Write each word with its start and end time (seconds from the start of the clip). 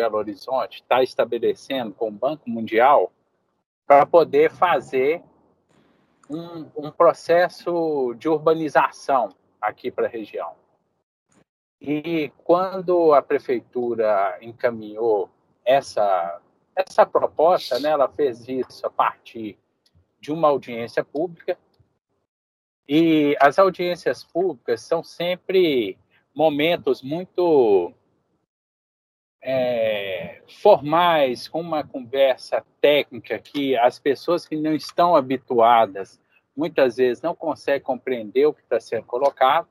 Belo 0.00 0.16
Horizonte 0.16 0.80
está 0.80 1.02
estabelecendo 1.02 1.92
com 1.92 2.08
o 2.08 2.12
Banco 2.12 2.48
Mundial 2.48 3.12
para 3.86 4.06
poder 4.06 4.50
fazer 4.50 5.22
um, 6.30 6.70
um 6.74 6.90
processo 6.90 8.14
de 8.18 8.26
urbanização 8.26 9.28
aqui 9.60 9.90
para 9.90 10.06
a 10.06 10.08
região. 10.08 10.54
E 11.78 12.32
quando 12.44 13.12
a 13.12 13.20
prefeitura 13.20 14.38
encaminhou 14.40 15.28
essa, 15.66 16.40
essa 16.74 17.04
proposta, 17.04 17.78
né, 17.78 17.90
ela 17.90 18.08
fez 18.08 18.48
isso 18.48 18.86
a 18.86 18.90
partir 18.90 19.58
de 20.18 20.32
uma 20.32 20.48
audiência 20.48 21.04
pública. 21.04 21.58
E 22.88 23.36
as 23.38 23.58
audiências 23.58 24.24
públicas 24.24 24.80
são 24.80 25.04
sempre 25.04 25.98
momentos 26.34 27.02
muito 27.02 27.92
é, 29.42 30.42
formais, 30.60 31.48
com 31.48 31.60
uma 31.60 31.82
conversa 31.82 32.64
técnica 32.80 33.38
que 33.38 33.76
as 33.76 33.98
pessoas 33.98 34.46
que 34.46 34.56
não 34.56 34.74
estão 34.74 35.16
habituadas 35.16 36.20
muitas 36.56 36.96
vezes 36.96 37.22
não 37.22 37.34
conseguem 37.34 37.80
compreender 37.80 38.46
o 38.46 38.52
que 38.52 38.60
está 38.60 38.78
sendo 38.78 39.04
colocado. 39.04 39.68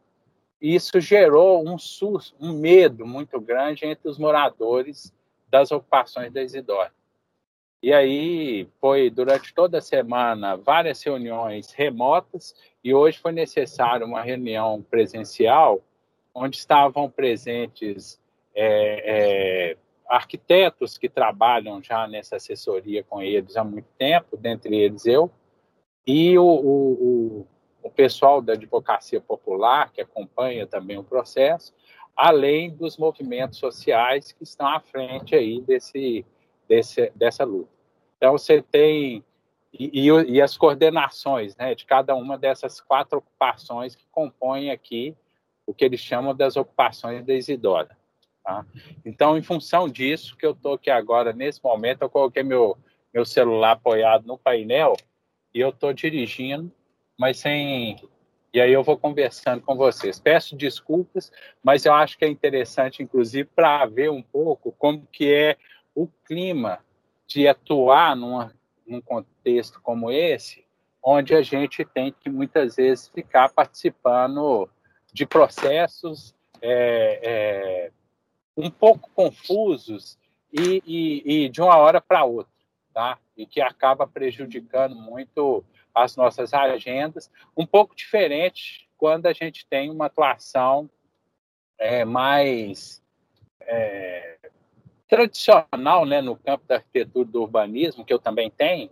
E 0.61 0.75
isso 0.75 0.99
gerou 0.99 1.67
um 1.67 1.77
susto, 1.77 2.35
um 2.39 2.53
medo 2.53 3.05
muito 3.05 3.39
grande 3.39 3.85
entre 3.85 4.09
os 4.09 4.17
moradores 4.17 5.13
das 5.49 5.71
ocupações 5.71 6.33
da 6.33 6.41
Isidora. 6.41 6.91
E 7.81 7.93
aí 7.93 8.67
foi 8.81 9.09
durante 9.09 9.53
toda 9.53 9.77
a 9.77 9.81
semana 9.81 10.57
várias 10.57 11.01
reuniões 11.01 11.71
remotas 11.71 12.53
e 12.83 12.93
hoje 12.93 13.17
foi 13.17 13.31
necessário 13.31 14.05
uma 14.05 14.21
reunião 14.21 14.81
presencial 14.81 15.81
onde 16.35 16.57
estavam 16.57 17.09
presentes 17.09 18.18
é, 18.55 19.71
é, 19.71 19.77
arquitetos 20.07 20.97
que 20.97 21.07
trabalham 21.07 21.81
já 21.81 22.07
nessa 22.07 22.37
assessoria 22.37 23.03
com 23.03 23.21
eles 23.21 23.55
há 23.55 23.63
muito 23.63 23.87
tempo, 23.97 24.35
dentre 24.35 24.75
eles 24.75 25.05
eu, 25.05 25.31
e 26.05 26.37
o, 26.37 26.43
o, 26.43 27.47
o 27.83 27.89
pessoal 27.91 28.41
da 28.41 28.53
advocacia 28.53 29.21
popular, 29.21 29.91
que 29.91 30.01
acompanha 30.01 30.65
também 30.65 30.97
o 30.97 31.03
processo, 31.03 31.73
além 32.15 32.75
dos 32.75 32.97
movimentos 32.97 33.59
sociais 33.59 34.31
que 34.31 34.43
estão 34.43 34.67
à 34.67 34.79
frente 34.79 35.35
aí 35.35 35.61
desse, 35.61 36.25
desse, 36.67 37.11
dessa 37.15 37.43
luta. 37.43 37.69
Então, 38.17 38.33
você 38.33 38.61
tem 38.61 39.23
e, 39.71 40.07
e, 40.07 40.09
e, 40.09 40.41
as 40.41 40.57
coordenações 40.57 41.55
né, 41.55 41.75
de 41.75 41.85
cada 41.85 42.15
uma 42.15 42.37
dessas 42.37 42.81
quatro 42.81 43.19
ocupações 43.19 43.95
que 43.95 44.05
compõem 44.11 44.71
aqui 44.71 45.15
o 45.65 45.73
que 45.73 45.85
eles 45.85 45.99
chamam 45.99 46.35
das 46.35 46.57
ocupações 46.57 47.23
da 47.23 47.33
Isidora. 47.35 47.95
Tá? 48.49 48.65
Então, 49.05 49.37
em 49.37 49.43
função 49.43 49.87
disso, 49.87 50.35
que 50.35 50.43
eu 50.43 50.53
estou 50.53 50.73
aqui 50.73 50.89
agora, 50.89 51.31
nesse 51.31 51.63
momento, 51.63 52.01
eu 52.01 52.09
coloquei 52.09 52.41
meu, 52.41 52.75
meu 53.13 53.23
celular 53.23 53.73
apoiado 53.73 54.25
no 54.25 54.39
painel 54.39 54.95
e 55.53 55.59
eu 55.59 55.69
estou 55.69 55.93
dirigindo, 55.93 56.71
mas 57.15 57.37
sem. 57.37 57.95
E 58.51 58.59
aí 58.59 58.73
eu 58.73 58.81
vou 58.81 58.97
conversando 58.97 59.61
com 59.61 59.75
vocês. 59.75 60.19
Peço 60.19 60.55
desculpas, 60.55 61.31
mas 61.61 61.85
eu 61.85 61.93
acho 61.93 62.17
que 62.17 62.25
é 62.25 62.27
interessante, 62.27 63.03
inclusive, 63.03 63.47
para 63.55 63.85
ver 63.85 64.09
um 64.09 64.23
pouco 64.23 64.71
como 64.71 65.07
que 65.11 65.31
é 65.31 65.55
o 65.93 66.07
clima 66.25 66.79
de 67.27 67.47
atuar 67.47 68.15
numa, 68.15 68.51
num 68.87 68.99
contexto 68.99 69.79
como 69.79 70.09
esse, 70.09 70.65
onde 71.03 71.35
a 71.35 71.43
gente 71.43 71.85
tem 71.85 72.11
que 72.11 72.31
muitas 72.31 72.77
vezes 72.77 73.09
ficar 73.09 73.49
participando 73.49 74.67
de 75.13 75.27
processos 75.27 76.33
é, 76.59 77.19
é, 77.21 77.91
um 78.59 78.69
pouco 78.69 79.09
confusos 79.11 80.17
e, 80.51 80.83
e, 80.85 81.45
e 81.45 81.49
de 81.49 81.61
uma 81.61 81.77
hora 81.77 82.01
para 82.01 82.25
outra, 82.25 82.51
tá? 82.93 83.17
E 83.37 83.45
que 83.45 83.61
acaba 83.61 84.05
prejudicando 84.05 84.95
muito 84.95 85.63
as 85.95 86.15
nossas 86.15 86.53
agendas, 86.53 87.31
um 87.55 87.65
pouco 87.65 87.95
diferente 87.95 88.89
quando 88.97 89.27
a 89.27 89.33
gente 89.33 89.65
tem 89.65 89.89
uma 89.89 90.07
atuação 90.07 90.89
é, 91.77 92.03
mais 92.03 93.01
é, 93.61 94.37
tradicional 95.07 96.05
né, 96.05 96.21
no 96.21 96.35
campo 96.35 96.65
da 96.67 96.75
arquitetura 96.75 97.27
e 97.27 97.31
do 97.31 97.41
urbanismo, 97.41 98.03
que 98.03 98.13
eu 98.13 98.19
também 98.19 98.51
tenho, 98.51 98.89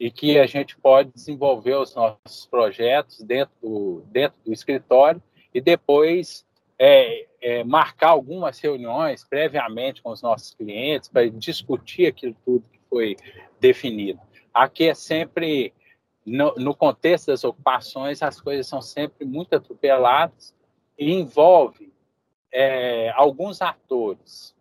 e 0.00 0.10
que 0.10 0.38
a 0.38 0.46
gente 0.46 0.76
pode 0.76 1.12
desenvolver 1.12 1.76
os 1.76 1.94
nossos 1.94 2.46
projetos 2.46 3.22
dentro 3.22 3.54
do, 3.62 4.02
dentro 4.06 4.36
do 4.44 4.52
escritório 4.52 5.22
e 5.54 5.60
depois 5.60 6.44
é, 6.82 7.26
é, 7.42 7.62
marcar 7.62 8.08
algumas 8.08 8.58
reuniões 8.58 9.22
previamente 9.22 10.00
com 10.00 10.10
os 10.10 10.22
nossos 10.22 10.54
clientes 10.54 11.10
para 11.10 11.28
discutir 11.28 12.06
aquilo 12.06 12.34
tudo 12.42 12.64
que 12.72 12.80
foi 12.88 13.16
definido. 13.60 14.18
Aqui 14.52 14.88
é 14.88 14.94
sempre, 14.94 15.74
no, 16.24 16.54
no 16.54 16.74
contexto 16.74 17.26
das 17.26 17.44
ocupações, 17.44 18.22
as 18.22 18.40
coisas 18.40 18.66
são 18.66 18.80
sempre 18.80 19.26
muito 19.26 19.54
atropeladas 19.54 20.54
e 20.98 21.12
envolve 21.12 21.92
é, 22.50 23.10
alguns 23.10 23.60
atores 23.60 24.56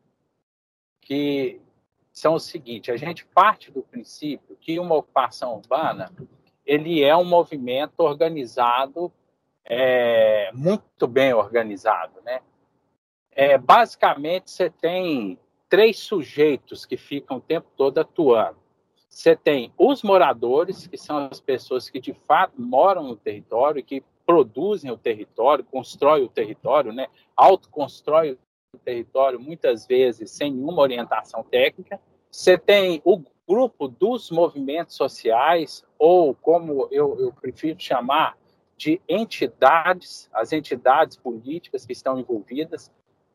que 0.99 1.61
são 2.11 2.33
o 2.33 2.39
seguinte: 2.39 2.91
a 2.91 2.97
gente 2.97 3.25
parte 3.27 3.71
do 3.71 3.81
princípio 3.81 4.57
que 4.59 4.77
uma 4.77 4.95
ocupação 4.95 5.55
urbana 5.55 6.11
ele 6.65 7.01
é 7.01 7.15
um 7.15 7.23
movimento 7.23 8.01
organizado, 8.01 9.11
é, 9.69 10.51
muito 10.53 11.07
bem 11.07 11.31
organizado, 11.31 12.19
né? 12.25 12.41
É, 13.31 13.57
basicamente, 13.57 14.49
você 14.49 14.69
tem 14.69 15.39
três 15.69 15.99
sujeitos 15.99 16.85
que 16.85 16.97
ficam 16.97 17.37
o 17.37 17.41
tempo 17.41 17.67
todo 17.77 17.99
atuando. 17.99 18.57
Você 19.07 19.35
tem 19.35 19.71
os 19.77 20.01
moradores, 20.01 20.87
que 20.87 20.97
são 20.97 21.29
as 21.31 21.39
pessoas 21.39 21.89
que 21.89 21.99
de 21.99 22.13
fato 22.13 22.59
moram 22.59 23.03
no 23.03 23.15
território, 23.15 23.83
que 23.83 24.03
produzem 24.25 24.91
o 24.91 24.97
território, 24.97 25.63
constroem 25.63 26.23
o 26.23 26.29
território, 26.29 26.91
né? 26.91 27.07
autoconstroem 27.35 28.37
o 28.73 28.77
território, 28.77 29.39
muitas 29.39 29.87
vezes 29.87 30.31
sem 30.31 30.51
nenhuma 30.51 30.81
orientação 30.81 31.43
técnica. 31.43 31.99
Você 32.31 32.57
tem 32.57 33.01
o 33.03 33.21
grupo 33.47 33.87
dos 33.87 34.29
movimentos 34.29 34.95
sociais, 34.95 35.83
ou 35.97 36.35
como 36.35 36.87
eu, 36.91 37.19
eu 37.19 37.33
prefiro 37.33 37.79
chamar, 37.79 38.37
de 38.79 39.01
entidades, 39.09 40.29
as 40.33 40.53
entidades 40.53 41.17
políticas 41.17 41.85
que 41.85 41.91
estão 41.91 42.17
envolvidas 42.17 42.89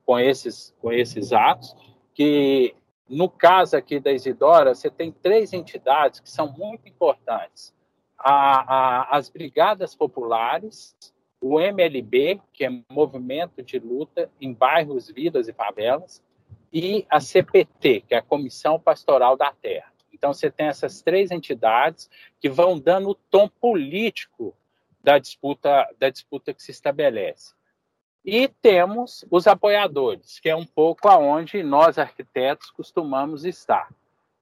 com 0.06 0.18
esses, 0.18 0.74
com 0.80 0.90
esses 0.90 1.34
atos, 1.34 1.76
que 2.14 2.74
no 3.06 3.28
caso 3.28 3.76
aqui 3.76 4.00
da 4.00 4.10
Isidora, 4.10 4.74
você 4.74 4.88
tem 4.88 5.12
três 5.12 5.52
entidades 5.52 6.18
que 6.18 6.30
são 6.30 6.50
muito 6.50 6.88
importantes. 6.88 7.74
A, 8.18 8.32
a, 8.32 9.16
as 9.18 9.28
brigadas 9.28 9.94
populares, 9.94 10.96
o 11.38 11.60
MLB, 11.60 12.40
que 12.50 12.64
é 12.64 12.70
Movimento 12.90 13.62
de 13.62 13.78
Luta 13.78 14.30
em 14.40 14.50
Bairros, 14.50 15.10
Vilas 15.10 15.46
e 15.46 15.52
Favelas, 15.52 16.24
e 16.72 17.06
a 17.10 17.20
CPT, 17.20 18.00
que 18.08 18.14
é 18.14 18.18
a 18.18 18.22
Comissão 18.22 18.80
Pastoral 18.80 19.36
da 19.36 19.52
Terra. 19.52 19.92
Então, 20.10 20.32
você 20.32 20.50
tem 20.50 20.68
essas 20.68 21.02
três 21.02 21.30
entidades 21.30 22.08
que 22.40 22.48
vão 22.48 22.78
dando 22.78 23.10
o 23.10 23.14
tom 23.14 23.46
político 23.46 24.54
da 25.04 25.18
disputa, 25.18 25.86
da 25.98 26.08
disputa 26.08 26.54
que 26.54 26.62
se 26.62 26.70
estabelece. 26.70 27.52
E 28.24 28.48
temos 28.48 29.22
os 29.30 29.46
apoiadores, 29.46 30.40
que 30.40 30.48
é 30.48 30.56
um 30.56 30.64
pouco 30.64 31.08
aonde 31.08 31.62
nós 31.62 31.98
arquitetos 31.98 32.70
costumamos 32.70 33.44
estar, 33.44 33.92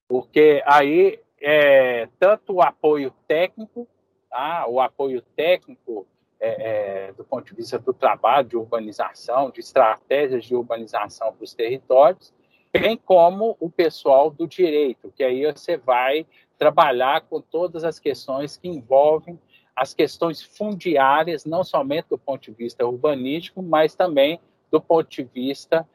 porque 0.07 0.63
aí 0.65 1.19
é 1.41 2.09
tanto 2.21 2.55
o 2.55 2.63
apoio 2.63 3.13
técnico, 3.27 3.89
tá? 4.31 4.65
o 4.69 4.81
apoio 4.81 5.21
técnico 5.35 6.07
é, 6.39 7.09
é, 7.09 7.13
do 7.13 7.25
ponto 7.25 7.47
de 7.47 7.57
vista 7.57 7.77
do 7.77 7.93
trabalho 7.93 8.47
de 8.49 8.57
urbanização, 8.57 9.51
de 9.51 9.59
estratégias 9.59 10.45
de 10.45 10.55
urbanização 10.55 11.33
para 11.33 11.43
os 11.43 11.53
territórios, 11.53 12.33
bem 12.73 12.97
como 12.97 13.57
o 13.59 13.69
pessoal 13.69 14.31
do 14.31 14.47
direito, 14.47 15.13
que 15.17 15.25
aí 15.25 15.45
você 15.45 15.77
vai 15.77 16.25
trabalhar 16.57 17.23
com 17.23 17.41
todas 17.41 17.83
as 17.83 17.99
questões 17.99 18.57
que 18.57 18.69
envolvem 18.69 19.37
as 19.75 19.95
questões 19.95 20.43
fundiárias, 20.43 21.45
não 21.45 21.65
somente 21.65 22.09
do 22.11 22.19
ponto 22.19 22.43
de 22.43 22.53
vista 22.53 22.87
urbanístico, 22.87 23.63
mas 23.63 23.95
também 23.95 24.41
do 24.71 24.81
ponto 24.81 25.09
de 25.09 25.23
vista 25.23 25.89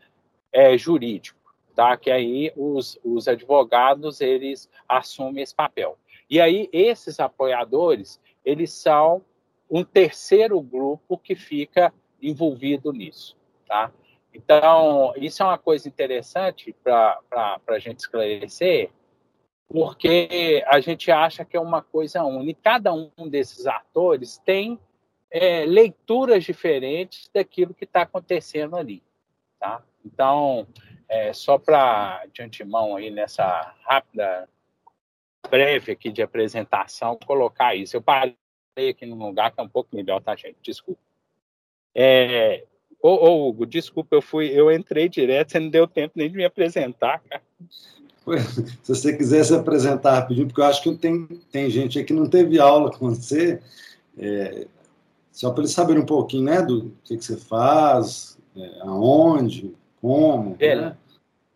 é, 0.52 0.78
jurídico, 0.78 1.40
tá? 1.76 1.96
Que 1.98 2.12
aí 2.12 2.52
os, 2.56 3.00
os 3.04 3.28
advogados 3.28 4.22
eles 4.22 4.70
assumem 4.88 5.44
esse 5.44 5.56
papel. 5.56 5.98
E 6.30 6.42
aí 6.42 6.70
esses 6.72 7.20
apoiadores 7.20 8.20
eles 8.44 8.72
são 8.72 9.24
um 9.70 9.84
terceiro 9.84 10.60
grupo 10.62 11.18
que 11.18 11.36
fica 11.36 11.94
envolvido 12.22 12.92
nisso, 12.92 13.38
tá? 13.68 13.92
Então 14.34 15.14
isso 15.18 15.42
é 15.42 15.46
uma 15.46 15.58
coisa 15.58 15.88
interessante 15.88 16.76
para 16.84 17.20
a 17.68 17.80
gente 17.80 18.00
esclarecer, 18.00 18.92
porque 19.68 20.64
a 20.68 20.80
gente 20.80 21.12
acha 21.12 21.44
que 21.44 21.58
é 21.58 21.60
uma 21.60 21.82
coisa 21.82 22.24
única. 22.24 22.60
Cada 22.64 22.94
um 22.94 23.12
desses 23.28 23.68
atores 23.68 24.38
tem 24.40 24.80
é, 25.30 25.66
leituras 25.66 26.44
diferentes 26.44 27.30
daquilo 27.34 27.74
que 27.74 27.84
está 27.84 28.04
acontecendo 28.04 28.78
ali. 28.78 29.04
Tá? 29.60 29.84
Então, 30.06 30.68
é, 31.10 31.34
só 31.34 31.58
para 31.58 32.26
de 32.34 32.42
antemão 32.42 32.96
aí 32.96 33.10
nessa 33.10 33.76
rápida 33.84 34.48
breve 35.50 35.92
aqui 35.92 36.12
de 36.12 36.22
apresentação 36.22 37.20
colocar 37.26 37.76
isso. 37.76 37.96
Eu 37.96 38.02
parei 38.02 38.36
aqui 38.90 39.06
num 39.06 39.18
lugar 39.18 39.52
que 39.52 39.60
é 39.60 39.64
um 39.64 39.70
pouco 39.70 39.96
melhor, 39.96 40.22
tá, 40.22 40.36
gente? 40.36 40.58
Desculpa. 40.62 41.02
É, 41.94 42.64
ô, 43.02 43.10
ô, 43.10 43.50
Hugo, 43.50 43.66
desculpa, 43.66 44.16
eu 44.16 44.22
fui, 44.22 44.48
eu 44.48 44.72
entrei 44.72 45.10
direto, 45.10 45.52
você 45.52 45.60
não 45.60 45.70
deu 45.70 45.88
tempo 45.88 46.14
nem 46.16 46.30
de 46.30 46.38
me 46.38 46.46
apresentar, 46.46 47.20
cara. 47.22 47.42
Se 48.84 48.94
você 48.96 49.16
quiser 49.16 49.44
se 49.44 49.56
apresentar 49.56 50.16
rapidinho, 50.16 50.48
porque 50.48 50.62
eu 50.62 50.66
acho 50.66 50.82
que 50.82 50.94
tem, 50.96 51.26
tem 51.52 51.70
gente 51.70 51.98
aí 51.98 52.06
que 52.06 52.14
não 52.14 52.28
teve 52.28 52.60
aula 52.60 52.92
com 52.92 53.10
você, 53.10 53.62
é, 54.18 54.68
só 55.32 55.52
para 55.52 55.62
eles 55.62 55.72
saberem 55.72 56.02
um 56.02 56.06
pouquinho, 56.06 56.44
né, 56.44 56.62
do 56.62 56.92
que, 57.04 57.18
que 57.18 57.24
você 57.24 57.38
faz, 57.38 58.38
é, 58.56 58.82
aonde, 58.82 59.74
como. 60.02 60.56
Beleza. 60.56 60.90
Né? 60.90 60.98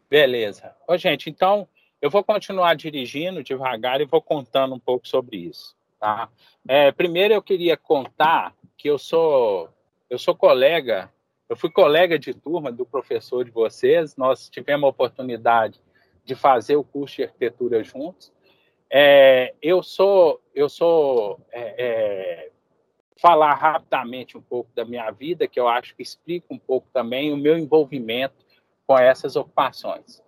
Beleza. 0.09 0.75
Ô, 0.87 0.97
gente, 0.97 1.29
então 1.29 1.67
eu 2.01 2.09
vou 2.09 2.23
continuar 2.23 2.75
dirigindo 2.75 3.43
devagar 3.43 4.01
e 4.01 4.05
vou 4.05 4.21
contando 4.21 4.75
um 4.75 4.79
pouco 4.79 5.07
sobre 5.07 5.37
isso. 5.37 5.75
Tá? 5.99 6.29
É, 6.67 6.91
primeiro 6.91 7.33
eu 7.33 7.41
queria 7.41 7.77
contar 7.77 8.55
que 8.77 8.89
eu 8.89 8.97
sou 8.97 9.69
eu 10.09 10.19
sou 10.19 10.35
colega, 10.35 11.09
eu 11.47 11.55
fui 11.55 11.71
colega 11.71 12.19
de 12.19 12.33
turma 12.33 12.69
do 12.71 12.85
professor 12.85 13.45
de 13.45 13.51
vocês. 13.51 14.17
Nós 14.17 14.49
tivemos 14.49 14.85
a 14.85 14.89
oportunidade 14.89 15.79
de 16.23 16.35
fazer 16.35 16.75
o 16.75 16.83
curso 16.83 17.17
de 17.17 17.23
arquitetura 17.23 17.83
juntos. 17.83 18.31
É, 18.89 19.53
eu 19.61 19.81
sou 19.81 20.41
eu 20.53 20.67
sou 20.67 21.39
é, 21.51 21.75
é 21.77 22.51
falar 23.21 23.53
rapidamente 23.53 24.35
um 24.35 24.41
pouco 24.41 24.71
da 24.73 24.83
minha 24.83 25.09
vida, 25.11 25.47
que 25.47 25.59
eu 25.59 25.67
acho 25.67 25.95
que 25.95 26.01
explica 26.01 26.47
um 26.49 26.57
pouco 26.57 26.87
também 26.91 27.31
o 27.31 27.37
meu 27.37 27.55
envolvimento 27.55 28.33
com 28.87 28.97
essas 28.97 29.35
ocupações. 29.35 30.23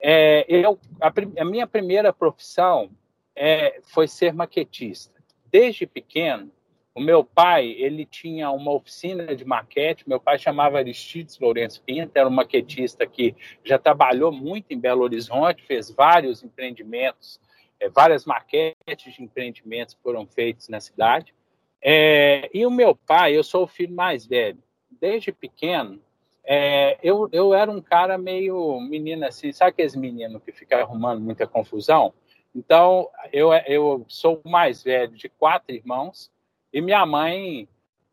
É, 0.00 0.44
eu, 0.48 0.76
a, 1.00 1.12
a, 1.40 1.44
minha 1.44 1.68
primeira 1.68 2.12
profissão 2.12 2.90
é, 3.36 3.80
foi 3.84 4.08
ser 4.08 4.34
maquetista. 4.34 5.22
Desde 5.46 5.86
pequeno, 5.86 6.50
o 6.94 7.00
meu 7.00 7.24
pai 7.24 7.68
ele 7.78 8.04
tinha 8.04 8.50
uma 8.50 8.72
oficina 8.72 9.34
de 9.34 9.44
maquete. 9.44 10.08
Meu 10.08 10.20
pai 10.20 10.38
chamava 10.38 10.78
Aristides 10.78 11.38
Lourenço 11.38 11.82
Pinto, 11.82 12.12
era 12.14 12.28
um 12.28 12.32
maquetista 12.32 13.06
que 13.06 13.34
já 13.64 13.78
trabalhou 13.78 14.30
muito 14.30 14.72
em 14.72 14.78
Belo 14.78 15.02
Horizonte, 15.02 15.62
fez 15.62 15.90
vários 15.90 16.42
empreendimentos, 16.42 17.40
é, 17.80 17.88
várias 17.88 18.26
maquetes 18.26 19.14
de 19.14 19.22
empreendimentos 19.22 19.96
foram 20.02 20.26
feitos 20.26 20.68
na 20.68 20.80
cidade. 20.80 21.34
É, 21.80 22.50
e 22.52 22.64
o 22.66 22.70
meu 22.70 22.94
pai, 22.94 23.36
eu 23.36 23.42
sou 23.42 23.64
o 23.64 23.68
filho 23.68 23.94
mais 23.94 24.26
velho. 24.26 24.58
Desde 25.00 25.32
pequeno, 25.32 25.98
é, 26.44 26.98
eu, 27.02 27.28
eu 27.32 27.54
era 27.54 27.70
um 27.70 27.80
cara 27.80 28.18
meio 28.18 28.78
menino 28.80 29.24
assim, 29.24 29.50
sabe 29.52 29.70
aqueles 29.70 29.96
meninos 29.96 30.42
que 30.42 30.52
ficam 30.52 30.78
arrumando 30.78 31.20
muita 31.20 31.46
confusão? 31.46 32.12
Então, 32.54 33.08
eu, 33.32 33.52
eu 33.66 34.04
sou 34.08 34.40
o 34.44 34.48
mais 34.48 34.82
velho 34.82 35.12
de 35.16 35.28
quatro 35.28 35.74
irmãos 35.74 36.30
e 36.72 36.80
minha 36.80 37.04
mãe 37.04 37.68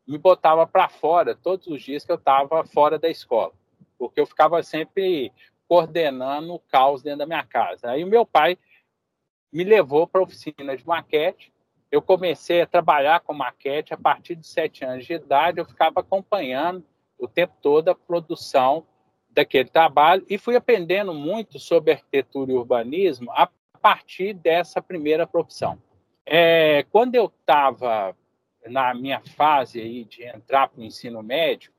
me 0.06 0.18
botava 0.18 0.66
para 0.66 0.88
fora 0.88 1.34
todos 1.34 1.66
os 1.66 1.82
dias 1.82 2.04
que 2.04 2.12
eu 2.12 2.16
estava 2.16 2.64
fora 2.64 2.98
da 2.98 3.08
escola, 3.08 3.52
porque 3.98 4.20
eu 4.20 4.26
ficava 4.26 4.62
sempre 4.62 5.32
coordenando 5.68 6.54
o 6.54 6.58
caos 6.58 7.02
dentro 7.02 7.20
da 7.20 7.26
minha 7.26 7.44
casa. 7.44 7.90
Aí 7.90 8.04
meu 8.04 8.26
pai 8.26 8.58
me 9.52 9.64
levou 9.64 10.06
para 10.06 10.20
a 10.20 10.24
oficina 10.24 10.76
de 10.76 10.86
maquete 10.86 11.52
eu 11.90 12.00
comecei 12.00 12.60
a 12.60 12.66
trabalhar 12.66 13.20
com 13.20 13.34
maquete 13.34 13.92
a 13.92 13.96
partir 13.96 14.36
de 14.36 14.46
sete 14.46 14.84
anos 14.84 15.04
de 15.04 15.14
idade. 15.14 15.58
Eu 15.58 15.64
ficava 15.64 16.00
acompanhando 16.00 16.84
o 17.18 17.26
tempo 17.26 17.54
todo 17.60 17.88
a 17.88 17.94
produção 17.94 18.86
daquele 19.28 19.68
trabalho 19.68 20.24
e 20.28 20.38
fui 20.38 20.54
aprendendo 20.54 21.12
muito 21.12 21.58
sobre 21.58 21.92
arquitetura 21.92 22.52
e 22.52 22.54
urbanismo 22.54 23.30
a 23.32 23.48
partir 23.82 24.34
dessa 24.34 24.80
primeira 24.80 25.26
profissão. 25.26 25.80
É, 26.24 26.84
quando 26.90 27.16
eu 27.16 27.32
estava 27.40 28.16
na 28.66 28.94
minha 28.94 29.20
fase 29.20 29.80
aí 29.80 30.04
de 30.04 30.24
entrar 30.24 30.68
para 30.68 30.80
o 30.80 30.84
ensino 30.84 31.22
médio, 31.22 31.72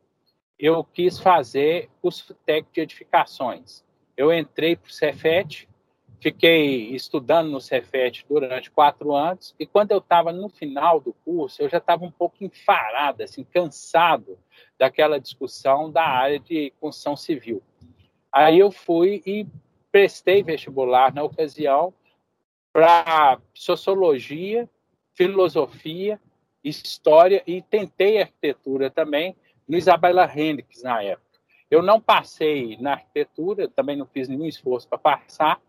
eu 0.58 0.84
quis 0.84 1.20
fazer 1.20 1.90
curso 2.02 2.34
técnico 2.46 2.74
de 2.74 2.82
edificações. 2.82 3.84
Eu 4.16 4.34
entrei 4.34 4.76
para 4.76 4.90
o 4.90 4.94
Cefet, 4.94 5.68
Fiquei 6.22 6.94
estudando 6.96 7.50
no 7.50 7.60
Cefet 7.60 8.24
durante 8.30 8.70
quatro 8.70 9.12
anos 9.16 9.56
e 9.60 9.66
quando 9.66 9.90
eu 9.90 9.98
estava 9.98 10.32
no 10.32 10.50
final 10.50 11.00
do 11.00 11.14
curso, 11.26 11.64
eu 11.64 11.68
já 11.68 11.80
estava 11.80 12.06
um 12.06 12.12
pouco 12.12 12.44
enfarado, 12.44 13.24
assim, 13.24 13.44
cansado 13.44 14.38
daquela 14.78 15.20
discussão 15.20 15.92
da 15.92 16.04
área 16.04 16.40
de 16.40 16.72
construção 16.80 17.18
civil. 17.18 17.64
Aí 18.32 18.60
eu 18.60 18.72
fui 18.72 19.24
e 19.26 19.48
prestei 19.92 20.44
vestibular 20.44 21.12
na 21.12 21.24
ocasião 21.24 21.92
para 22.72 23.40
sociologia, 23.52 24.70
filosofia, 25.16 26.22
história 26.64 27.44
e 27.46 27.62
tentei 27.62 28.22
arquitetura 28.22 28.90
também 28.90 29.36
no 29.68 29.78
Isabela 29.78 30.30
Hendricks 30.34 30.84
na 30.84 31.02
época. 31.02 31.40
Eu 31.70 31.82
não 31.82 32.02
passei 32.02 32.78
na 32.80 32.94
arquitetura, 32.94 33.68
também 33.68 33.96
não 33.96 34.06
fiz 34.06 34.28
nenhum 34.28 34.46
esforço 34.46 34.88
para 34.88 34.98
passar, 34.98 35.62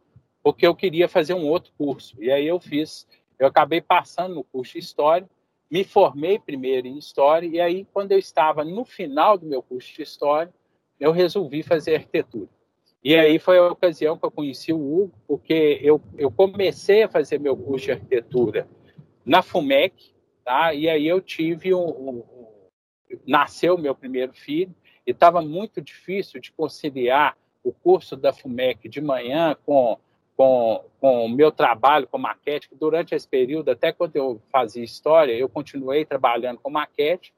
porque 0.43 0.67
eu 0.67 0.75
queria 0.75 1.09
fazer 1.09 1.35
um 1.35 1.47
outro 1.47 1.73
curso. 1.79 2.17
E 2.21 2.31
aí 2.31 2.47
eu 2.47 2.59
fiz, 2.59 3.07
eu 3.39 3.47
acabei 3.47 3.81
passando 3.81 4.35
no 4.35 4.45
curso 4.45 4.73
de 4.73 4.81
História, 4.81 5.29
me 5.71 5.85
formei 5.85 6.39
primeiro 6.39 6.89
em 6.89 6.99
História, 6.99 7.47
e 7.47 7.61
aí, 7.61 7.87
quando 7.93 8.13
eu 8.13 8.19
estava 8.19 8.65
no 8.65 8.85
final 8.85 9.39
do 9.39 9.47
meu 9.47 9.63
curso 9.63 9.95
de 9.95 10.03
História, 10.03 10.53
eu 10.99 11.13
resolvi 11.13 11.63
fazer 11.63 11.95
arquitetura. 11.95 12.49
E 13.05 13.17
aí 13.17 13.39
foi 13.39 13.59
a 13.59 13.69
ocasião 13.69 14.17
que 14.17 14.25
eu 14.25 14.31
conheci 14.31 14.73
o 14.73 14.77
Hugo, 14.77 15.13
porque 15.27 15.81
eu, 15.83 16.01
eu 16.17 16.31
comecei 16.31 17.03
a 17.03 17.09
fazer 17.09 17.41
meu 17.41 17.57
curso 17.57 17.87
de 17.87 17.93
arquitetura 17.93 18.69
na 19.25 19.43
FUMEC, 19.43 20.12
tá? 20.45 20.75
e 20.75 20.89
aí 20.89 21.07
eu 21.07 21.21
tive 21.21 21.75
um, 21.75 21.89
um, 21.89 22.25
nasceu 23.27 23.79
meu 23.79 23.95
primeiro 23.95 24.33
filho, 24.33 24.75
e 25.07 25.11
estava 25.11 25.43
muito 25.43 25.81
difícil 25.81 26.41
de 26.41 26.53
conciliar 26.53 27.37
o 27.63 27.73
curso 27.73 28.17
da 28.17 28.33
FUMEC 28.33 28.89
de 28.89 29.01
manhã 29.01 29.57
com 29.65 29.99
com, 30.37 30.85
com 31.01 31.27
o 31.27 31.29
meu 31.29 31.53
trabalho 31.53 32.09
com 32.09 32.19
maquete, 32.19 32.69
que 32.69 32.75
durante 32.75 33.15
esse 33.15 33.29
período, 33.29 33.71
até 33.71 33.93
quando 33.93 34.17
eu 34.17 34.41
fazia 34.51 34.83
história, 34.83 35.33
eu 35.33 35.49
continuei 35.49 36.05
trabalhando 36.05 36.59
com 36.59 36.71
maquete 36.71 37.33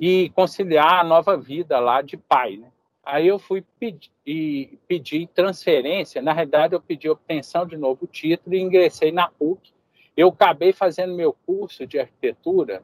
e 0.00 0.30
conciliar 0.30 1.00
a 1.00 1.04
nova 1.04 1.36
vida 1.36 1.78
lá 1.78 2.02
de 2.02 2.16
pai, 2.16 2.56
né? 2.56 2.70
Aí 3.04 3.28
eu 3.28 3.38
fui 3.38 3.64
pedir, 3.78 4.78
pedir 4.88 5.28
transferência, 5.28 6.20
na 6.20 6.32
realidade 6.32 6.74
eu 6.74 6.80
pedi 6.80 7.08
obtenção 7.08 7.64
de 7.64 7.76
novo 7.76 8.06
título 8.06 8.56
e 8.56 8.60
ingressei 8.60 9.12
na 9.12 9.28
PUC. 9.28 9.72
Eu 10.16 10.28
acabei 10.28 10.72
fazendo 10.72 11.14
meu 11.14 11.32
curso 11.44 11.86
de 11.86 11.98
arquitetura 11.98 12.82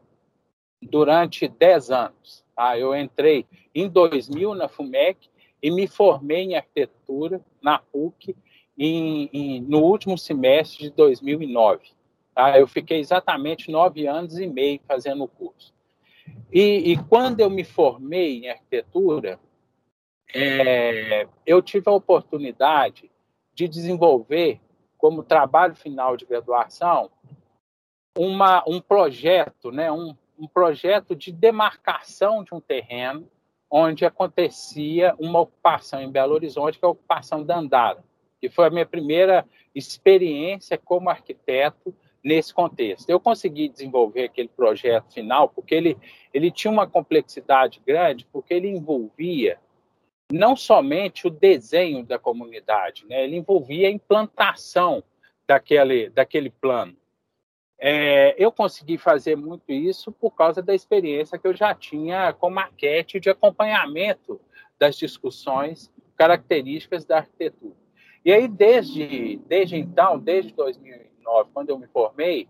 durante 0.80 1.48
10 1.48 1.90
anos. 1.90 2.44
Tá? 2.54 2.78
Eu 2.78 2.94
entrei 2.94 3.46
em 3.74 3.88
2000 3.88 4.54
na 4.54 4.68
FUMEC 4.68 5.28
e 5.62 5.70
me 5.70 5.86
formei 5.86 6.42
em 6.42 6.56
arquitetura 6.56 7.40
na 7.62 7.78
PUC 7.78 8.36
em, 8.76 9.30
em, 9.32 9.60
no 9.60 9.80
último 9.80 10.18
semestre 10.18 10.84
de 10.84 10.90
2009. 10.90 11.90
Tá? 12.34 12.58
Eu 12.58 12.66
fiquei 12.66 12.98
exatamente 12.98 13.70
nove 13.70 14.06
anos 14.06 14.38
e 14.38 14.46
meio 14.46 14.80
fazendo 14.86 15.24
o 15.24 15.28
curso. 15.28 15.72
E, 16.52 16.92
e 16.92 16.96
quando 17.04 17.40
eu 17.40 17.48
me 17.48 17.64
formei 17.64 18.44
em 18.44 18.48
arquitetura, 18.50 19.38
é, 20.34 21.26
eu 21.46 21.62
tive 21.62 21.88
a 21.88 21.92
oportunidade 21.92 23.10
de 23.54 23.68
desenvolver, 23.68 24.60
como 25.02 25.22
trabalho 25.22 25.74
final 25.74 26.16
de 26.16 26.24
graduação, 26.24 27.10
uma, 28.16 28.62
um 28.66 28.80
projeto, 28.80 29.70
né, 29.70 29.92
um, 29.92 30.16
um 30.38 30.46
projeto 30.46 31.14
de 31.14 31.30
demarcação 31.30 32.42
de 32.42 32.54
um 32.54 32.60
terreno 32.60 33.28
onde 33.68 34.06
acontecia 34.06 35.14
uma 35.18 35.40
ocupação 35.40 36.00
em 36.00 36.10
Belo 36.10 36.34
Horizonte, 36.34 36.78
que 36.78 36.84
é 36.84 36.88
a 36.88 36.92
ocupação 36.92 37.44
da 37.44 37.58
Andara 37.58 38.02
que 38.42 38.50
foi 38.50 38.66
a 38.66 38.70
minha 38.70 38.84
primeira 38.84 39.46
experiência 39.72 40.76
como 40.76 41.08
arquiteto 41.08 41.94
nesse 42.24 42.52
contexto. 42.52 43.08
Eu 43.08 43.20
consegui 43.20 43.68
desenvolver 43.68 44.24
aquele 44.24 44.48
projeto 44.48 45.12
final 45.12 45.48
porque 45.48 45.76
ele, 45.76 45.96
ele 46.34 46.50
tinha 46.50 46.72
uma 46.72 46.84
complexidade 46.84 47.80
grande, 47.86 48.26
porque 48.32 48.52
ele 48.52 48.68
envolvia 48.68 49.60
não 50.32 50.56
somente 50.56 51.26
o 51.26 51.30
desenho 51.30 52.04
da 52.04 52.18
comunidade, 52.18 53.04
né? 53.06 53.22
ele 53.22 53.36
envolvia 53.36 53.88
a 53.88 53.90
implantação 53.90 55.04
daquele, 55.46 56.08
daquele 56.08 56.48
plano. 56.48 56.96
É, 57.78 58.34
eu 58.38 58.50
consegui 58.50 58.96
fazer 58.96 59.36
muito 59.36 59.70
isso 59.70 60.10
por 60.10 60.30
causa 60.30 60.62
da 60.62 60.74
experiência 60.74 61.38
que 61.38 61.46
eu 61.46 61.54
já 61.54 61.74
tinha 61.74 62.32
com 62.32 62.48
maquete 62.48 63.20
de 63.20 63.28
acompanhamento 63.28 64.40
das 64.78 64.96
discussões 64.96 65.92
características 66.16 67.04
da 67.04 67.18
arquitetura. 67.18 67.74
E 68.24 68.32
aí, 68.32 68.46
desde, 68.46 69.36
desde 69.48 69.76
então, 69.76 70.18
desde 70.18 70.52
2009, 70.54 71.50
quando 71.52 71.70
eu 71.70 71.78
me 71.78 71.88
formei, 71.88 72.48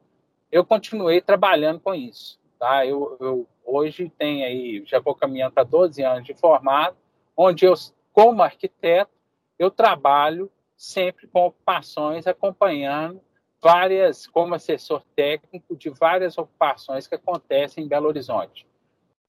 eu 0.51 0.65
continuei 0.65 1.21
trabalhando 1.21 1.81
com 1.81 1.95
isso. 1.95 2.39
Tá? 2.59 2.87
Eu, 2.87 3.17
eu 3.19 3.47
hoje 3.65 4.12
tenho 4.19 4.45
aí, 4.45 4.83
já 4.85 5.01
vou 5.01 5.15
caminhando 5.15 5.55
para 5.55 5.65
12 5.65 6.03
anos 6.03 6.25
de 6.25 6.35
formado, 6.35 6.97
onde 7.37 7.65
eu, 7.65 7.75
como 8.12 8.43
arquiteto, 8.43 9.11
eu 9.59 9.71
trabalho 9.71 10.51
sempre 10.77 11.27
com 11.27 11.47
ocupações, 11.47 12.27
acompanhando 12.27 13.21
várias, 13.62 14.27
como 14.27 14.55
assessor 14.55 15.03
técnico 15.15 15.77
de 15.77 15.89
várias 15.89 16.37
ocupações 16.37 17.07
que 17.07 17.15
acontecem 17.15 17.85
em 17.85 17.89
Belo 17.89 18.09
Horizonte. 18.09 18.67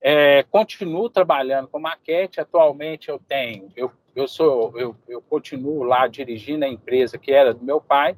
É, 0.01 0.43
continuo 0.43 1.09
trabalhando 1.09 1.67
com 1.67 1.79
maquete. 1.79 2.41
Atualmente 2.41 3.07
eu 3.07 3.19
tenho, 3.19 3.71
eu, 3.75 3.91
eu 4.15 4.27
sou, 4.27 4.77
eu, 4.77 4.95
eu 5.07 5.21
continuo 5.21 5.83
lá 5.83 6.07
dirigindo 6.07 6.65
a 6.65 6.67
empresa 6.67 7.17
que 7.17 7.31
era 7.31 7.53
do 7.53 7.63
meu 7.63 7.79
pai, 7.79 8.17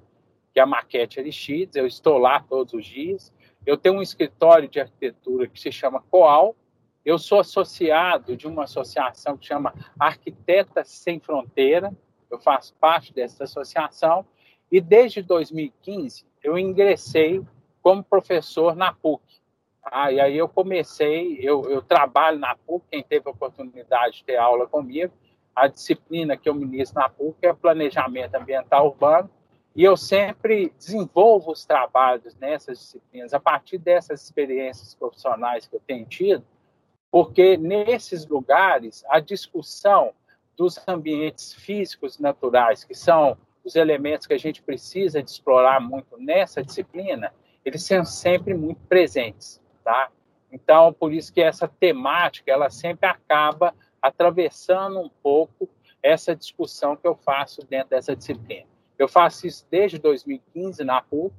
que 0.53 0.59
é 0.59 0.63
a 0.63 0.65
Maquete 0.65 1.19
Aristides. 1.19 1.75
Eu 1.75 1.85
estou 1.85 2.17
lá 2.17 2.39
todos 2.39 2.73
os 2.73 2.85
dias. 2.85 3.31
Eu 3.65 3.77
tenho 3.77 3.95
um 3.95 4.01
escritório 4.01 4.67
de 4.67 4.79
arquitetura 4.79 5.47
que 5.47 5.59
se 5.59 5.71
chama 5.71 6.01
Coal. 6.09 6.55
Eu 7.05 7.19
sou 7.19 7.39
associado 7.39 8.35
de 8.35 8.47
uma 8.47 8.63
associação 8.63 9.37
que 9.37 9.45
chama 9.45 9.75
Arquitetas 9.99 10.89
Sem 10.89 11.19
Fronteira. 11.19 11.95
Eu 12.31 12.39
faço 12.39 12.73
parte 12.79 13.13
dessa 13.13 13.43
associação 13.43 14.25
e 14.71 14.81
desde 14.81 15.21
2015 15.21 16.25
eu 16.43 16.57
ingressei 16.57 17.45
como 17.83 18.03
professor 18.03 18.75
na 18.75 18.91
PUC. 18.91 19.21
Ah, 19.83 20.11
e 20.11 20.19
aí 20.19 20.35
eu 20.35 20.49
comecei, 20.49 21.37
eu, 21.39 21.69
eu 21.69 21.79
trabalho 21.83 22.39
na 22.39 22.55
PUC, 22.55 22.83
quem 22.89 23.03
teve 23.03 23.29
a 23.29 23.31
oportunidade 23.31 24.17
de 24.17 24.23
ter 24.23 24.37
aula 24.37 24.65
comigo, 24.65 25.13
a 25.55 25.67
disciplina 25.67 26.35
que 26.35 26.49
eu 26.49 26.55
ministro 26.55 26.99
na 26.99 27.07
PUC 27.07 27.37
é 27.43 27.53
Planejamento 27.53 28.33
Ambiental 28.33 28.87
Urbano, 28.87 29.29
e 29.75 29.83
eu 29.83 29.95
sempre 29.95 30.73
desenvolvo 30.75 31.51
os 31.51 31.65
trabalhos 31.65 32.35
nessas 32.37 32.79
disciplinas 32.79 33.31
a 33.31 33.39
partir 33.39 33.77
dessas 33.77 34.23
experiências 34.23 34.95
profissionais 34.95 35.67
que 35.67 35.75
eu 35.75 35.81
tenho 35.85 36.05
tido, 36.05 36.43
porque 37.15 37.55
nesses 37.55 38.27
lugares 38.27 39.05
a 39.07 39.21
discussão 39.21 40.11
dos 40.57 40.77
ambientes 40.85 41.53
físicos 41.53 42.19
naturais, 42.19 42.83
que 42.83 42.93
são 42.93 43.37
os 43.63 43.77
elementos 43.77 44.27
que 44.27 44.33
a 44.33 44.37
gente 44.37 44.61
precisa 44.61 45.23
de 45.23 45.31
explorar 45.31 45.79
muito 45.79 46.17
nessa 46.17 46.61
disciplina, 46.61 47.33
eles 47.63 47.85
são 47.85 48.03
sempre 48.03 48.53
muito 48.53 48.81
presentes, 48.89 49.61
tá? 49.81 50.11
Então, 50.51 50.91
por 50.91 51.13
isso 51.13 51.31
que 51.31 51.39
essa 51.39 51.69
temática, 51.69 52.51
ela 52.51 52.69
sempre 52.69 53.07
acaba 53.07 53.73
atravessando 54.01 54.99
um 54.99 55.09
pouco 55.23 55.69
essa 56.03 56.35
discussão 56.35 56.97
que 56.97 57.07
eu 57.07 57.15
faço 57.15 57.65
dentro 57.65 57.91
dessa 57.91 58.13
disciplina. 58.13 58.67
Eu 58.99 59.07
faço 59.07 59.47
isso 59.47 59.65
desde 59.71 59.97
2015 59.99 60.83
na 60.83 61.01
PUC. 61.01 61.33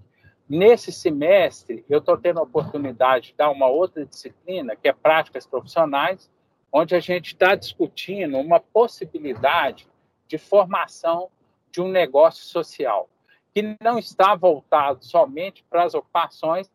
Nesse 0.49 0.93
semestre, 0.93 1.85
eu 1.89 1.99
estou 1.99 2.17
tendo 2.17 2.39
a 2.39 2.45
oportunidade 2.45 3.29
de 3.29 3.35
dar 3.35 3.51
uma 3.51 3.67
outra 3.67 4.07
disciplina, 4.07 4.77
que 4.77 4.89
é 4.89 4.93
Práticas 4.93 5.45
Profissionais, 5.45 6.31
onde 6.73 6.95
a 6.95 7.01
gente 7.01 7.33
está 7.33 7.57
discutindo 7.57 8.39
uma 8.39 8.61
possibilidade 8.61 9.89
de 10.29 10.39
formação 10.39 11.31
de 11.73 11.81
um 11.81 11.89
negócio 11.89 12.45
social, 12.45 13.09
que 13.53 13.77
não 13.81 13.99
está 13.99 14.37
voltado 14.37 15.05
somente 15.05 15.65
para 15.69 15.83
as 15.83 15.95
ocupações, 15.95 16.71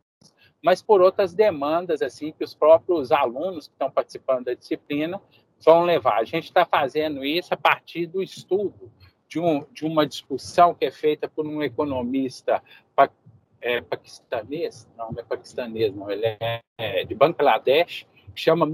mas 0.61 0.81
por 0.81 1.01
outras 1.01 1.33
demandas 1.33 2.01
assim 2.01 2.33
que 2.33 2.43
os 2.43 2.53
próprios 2.53 3.11
alunos 3.11 3.67
que 3.67 3.73
estão 3.73 3.89
participando 3.89 4.45
da 4.45 4.53
disciplina 4.53 5.21
vão 5.63 5.83
levar. 5.83 6.19
A 6.19 6.25
gente 6.25 6.45
está 6.45 6.65
fazendo 6.65 7.23
isso 7.23 7.53
a 7.53 7.57
partir 7.57 8.05
do 8.05 8.21
estudo 8.21 8.91
de, 9.29 9.39
um, 9.39 9.65
de 9.71 9.85
uma 9.85 10.05
discussão 10.05 10.73
que 10.73 10.85
é 10.85 10.91
feita 10.91 11.29
por 11.29 11.47
um 11.47 11.63
economista 11.63 12.61
é, 13.61 13.81
paquistanês, 13.81 14.89
não, 14.97 15.11
não 15.11 15.19
é 15.19 15.23
paquistanês, 15.23 15.93
não, 15.93 16.09
ele 16.09 16.25
é, 16.25 16.61
é 16.77 17.03
de 17.05 17.13
Bangladesh, 17.15 18.05
chama 18.35 18.65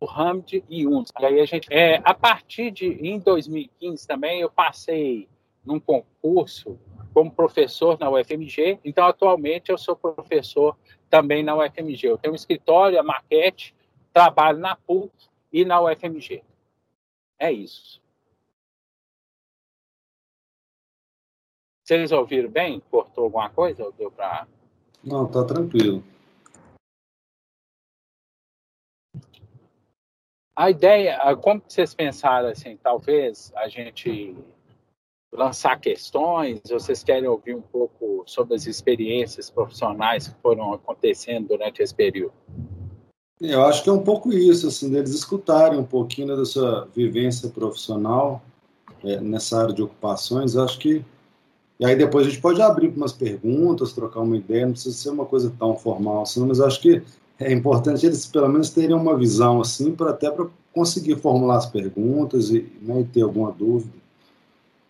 Mohamed 0.00 0.64
Yunus. 0.70 1.10
Aí 1.14 1.40
a 1.40 1.44
gente, 1.44 1.68
é, 1.72 2.00
a 2.04 2.14
partir 2.14 2.70
de 2.70 2.86
em 2.86 3.18
2015 3.18 4.06
também 4.06 4.40
eu 4.40 4.50
passei 4.50 5.28
num 5.64 5.80
concurso 5.80 6.78
como 7.12 7.30
professor 7.30 7.98
na 7.98 8.10
UFMG. 8.10 8.78
Então 8.84 9.06
atualmente 9.06 9.70
eu 9.70 9.78
sou 9.78 9.96
professor 9.96 10.76
também 11.08 11.42
na 11.42 11.56
UFMG. 11.56 12.06
Eu 12.06 12.18
tenho 12.18 12.32
um 12.32 12.36
escritório, 12.36 12.98
a 12.98 13.02
maquete, 13.02 13.74
trabalho 14.12 14.58
na 14.58 14.76
PUC 14.76 15.12
e 15.52 15.64
na 15.64 15.80
UFMG. 15.80 16.42
É 17.38 17.50
isso. 17.50 18.00
Vocês 21.90 22.12
ouviram 22.12 22.48
bem? 22.48 22.80
Cortou 22.88 23.24
alguma 23.24 23.50
coisa 23.50 23.82
ou 23.82 23.90
deu 23.90 24.12
para? 24.12 24.46
Não, 25.02 25.26
tá 25.26 25.42
tranquilo. 25.42 26.04
A 30.56 30.70
ideia, 30.70 31.18
como 31.42 31.60
vocês 31.66 31.92
pensaram 31.92 32.48
assim, 32.48 32.78
talvez 32.80 33.52
a 33.56 33.66
gente 33.66 34.36
lançar 35.34 35.80
questões, 35.80 36.60
vocês 36.70 37.02
querem 37.02 37.28
ouvir 37.28 37.56
um 37.56 37.60
pouco 37.60 38.22
sobre 38.24 38.54
as 38.54 38.68
experiências 38.68 39.50
profissionais 39.50 40.28
que 40.28 40.40
foram 40.40 40.72
acontecendo 40.72 41.48
durante 41.48 41.82
esse 41.82 41.92
período? 41.92 42.32
Eu 43.40 43.64
acho 43.64 43.82
que 43.82 43.90
é 43.90 43.92
um 43.92 44.04
pouco 44.04 44.32
isso, 44.32 44.68
assim, 44.68 44.92
deles 44.92 45.12
escutarem 45.12 45.80
um 45.80 45.84
pouquinho 45.84 46.36
da 46.36 46.44
sua 46.44 46.84
vivência 46.94 47.48
profissional 47.48 48.40
é, 49.02 49.20
nessa 49.20 49.60
área 49.60 49.74
de 49.74 49.82
ocupações. 49.82 50.54
Eu 50.54 50.62
acho 50.62 50.78
que 50.78 51.04
e 51.80 51.86
aí 51.86 51.96
depois 51.96 52.26
a 52.26 52.28
gente 52.28 52.42
pode 52.42 52.60
abrir 52.60 52.90
para 52.90 52.98
umas 52.98 53.12
perguntas, 53.12 53.94
trocar 53.94 54.20
uma 54.20 54.36
ideia, 54.36 54.66
não 54.66 54.72
precisa 54.72 54.94
ser 54.94 55.08
uma 55.08 55.24
coisa 55.24 55.50
tão 55.58 55.74
formal 55.74 56.20
assim, 56.20 56.46
mas 56.46 56.60
acho 56.60 56.78
que 56.78 57.02
é 57.38 57.50
importante 57.50 58.04
eles 58.04 58.26
pelo 58.26 58.50
menos 58.50 58.68
terem 58.68 58.94
uma 58.94 59.16
visão 59.16 59.62
assim, 59.62 59.90
para 59.96 60.10
até 60.10 60.30
para 60.30 60.46
conseguir 60.74 61.16
formular 61.16 61.56
as 61.56 61.64
perguntas 61.64 62.50
e, 62.50 62.70
né, 62.82 63.06
ter 63.10 63.22
alguma 63.22 63.50
dúvida. 63.50 63.98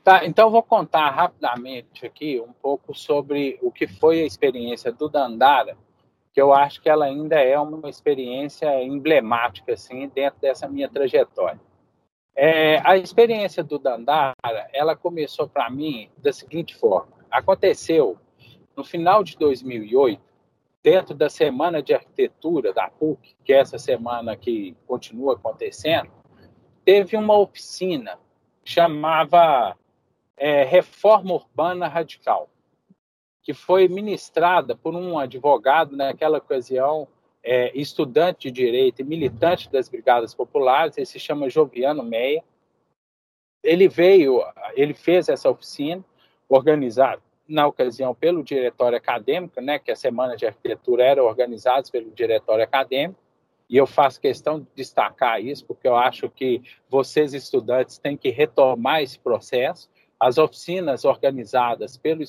Tá, 0.03 0.27
então 0.27 0.51
vou 0.51 0.65
contar 0.65 1.11
rapidamente 1.11 2.05
aqui 2.05 2.41
um 2.41 2.53
pouco 2.61 2.93
sobre 2.93 3.57
o 3.63 3.71
que 3.71 3.87
foi 3.87 4.23
a 4.23 4.27
experiência 4.27 4.91
do 4.91 5.09
Dandara, 5.09 5.77
que 6.35 6.43
eu 6.43 6.53
acho 6.53 6.83
que 6.83 6.89
ela 6.89 7.05
ainda 7.05 7.37
é 7.37 7.57
uma 7.57 7.89
experiência 7.89 8.83
emblemática 8.83 9.75
assim 9.75 10.11
dentro 10.13 10.41
dessa 10.41 10.67
minha 10.67 10.89
trajetória. 10.89 11.61
É, 12.43 12.81
a 12.89 12.97
experiência 12.97 13.63
do 13.63 13.79
Dandara, 13.79 14.35
ela 14.73 14.97
começou 14.97 15.47
para 15.47 15.69
mim 15.69 16.09
da 16.17 16.33
seguinte 16.33 16.75
forma: 16.75 17.13
aconteceu 17.31 18.17
no 18.75 18.83
final 18.83 19.23
de 19.23 19.37
2008 19.37 20.23
dentro 20.83 21.15
da 21.15 21.29
Semana 21.29 21.83
de 21.83 21.93
Arquitetura 21.93 22.73
da 22.73 22.89
PUC, 22.89 23.37
que 23.45 23.53
é 23.53 23.59
essa 23.59 23.79
semana 23.79 24.39
que 24.39 24.75
continua 24.87 25.35
acontecendo, 25.35 26.11
teve 26.83 27.15
uma 27.15 27.37
oficina 27.37 28.19
chamava 28.65 29.77
é, 30.35 30.65
Reforma 30.65 31.35
Urbana 31.35 31.89
Radical, 31.89 32.49
que 33.43 33.53
foi 33.53 33.87
ministrada 33.87 34.75
por 34.75 34.95
um 34.95 35.19
advogado 35.19 35.95
naquela 35.95 36.39
ocasião, 36.39 37.07
é, 37.43 37.77
estudante 37.79 38.51
de 38.51 38.51
direito 38.51 39.01
e 39.01 39.05
militante 39.05 39.71
das 39.71 39.89
Brigadas 39.89 40.35
Populares, 40.35 40.97
ele 40.97 41.07
se 41.07 41.19
chama 41.19 41.49
Joviano 41.49 42.03
Meia. 42.03 42.45
Ele 43.63 43.89
veio, 43.89 44.43
ele 44.75 44.95
fez 44.95 45.29
essa 45.29 45.51
oficina 45.51 46.05
organizada 46.49 47.23
na 47.49 47.67
ocasião 47.67 48.15
pelo 48.15 48.45
diretório 48.45 48.97
acadêmico, 48.97 49.61
né, 49.61 49.79
que 49.79 49.91
a 49.91 49.97
semana 49.97 50.37
de 50.37 50.47
arquitetura 50.47 51.05
era 51.05 51.23
organizada 51.23 51.83
pelo 51.91 52.11
diretório 52.13 52.63
acadêmico, 52.63 53.19
e 53.69 53.77
eu 53.77 53.87
faço 53.87 54.21
questão 54.21 54.61
de 54.61 54.67
destacar 54.75 55.41
isso, 55.41 55.65
porque 55.65 55.87
eu 55.87 55.97
acho 55.97 56.29
que 56.29 56.63
vocês, 56.89 57.35
estudantes, 57.35 57.99
têm 57.99 58.17
que 58.17 58.29
retomar 58.29 59.01
esse 59.01 59.19
processo. 59.19 59.89
As 60.19 60.39
oficinas 60.39 61.05
organizadas 61.05 61.97
pelo, 61.97 62.25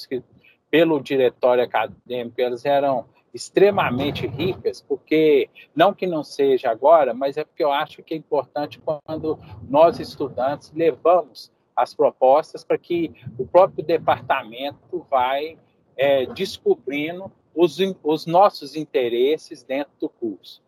pelo 0.70 1.02
diretório 1.02 1.64
acadêmico, 1.64 2.40
elas 2.40 2.64
eram 2.64 3.08
extremamente 3.34 4.28
ricas, 4.28 4.82
porque, 4.82 5.50
não 5.76 5.94
que 5.94 6.06
não 6.06 6.24
seja 6.24 6.70
agora, 6.70 7.14
mas 7.14 7.38
é 7.38 7.44
porque 7.44 7.64
eu 7.64 7.72
acho 7.72 8.04
que 8.04 8.14
é 8.14 8.18
importante 8.18 8.80
quando 8.80 9.40
nós, 9.70 10.00
estudantes, 10.00 10.72
levamos 10.76 11.52
as 11.76 11.94
propostas 11.94 12.64
para 12.64 12.78
que 12.78 13.12
o 13.38 13.46
próprio 13.46 13.84
departamento 13.84 15.06
vai 15.10 15.58
é, 15.98 16.26
descobrindo 16.26 17.32
os, 17.56 17.78
os, 18.04 18.26
nossos 18.26 18.76
interesses 18.76 19.64
dentro 19.64 19.92
do 20.00 20.10
curso. 20.10 20.62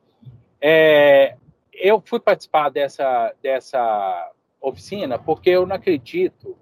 É, 0.61 1.35
eu 1.73 2.01
fui 2.05 2.19
participar 2.19 2.69
dessa, 2.69 3.33
dessa 3.41 4.31
oficina 4.61 5.19
porque 5.19 5.49
eu 5.49 5.65
não 5.65 5.75
acredito, 5.75 6.57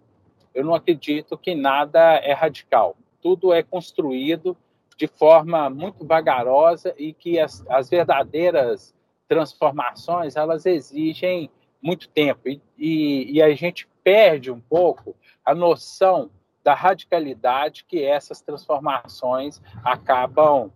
eu 0.53 0.65
não 0.65 0.73
acredito 0.73 1.37
que 1.37 1.53
nada 1.53 2.15
é 2.15 2.33
radical. 2.33 2.95
Tudo 3.21 3.53
é 3.53 3.61
construído 3.61 4.57
de 5.01 5.07
forma 5.07 5.67
muito 5.67 6.05
vagarosa 6.05 6.93
e 6.95 7.11
que 7.11 7.39
as, 7.39 7.65
as 7.67 7.89
verdadeiras 7.89 8.93
transformações 9.27 10.35
elas 10.35 10.67
exigem 10.67 11.49
muito 11.81 12.07
tempo 12.07 12.47
e, 12.47 12.61
e, 12.77 13.31
e 13.31 13.41
a 13.41 13.51
gente 13.55 13.89
perde 14.03 14.51
um 14.51 14.61
pouco 14.61 15.15
a 15.43 15.55
noção 15.55 16.29
da 16.63 16.75
radicalidade 16.75 17.83
que 17.85 18.03
essas 18.03 18.41
transformações 18.41 19.59
acabam 19.83 20.71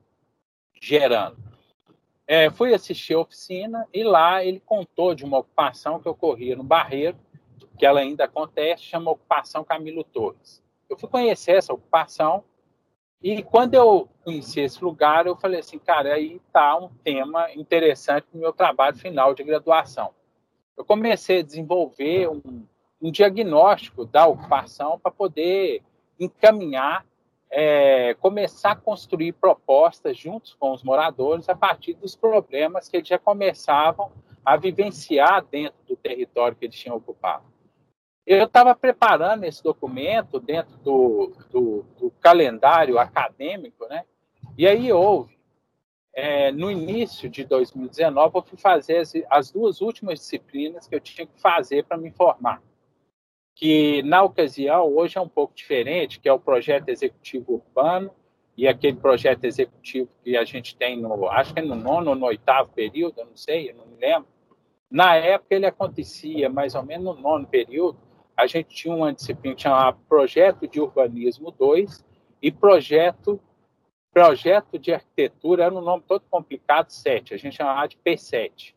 gerando. 0.81 1.37
é, 2.27 2.49
fui 2.49 2.73
assistir 2.73 3.13
a 3.13 3.19
oficina 3.19 3.87
e 3.93 4.03
lá 4.03 4.43
ele 4.43 4.59
contou 4.59 5.13
de 5.13 5.23
uma 5.23 5.37
ocupação 5.37 5.99
que 5.99 6.09
ocorria 6.09 6.55
no 6.55 6.63
Barreiro, 6.63 7.15
que 7.77 7.85
ela 7.85 7.99
ainda 7.99 8.23
acontece, 8.23 8.81
chama 8.81 9.11
Ocupação 9.11 9.63
Camilo 9.63 10.03
Torres. 10.03 10.63
Eu 10.89 10.97
fui 10.97 11.07
conhecer 11.07 11.57
essa 11.57 11.71
ocupação 11.71 12.43
e 13.27 13.41
quando 13.41 13.73
eu 13.73 14.07
conheci 14.23 14.59
esse 14.59 14.85
lugar, 14.85 15.25
eu 15.25 15.35
falei 15.35 15.59
assim, 15.59 15.79
cara, 15.79 16.13
aí 16.13 16.39
está 16.45 16.77
um 16.77 16.89
tema 17.03 17.51
interessante 17.53 18.27
no 18.31 18.39
meu 18.39 18.53
trabalho 18.53 18.95
final 18.95 19.33
de 19.33 19.43
graduação. 19.43 20.11
Eu 20.77 20.85
comecei 20.85 21.39
a 21.39 21.41
desenvolver 21.41 22.29
um, 22.29 22.67
um 23.01 23.09
diagnóstico 23.09 24.05
da 24.05 24.27
ocupação 24.27 24.99
para 24.99 25.11
poder 25.11 25.81
encaminhar, 26.19 27.03
é, 27.49 28.13
começar 28.13 28.73
a 28.73 28.75
construir 28.75 29.31
propostas 29.31 30.15
juntos 30.15 30.53
com 30.53 30.71
os 30.71 30.83
moradores 30.83 31.49
a 31.49 31.55
partir 31.55 31.95
dos 31.95 32.15
problemas 32.15 32.87
que 32.87 32.97
eles 32.97 33.07
já 33.07 33.17
começavam 33.17 34.11
a 34.45 34.55
vivenciar 34.55 35.43
dentro 35.45 35.79
do 35.87 35.95
território 35.95 36.55
que 36.55 36.65
eles 36.65 36.77
tinham 36.77 36.97
ocupado. 36.97 37.54
Eu 38.25 38.45
estava 38.45 38.73
preparando 38.73 39.43
esse 39.43 39.63
documento 39.63 40.39
dentro 40.39 40.75
do, 40.77 41.31
do, 41.51 41.85
do, 41.99 42.11
calendário 42.19 42.97
acadêmico, 42.97 43.85
né? 43.87 44.03
E 44.57 44.67
aí 44.67 44.91
houve, 44.91 45.37
é, 46.11 46.51
no 46.51 46.71
início 46.71 47.29
de 47.29 47.43
2019, 47.43 48.37
eu 48.37 48.41
fui 48.41 48.57
fazer 48.57 48.97
as, 48.97 49.13
as 49.29 49.51
duas 49.51 49.79
últimas 49.79 50.19
disciplinas 50.19 50.87
que 50.87 50.95
eu 50.95 50.99
tinha 50.99 51.27
que 51.27 51.39
fazer 51.39 51.83
para 51.83 51.97
me 51.97 52.09
formar. 52.09 52.63
Que, 53.53 54.01
na 54.01 54.23
ocasião, 54.23 54.91
hoje 54.95 55.17
é 55.17 55.21
um 55.21 55.29
pouco 55.29 55.53
diferente, 55.53 56.19
que 56.19 56.27
é 56.27 56.33
o 56.33 56.39
projeto 56.39 56.89
executivo 56.89 57.53
urbano 57.53 58.11
e 58.57 58.67
aquele 58.67 58.97
projeto 58.97 59.43
executivo 59.43 60.09
que 60.23 60.35
a 60.35 60.43
gente 60.45 60.75
tem 60.75 60.99
no, 60.99 61.29
acho 61.29 61.53
que 61.53 61.59
é 61.59 61.63
no 61.63 61.75
nono 61.75 62.11
ou 62.11 62.15
no 62.15 62.25
oitavo 62.25 62.71
período, 62.71 63.19
eu 63.19 63.25
não 63.25 63.35
sei, 63.35 63.69
eu 63.69 63.75
não 63.75 63.85
me 63.85 63.97
lembro. 63.97 64.27
Na 64.89 65.15
época 65.15 65.55
ele 65.55 65.65
acontecia 65.65 66.49
mais 66.49 66.73
ou 66.73 66.83
menos 66.83 67.15
no 67.15 67.21
nono 67.21 67.45
período, 67.45 67.99
a 68.35 68.47
gente 68.47 68.75
tinha 68.75 68.93
uma 68.93 69.13
disciplina 69.13 69.57
chamada 69.57 69.97
Projeto 70.07 70.67
de 70.67 70.79
Urbanismo 70.81 71.51
2 71.51 72.05
e 72.41 72.51
Projeto 72.51 73.39
Projeto 74.15 74.79
de 74.79 74.93
Arquitetura, 74.93 75.65
era 75.65 75.75
um 75.75 75.81
nome 75.81 76.01
todo 76.07 76.23
complicado, 76.31 76.89
7, 76.89 77.33
a 77.33 77.37
gente 77.37 77.57
chamava 77.57 77.85
de 77.85 77.97
P7. 77.97 78.73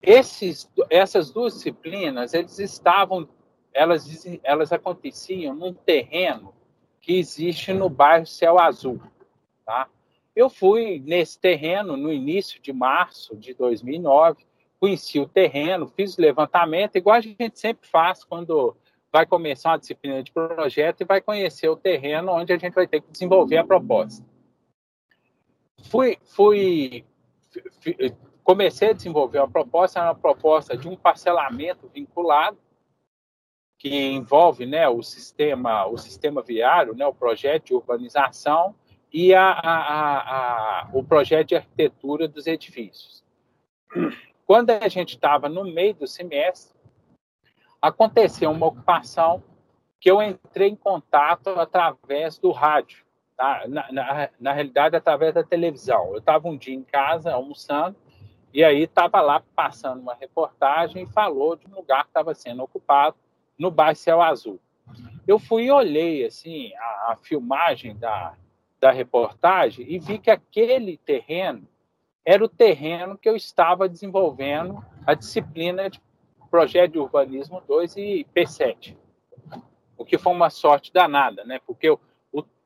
Esses, 0.00 0.66
essas 0.88 1.30
duas 1.30 1.52
disciplinas, 1.52 2.32
eles 2.32 2.58
estavam, 2.58 3.28
elas, 3.74 4.26
elas 4.42 4.72
aconteciam 4.72 5.54
num 5.54 5.74
terreno 5.74 6.54
que 7.02 7.18
existe 7.18 7.70
no 7.74 7.90
bairro 7.90 8.26
Céu 8.26 8.58
Azul, 8.58 8.98
tá? 9.66 9.90
Eu 10.34 10.48
fui 10.48 10.98
nesse 11.04 11.38
terreno 11.38 11.98
no 11.98 12.10
início 12.10 12.62
de 12.62 12.72
março 12.72 13.36
de 13.36 13.52
2009, 13.52 14.46
conheci 14.80 15.20
o 15.20 15.28
terreno, 15.28 15.86
fiz 15.86 16.16
o 16.16 16.22
levantamento, 16.22 16.96
igual 16.96 17.16
a 17.16 17.20
gente 17.20 17.58
sempre 17.58 17.86
faz 17.86 18.24
quando 18.24 18.74
vai 19.12 19.26
começar 19.26 19.72
uma 19.72 19.78
disciplina 19.78 20.22
de 20.22 20.32
projeto 20.32 21.02
e 21.02 21.04
vai 21.04 21.20
conhecer 21.20 21.68
o 21.68 21.76
terreno 21.76 22.32
onde 22.32 22.52
a 22.52 22.56
gente 22.56 22.72
vai 22.72 22.86
ter 22.86 23.02
que 23.02 23.10
desenvolver 23.10 23.58
a 23.58 23.64
proposta. 23.64 24.24
Fui, 25.90 26.16
fui, 26.24 27.04
comecei 28.42 28.90
a 28.90 28.92
desenvolver 28.92 29.38
uma 29.38 29.50
proposta, 29.50 30.02
uma 30.02 30.14
proposta 30.14 30.76
de 30.76 30.88
um 30.88 30.96
parcelamento 30.96 31.88
vinculado 31.88 32.58
que 33.78 33.88
envolve, 33.88 34.66
né, 34.66 34.88
o 34.88 35.02
sistema, 35.02 35.86
o 35.86 35.96
sistema 35.96 36.42
viário, 36.42 36.94
né, 36.94 37.06
o 37.06 37.14
projeto 37.14 37.66
de 37.66 37.74
urbanização 37.74 38.74
e 39.12 39.34
a, 39.34 39.50
a, 39.50 40.82
a, 40.82 40.90
o 40.92 41.02
projeto 41.02 41.48
de 41.48 41.56
arquitetura 41.56 42.28
dos 42.28 42.46
edifícios. 42.46 43.24
Quando 44.50 44.70
a 44.70 44.88
gente 44.88 45.14
estava 45.14 45.48
no 45.48 45.62
meio 45.62 45.94
do 45.94 46.08
semestre, 46.08 46.76
aconteceu 47.80 48.50
uma 48.50 48.66
ocupação 48.66 49.44
que 50.00 50.10
eu 50.10 50.20
entrei 50.20 50.70
em 50.70 50.74
contato 50.74 51.50
através 51.50 52.36
do 52.36 52.50
rádio, 52.50 53.04
tá? 53.36 53.62
na, 53.68 53.92
na, 53.92 54.28
na 54.40 54.52
realidade, 54.52 54.96
através 54.96 55.34
da 55.34 55.44
televisão. 55.44 56.08
Eu 56.08 56.18
estava 56.18 56.48
um 56.48 56.56
dia 56.56 56.74
em 56.74 56.82
casa, 56.82 57.32
almoçando, 57.32 57.94
e 58.52 58.64
aí 58.64 58.82
estava 58.82 59.20
lá 59.20 59.40
passando 59.54 60.00
uma 60.00 60.16
reportagem 60.16 61.04
e 61.04 61.12
falou 61.12 61.54
de 61.54 61.68
um 61.68 61.76
lugar 61.76 62.02
que 62.02 62.10
estava 62.10 62.34
sendo 62.34 62.64
ocupado 62.64 63.14
no 63.56 63.70
bairro 63.70 63.94
Céu 63.94 64.20
Azul. 64.20 64.58
Eu 65.28 65.38
fui 65.38 65.66
e 65.66 65.70
olhei 65.70 66.26
assim, 66.26 66.74
a, 66.74 67.12
a 67.12 67.16
filmagem 67.22 67.96
da, 67.96 68.34
da 68.80 68.90
reportagem 68.90 69.86
e 69.88 70.00
vi 70.00 70.18
que 70.18 70.28
aquele 70.28 70.96
terreno 70.96 71.68
era 72.24 72.44
o 72.44 72.48
terreno 72.48 73.16
que 73.16 73.28
eu 73.28 73.36
estava 73.36 73.88
desenvolvendo 73.88 74.84
a 75.06 75.14
disciplina 75.14 75.88
de 75.88 76.00
Projeto 76.50 76.92
de 76.92 76.98
Urbanismo 76.98 77.62
2 77.66 77.96
e 77.96 78.26
P7. 78.34 78.96
O 79.96 80.04
que 80.04 80.18
foi 80.18 80.32
uma 80.32 80.50
sorte 80.50 80.92
danada, 80.92 81.44
né? 81.44 81.60
Porque 81.64 81.88
eu, 81.88 82.00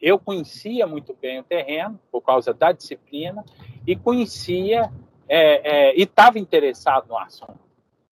eu 0.01 0.19
conhecia 0.19 0.87
muito 0.87 1.15
bem 1.15 1.41
o 1.41 1.45
terreno, 1.45 2.01
por 2.11 2.23
causa 2.23 2.55
da 2.55 2.73
disciplina, 2.73 3.45
e 3.87 3.95
conhecia 3.95 4.91
é, 5.29 5.89
é, 5.89 5.99
e 5.99 6.03
estava 6.03 6.39
interessado 6.39 7.09
no 7.09 7.19
assunto. 7.19 7.59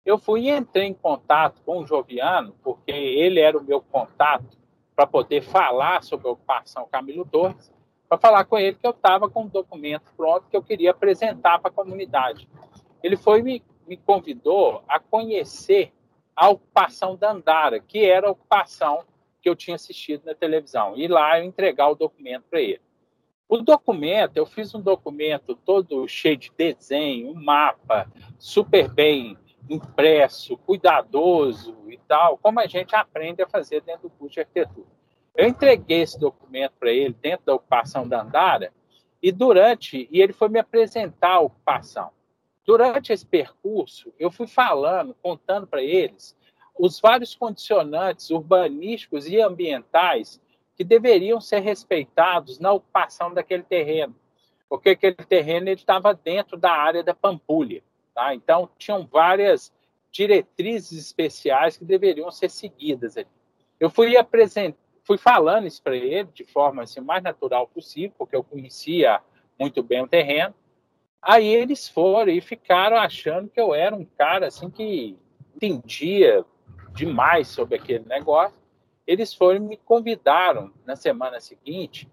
Eu 0.06 0.18
fui 0.18 0.48
e 0.48 0.50
entrei 0.50 0.86
em 0.86 0.94
contato 0.94 1.62
com 1.64 1.80
o 1.80 1.86
Joviano, 1.86 2.56
porque 2.64 2.92
ele 2.92 3.40
era 3.40 3.58
o 3.58 3.64
meu 3.64 3.82
contato 3.82 4.58
para 4.96 5.06
poder 5.06 5.42
falar 5.42 6.04
sobre 6.04 6.28
a 6.28 6.32
ocupação 6.32 6.88
Camilo 6.92 7.26
Torres, 7.26 7.72
para 8.10 8.18
falar 8.18 8.44
com 8.46 8.58
ele 8.58 8.76
que 8.76 8.88
eu 8.88 8.92
estava 8.92 9.30
com 9.30 9.44
um 9.44 9.48
documento 9.48 10.12
pronto 10.18 10.48
que 10.50 10.58
eu 10.58 10.64
queria 10.64 10.90
apresentar 10.90 11.60
para 11.60 11.70
a 11.70 11.74
comunidade. 11.74 12.50
Ele 13.04 13.16
foi 13.16 13.44
me, 13.44 13.64
me 13.88 13.96
convidou 13.96 14.84
a 14.88 15.00
conhecer 15.00 15.94
a 16.36 16.50
ocupação 16.50 17.16
da 17.16 17.32
Andara, 17.32 17.80
que 17.80 18.04
era 18.04 18.28
a 18.28 18.32
ocupação 18.32 19.06
que 19.42 19.48
eu 19.48 19.56
tinha 19.56 19.76
assistido 19.76 20.26
na 20.26 20.34
televisão, 20.34 20.98
e 20.98 21.08
lá 21.08 21.40
eu 21.40 21.46
entregar 21.46 21.88
o 21.90 21.96
documento 21.96 22.46
para 22.50 22.60
ele. 22.60 22.82
O 23.48 23.58
documento, 23.58 24.38
eu 24.38 24.46
fiz 24.46 24.74
um 24.74 24.82
documento 24.82 25.56
todo 25.56 26.08
cheio 26.08 26.38
de 26.38 26.52
desenho, 26.58 27.32
um 27.32 27.34
mapa, 27.34 28.12
super 28.38 28.90
bem 28.90 29.38
impresso, 29.70 30.58
cuidadoso 30.58 31.76
e 31.90 31.98
tal, 32.08 32.38
como 32.38 32.60
a 32.60 32.68
gente 32.68 32.96
aprende 32.96 33.42
a 33.42 33.48
fazer 33.48 33.82
dentro 33.82 34.04
do 34.04 34.10
curso 34.10 34.34
de 34.34 34.40
arquitetura. 34.42 34.99
Eu 35.40 35.48
entreguei 35.48 36.02
esse 36.02 36.20
documento 36.20 36.74
para 36.78 36.92
ele 36.92 37.16
dentro 37.22 37.46
da 37.46 37.56
ocupação 37.56 38.06
da 38.06 38.22
Andara 38.22 38.74
e 39.24 39.32
durante 39.32 40.06
e 40.12 40.22
ele 40.22 40.34
foi 40.34 40.50
me 40.50 40.60
apresentar 40.60 41.36
a 41.36 41.40
ocupação. 41.40 42.12
Durante 42.66 43.14
esse 43.14 43.26
percurso, 43.26 44.14
eu 44.20 44.30
fui 44.30 44.48
falando, 44.48 45.16
contando 45.24 45.66
para 45.66 45.82
eles 45.82 46.36
os 46.78 47.00
vários 47.00 47.34
condicionantes 47.36 48.30
urbanísticos 48.32 49.30
e 49.30 49.40
ambientais 49.40 50.42
que 50.76 50.84
deveriam 50.84 51.40
ser 51.40 51.60
respeitados 51.60 52.60
na 52.60 52.74
ocupação 52.74 53.34
daquele 53.34 53.64
terreno, 53.64 54.14
porque 54.68 54.90
aquele 54.90 55.16
terreno 55.16 55.70
estava 55.70 56.14
dentro 56.14 56.58
da 56.58 56.74
área 56.74 57.02
da 57.02 57.14
Pampulha, 57.14 57.82
tá? 58.14 58.36
Então 58.36 58.70
tinham 58.78 59.08
várias 59.08 59.72
diretrizes 60.12 61.00
especiais 61.00 61.78
que 61.78 61.86
deveriam 61.86 62.30
ser 62.30 62.50
seguidas 62.50 63.16
ali. 63.16 63.30
Eu 63.80 63.90
fui 63.90 64.18
apresentar 64.18 64.89
fui 65.10 65.18
falando 65.18 65.66
isso 65.66 65.82
para 65.82 65.96
ele 65.96 66.30
de 66.32 66.44
forma 66.44 66.84
assim, 66.84 67.02
mais 67.02 67.24
natural 67.24 67.66
possível, 67.66 68.14
porque 68.16 68.36
eu 68.36 68.44
conhecia 68.44 69.20
muito 69.60 69.82
bem 69.82 70.04
o 70.04 70.08
terreno. 70.08 70.54
Aí 71.20 71.48
eles 71.48 71.90
foram 71.90 72.32
e 72.32 72.40
ficaram 72.40 72.96
achando 72.96 73.50
que 73.50 73.60
eu 73.60 73.74
era 73.74 73.96
um 73.96 74.06
cara 74.06 74.46
assim 74.46 74.70
que 74.70 75.18
entendia 75.56 76.46
demais 76.94 77.48
sobre 77.48 77.76
aquele 77.76 78.06
negócio. 78.06 78.62
Eles 79.08 79.34
foram 79.34 79.56
e 79.56 79.60
me 79.62 79.78
convidaram 79.78 80.72
na 80.86 80.96
semana 80.96 81.40
seguinte 81.40 82.08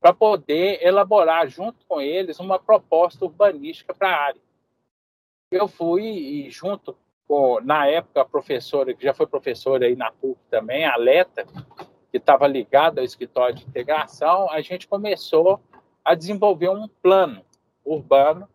para 0.00 0.12
poder 0.12 0.84
elaborar 0.84 1.46
junto 1.46 1.86
com 1.86 2.00
eles 2.00 2.40
uma 2.40 2.58
proposta 2.58 3.24
urbanística 3.24 3.94
para 3.94 4.08
a 4.10 4.20
área. 4.20 4.40
Eu 5.52 5.68
fui 5.68 6.02
e 6.02 6.50
junto 6.50 6.96
com, 7.28 7.60
na 7.60 7.86
época, 7.86 8.22
a 8.22 8.24
professora, 8.24 8.92
que 8.92 9.04
já 9.04 9.14
foi 9.14 9.28
professora 9.28 9.86
aí 9.86 9.94
na 9.94 10.10
PUC 10.10 10.40
também, 10.50 10.84
a 10.84 10.96
Leta, 10.96 11.46
que 12.10 12.18
estava 12.18 12.46
ligado 12.46 12.98
ao 12.98 13.04
escritório 13.04 13.54
de 13.54 13.64
integração, 13.64 14.50
a 14.50 14.60
gente 14.60 14.88
começou 14.88 15.60
a 16.04 16.14
desenvolver 16.14 16.68
um 16.68 16.88
plano 16.88 17.44
urbano 17.84 18.48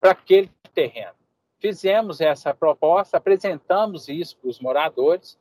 para 0.00 0.12
aquele 0.12 0.50
terreno. 0.72 1.14
Fizemos 1.58 2.20
essa 2.20 2.54
proposta, 2.54 3.16
apresentamos 3.16 4.08
isso 4.08 4.36
para 4.38 4.50
os 4.50 4.60
moradores 4.60 5.38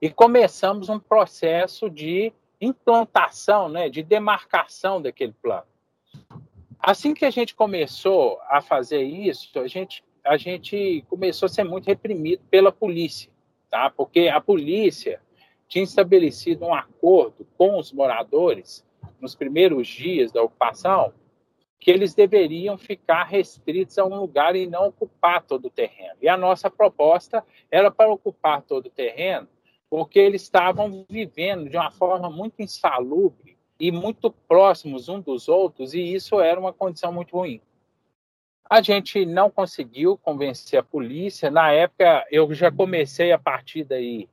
e 0.00 0.10
começamos 0.10 0.88
um 0.88 0.98
processo 0.98 1.90
de 1.90 2.32
implantação, 2.60 3.68
né, 3.68 3.88
de 3.88 4.02
demarcação 4.02 5.00
daquele 5.00 5.32
plano. 5.32 5.66
Assim 6.78 7.14
que 7.14 7.24
a 7.24 7.30
gente 7.30 7.54
começou 7.54 8.38
a 8.48 8.60
fazer 8.60 9.02
isso, 9.02 9.58
a 9.58 9.66
gente, 9.66 10.04
a 10.24 10.36
gente 10.36 11.04
começou 11.08 11.46
a 11.46 11.50
ser 11.50 11.64
muito 11.64 11.86
reprimido 11.86 12.42
pela 12.50 12.70
polícia, 12.70 13.30
tá? 13.68 13.90
porque 13.90 14.28
a 14.28 14.40
polícia 14.40 15.20
tinha 15.68 15.84
estabelecido 15.84 16.64
um 16.64 16.74
acordo 16.74 17.46
com 17.56 17.78
os 17.78 17.92
moradores 17.92 18.84
nos 19.20 19.34
primeiros 19.34 19.86
dias 19.86 20.32
da 20.32 20.42
ocupação 20.42 21.12
que 21.78 21.90
eles 21.90 22.14
deveriam 22.14 22.76
ficar 22.76 23.24
restritos 23.24 23.98
a 23.98 24.04
um 24.04 24.18
lugar 24.18 24.56
e 24.56 24.66
não 24.66 24.88
ocupar 24.88 25.42
todo 25.42 25.66
o 25.66 25.70
terreno. 25.70 26.16
E 26.20 26.28
a 26.28 26.36
nossa 26.36 26.68
proposta 26.68 27.44
era 27.70 27.90
para 27.90 28.10
ocupar 28.10 28.62
todo 28.62 28.86
o 28.86 28.90
terreno, 28.90 29.46
porque 29.88 30.18
eles 30.18 30.42
estavam 30.42 31.06
vivendo 31.08 31.70
de 31.70 31.76
uma 31.76 31.90
forma 31.90 32.28
muito 32.28 32.60
insalubre 32.60 33.56
e 33.78 33.92
muito 33.92 34.30
próximos 34.30 35.08
um 35.08 35.20
dos 35.20 35.48
outros, 35.48 35.94
e 35.94 36.00
isso 36.00 36.40
era 36.40 36.58
uma 36.58 36.72
condição 36.72 37.12
muito 37.12 37.36
ruim. 37.36 37.60
A 38.68 38.82
gente 38.82 39.24
não 39.24 39.48
conseguiu 39.48 40.18
convencer 40.18 40.78
a 40.80 40.82
polícia. 40.82 41.50
Na 41.50 41.72
época, 41.72 42.26
eu 42.30 42.52
já 42.52 42.70
comecei 42.70 43.32
a 43.32 43.38
partir 43.38 43.84
daí 43.84 44.28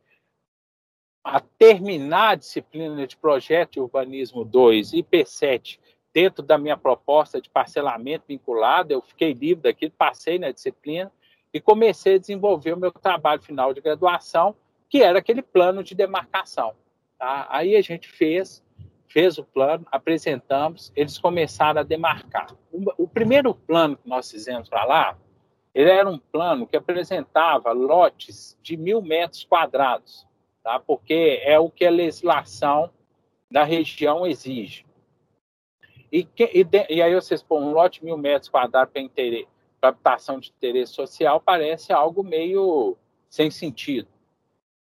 a 1.26 1.40
terminar 1.40 2.30
a 2.30 2.36
disciplina 2.36 3.08
de 3.08 3.18
projeto 3.18 3.74
de 3.74 3.80
urbanismo 3.80 4.46
2 4.46 4.94
e 4.94 5.02
P7 5.02 5.80
dentro 6.14 6.44
da 6.44 6.56
minha 6.56 6.78
proposta 6.78 7.42
de 7.42 7.50
parcelamento 7.50 8.26
vinculado. 8.28 8.94
Eu 8.94 9.02
fiquei 9.02 9.34
livre 9.34 9.64
daquilo, 9.64 9.92
passei 9.98 10.38
na 10.38 10.52
disciplina 10.52 11.12
e 11.52 11.60
comecei 11.60 12.16
a 12.16 12.20
desenvolver 12.20 12.74
o 12.74 12.80
meu 12.80 12.92
trabalho 12.92 13.42
final 13.42 13.74
de 13.74 13.82
graduação, 13.82 14.56
que 14.88 15.02
era 15.02 15.18
aquele 15.18 15.42
plano 15.42 15.84
de 15.84 15.96
demarcação. 15.96 16.76
Tá? 17.18 17.48
Aí 17.50 17.76
a 17.76 17.82
gente 17.82 18.08
fez 18.08 18.64
fez 19.08 19.38
o 19.38 19.46
plano, 19.46 19.88
apresentamos, 19.90 20.92
eles 20.94 21.18
começaram 21.18 21.80
a 21.80 21.84
demarcar. 21.84 22.54
O, 22.70 23.04
o 23.04 23.08
primeiro 23.08 23.56
plano 23.56 23.96
que 23.96 24.10
nós 24.10 24.30
fizemos 24.30 24.68
para 24.68 24.84
lá, 24.84 25.18
ele 25.74 25.90
era 25.90 26.10
um 26.10 26.18
plano 26.18 26.68
que 26.68 26.76
apresentava 26.76 27.72
lotes 27.72 28.60
de 28.62 28.76
mil 28.76 29.02
metros 29.02 29.46
quadrados, 29.46 30.28
tá? 30.66 30.80
porque 30.80 31.40
é 31.44 31.60
o 31.60 31.70
que 31.70 31.86
a 31.86 31.92
legislação 31.92 32.90
da 33.52 33.64
região 33.64 34.26
exige. 34.26 34.84
E, 36.12 36.24
que, 36.24 36.50
e, 36.52 36.64
de, 36.64 36.88
e 36.90 37.04
aí 37.04 37.14
vocês 37.14 37.44
põem 37.44 37.64
um 37.64 37.72
lote 37.72 38.04
mil 38.04 38.18
metros 38.18 38.50
quadrados 38.50 38.92
para 39.80 39.90
habitação 39.90 40.40
de 40.40 40.50
interesse 40.50 40.94
social, 40.94 41.40
parece 41.40 41.94
algo 41.94 42.24
meio 42.24 42.98
sem 43.30 43.52
sentido. 43.52 44.08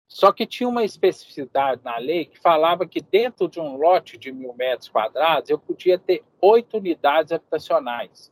Só 0.07 0.31
que 0.31 0.47
tinha 0.47 0.69
uma 0.69 0.85
especificidade 0.85 1.81
na 1.83 1.97
lei 1.97 2.27
que 2.27 2.39
falava 2.39 2.87
que 2.87 3.01
dentro 3.01 3.49
de 3.49 3.59
um 3.59 3.77
lote 3.77 4.17
de 4.17 4.31
mil 4.31 4.55
metros 4.55 4.89
quadrados 4.89 5.51
eu 5.51 5.59
podia 5.59 5.99
ter 5.99 6.23
oito 6.41 6.77
unidades 6.77 7.33
habitacionais. 7.33 8.31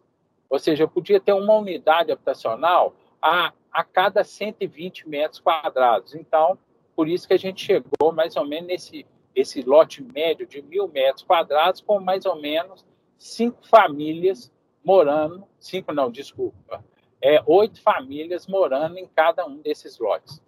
Ou 0.48 0.58
seja, 0.58 0.84
eu 0.84 0.88
podia 0.88 1.18
ter 1.18 1.32
uma 1.32 1.54
unidade 1.54 2.12
habitacional 2.12 2.94
a, 3.20 3.52
a 3.72 3.82
cada 3.82 4.22
120 4.22 5.08
metros 5.08 5.40
quadrados. 5.40 6.14
Então, 6.14 6.58
por 7.00 7.08
isso 7.08 7.26
que 7.26 7.32
a 7.32 7.38
gente 7.38 7.64
chegou 7.64 8.12
mais 8.12 8.36
ou 8.36 8.46
menos 8.46 8.66
nesse 8.66 9.06
esse 9.34 9.62
lote 9.62 10.02
médio 10.02 10.46
de 10.46 10.60
mil 10.60 10.86
metros 10.86 11.22
quadrados 11.22 11.80
com 11.80 11.98
mais 11.98 12.26
ou 12.26 12.36
menos 12.36 12.84
cinco 13.16 13.66
famílias 13.66 14.52
morando, 14.84 15.48
cinco 15.58 15.94
não, 15.94 16.10
desculpa, 16.10 16.84
é, 17.18 17.42
oito 17.46 17.80
famílias 17.80 18.46
morando 18.46 18.98
em 18.98 19.06
cada 19.06 19.46
um 19.46 19.62
desses 19.62 19.98
lotes. 19.98 20.42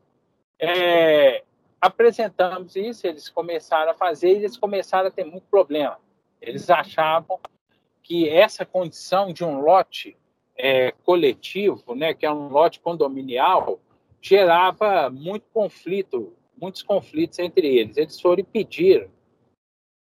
É, 0.59 1.43
apresentamos 1.81 2.77
isso, 2.77 3.07
eles 3.07 3.31
começaram 3.31 3.93
a 3.93 3.95
fazer 3.95 4.33
e 4.33 4.37
eles 4.37 4.59
começaram 4.59 5.09
a 5.09 5.11
ter 5.11 5.25
muito 5.25 5.47
problema. 5.51 5.99
Eles 6.39 6.69
achavam 6.69 7.41
que 8.03 8.29
essa 8.29 8.67
condição 8.67 9.33
de 9.33 9.43
um 9.43 9.59
lote 9.59 10.19
é, 10.55 10.93
coletivo, 11.03 11.95
né, 11.95 12.13
que 12.13 12.27
é 12.27 12.31
um 12.31 12.49
lote 12.49 12.79
condominial, 12.79 13.81
gerava 14.23 15.11
muito 15.11 15.45
conflito, 15.53 16.33
muitos 16.61 16.83
conflitos 16.83 17.39
entre 17.39 17.67
eles. 17.67 17.97
Eles 17.97 18.21
foram 18.21 18.45
pediram 18.45 19.09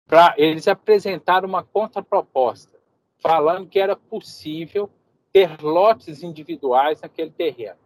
para 0.07 0.35
eles 0.37 0.67
apresentaram 0.67 1.49
uma 1.49 1.63
contraproposta, 1.63 2.77
falando 3.19 3.69
que 3.69 3.79
era 3.79 3.95
possível 3.95 4.91
ter 5.33 5.61
lotes 5.63 6.23
individuais 6.23 7.01
naquele 7.01 7.31
terreno. 7.31 7.79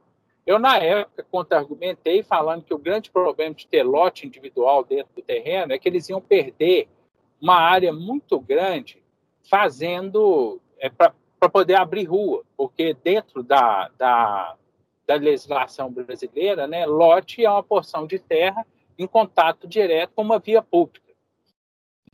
Eu, 0.46 0.58
na 0.58 0.78
época, 0.78 1.26
contra-argumentei 1.30 2.22
falando 2.22 2.64
que 2.64 2.74
o 2.74 2.78
grande 2.78 3.10
problema 3.10 3.54
de 3.54 3.66
ter 3.66 3.82
lote 3.82 4.26
individual 4.26 4.84
dentro 4.84 5.14
do 5.14 5.22
terreno 5.22 5.72
é 5.72 5.78
que 5.78 5.88
eles 5.88 6.08
iam 6.08 6.20
perder 6.20 6.88
uma 7.40 7.56
área 7.56 7.92
muito 7.92 8.38
grande 8.40 9.02
fazendo 9.48 10.60
é, 10.78 10.88
para 10.88 11.12
poder 11.50 11.74
abrir 11.74 12.04
rua, 12.04 12.42
porque 12.56 12.94
dentro 13.02 13.42
da, 13.42 13.90
da, 13.98 14.56
da 15.06 15.14
legislação 15.16 15.90
brasileira, 15.90 16.66
né, 16.66 16.86
lote 16.86 17.44
é 17.44 17.50
uma 17.50 17.62
porção 17.62 18.06
de 18.06 18.18
terra 18.18 18.66
em 18.98 19.06
contato 19.06 19.66
direto 19.66 20.12
com 20.14 20.22
uma 20.22 20.38
via 20.38 20.62
pública. 20.62 21.04